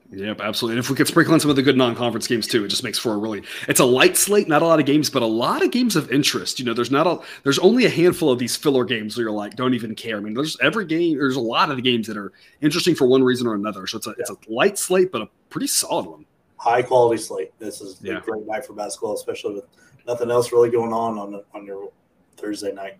Yep, 0.10 0.40
absolutely. 0.40 0.78
And 0.78 0.86
if 0.86 0.90
we 0.90 0.96
could 0.96 1.08
sprinkle 1.08 1.34
in 1.34 1.40
some 1.42 1.50
of 1.50 1.58
the 1.58 1.62
good 1.62 1.76
non-conference 1.76 2.28
games 2.28 2.48
too, 2.48 2.64
it 2.64 2.70
just 2.70 2.84
makes 2.84 2.98
for 2.98 3.12
a 3.14 3.18
really 3.18 3.44
it's 3.68 3.82
a 3.82 3.86
light 3.86 4.16
slate, 4.16 4.48
not 4.48 4.62
a 4.62 4.66
lot 4.66 4.80
of 4.80 4.86
games, 4.86 5.10
but 5.10 5.22
a 5.22 5.26
lot 5.28 5.62
of 5.62 5.72
games 5.72 5.98
of 5.98 6.10
interest. 6.12 6.60
You 6.60 6.66
know, 6.66 6.74
there's 6.74 6.92
not 6.92 7.06
a 7.06 7.20
there's 7.44 7.60
only 7.60 7.84
a 7.86 7.90
handful 7.90 8.32
of 8.32 8.40
these 8.40 8.56
filler 8.56 8.86
games 8.86 9.18
where 9.18 9.24
you're 9.26 9.32
like, 9.34 9.56
don't 9.58 9.74
even 9.74 9.96
care. 9.96 10.16
I 10.18 10.20
mean, 10.22 10.34
there's 10.34 10.58
every 10.62 10.86
game, 10.86 11.18
there's 11.18 11.36
a 11.36 11.42
lot 11.42 11.70
of 11.70 11.76
the 11.76 11.82
games 11.82 12.08
that 12.08 12.16
are 12.16 12.32
interesting 12.62 12.96
for 12.96 13.06
one 13.06 13.22
reason 13.22 13.48
or 13.48 13.56
another. 13.56 13.86
So 13.86 13.98
it's 13.98 14.08
a 14.08 14.12
it's 14.12 14.30
a 14.30 14.38
light 14.48 14.78
slate, 14.78 15.12
but 15.12 15.22
a 15.24 15.30
pretty 15.50 15.68
solid 15.68 16.06
one. 16.06 16.26
High 16.56 16.84
quality 16.84 17.22
slate. 17.22 17.52
This 17.60 17.82
is 17.82 18.00
Yeah. 18.02 18.20
a 18.20 18.22
great 18.22 18.46
night 18.48 18.66
for 18.66 18.72
basketball, 18.74 19.14
especially 19.14 19.56
with 19.56 19.66
nothing 20.08 20.32
else 20.32 20.54
really 20.54 20.70
going 20.70 20.94
on 20.94 21.20
on 21.20 21.44
on 21.54 21.66
your 21.66 21.92
Thursday 22.38 22.72
night. 22.72 22.98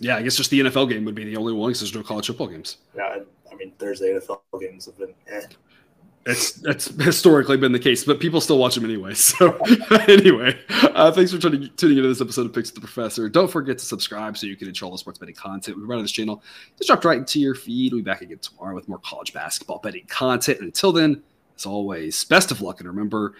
Yeah, 0.00 0.16
I 0.16 0.22
guess 0.22 0.36
just 0.36 0.48
the 0.50 0.60
NFL 0.60 0.88
game 0.88 1.04
would 1.04 1.14
be 1.14 1.24
the 1.24 1.36
only 1.36 1.52
one 1.52 1.68
because 1.70 1.80
there's 1.80 1.94
no 1.94 2.02
college 2.02 2.28
football 2.28 2.46
games. 2.46 2.78
Yeah, 2.96 3.02
I, 3.02 3.20
I 3.52 3.54
mean 3.56 3.72
Thursday 3.78 4.14
NFL 4.14 4.40
games 4.58 4.86
have 4.86 4.96
been. 4.96 5.12
Eh. 5.30 5.42
It's 6.26 6.52
that's 6.52 6.86
historically 6.86 7.56
been 7.56 7.72
the 7.72 7.78
case, 7.78 8.04
but 8.04 8.20
people 8.20 8.40
still 8.40 8.58
watch 8.58 8.74
them 8.74 8.84
anyway. 8.84 9.14
So 9.18 9.56
anyway, 10.08 10.58
uh, 10.70 11.12
thanks 11.12 11.32
for 11.32 11.38
tuning, 11.38 11.70
tuning 11.76 11.98
into 11.98 12.08
this 12.08 12.20
episode 12.20 12.46
of 12.46 12.52
Picks 12.52 12.70
the 12.70 12.80
Professor. 12.80 13.28
Don't 13.28 13.50
forget 13.50 13.78
to 13.78 13.84
subscribe 13.84 14.36
so 14.36 14.46
you 14.46 14.56
can 14.56 14.68
enjoy 14.68 14.86
all 14.86 14.92
the 14.92 14.98
sports 14.98 15.18
betting 15.18 15.34
content 15.34 15.76
we 15.76 15.84
run 15.84 15.98
on 15.98 16.04
this 16.04 16.12
channel. 16.12 16.42
Just 16.76 16.88
dropped 16.88 17.04
right 17.04 17.18
into 17.18 17.40
your 17.40 17.54
feed. 17.54 17.92
We'll 17.92 18.02
be 18.02 18.04
back 18.04 18.22
again 18.22 18.38
tomorrow 18.38 18.74
with 18.74 18.88
more 18.88 18.98
college 18.98 19.32
basketball 19.32 19.78
betting 19.78 20.06
content. 20.06 20.58
And 20.58 20.66
until 20.66 20.92
then, 20.92 21.22
as 21.56 21.66
always, 21.66 22.24
best 22.24 22.50
of 22.50 22.62
luck. 22.62 22.80
And 22.80 22.88
remember, 22.88 23.34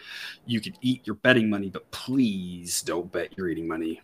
you 0.46 0.60
can 0.60 0.74
eat 0.80 1.06
your 1.06 1.16
betting 1.16 1.48
money, 1.48 1.70
but 1.70 1.90
please 1.90 2.82
don't 2.82 3.10
bet 3.10 3.36
your 3.36 3.48
eating 3.48 3.68
money. 3.68 4.00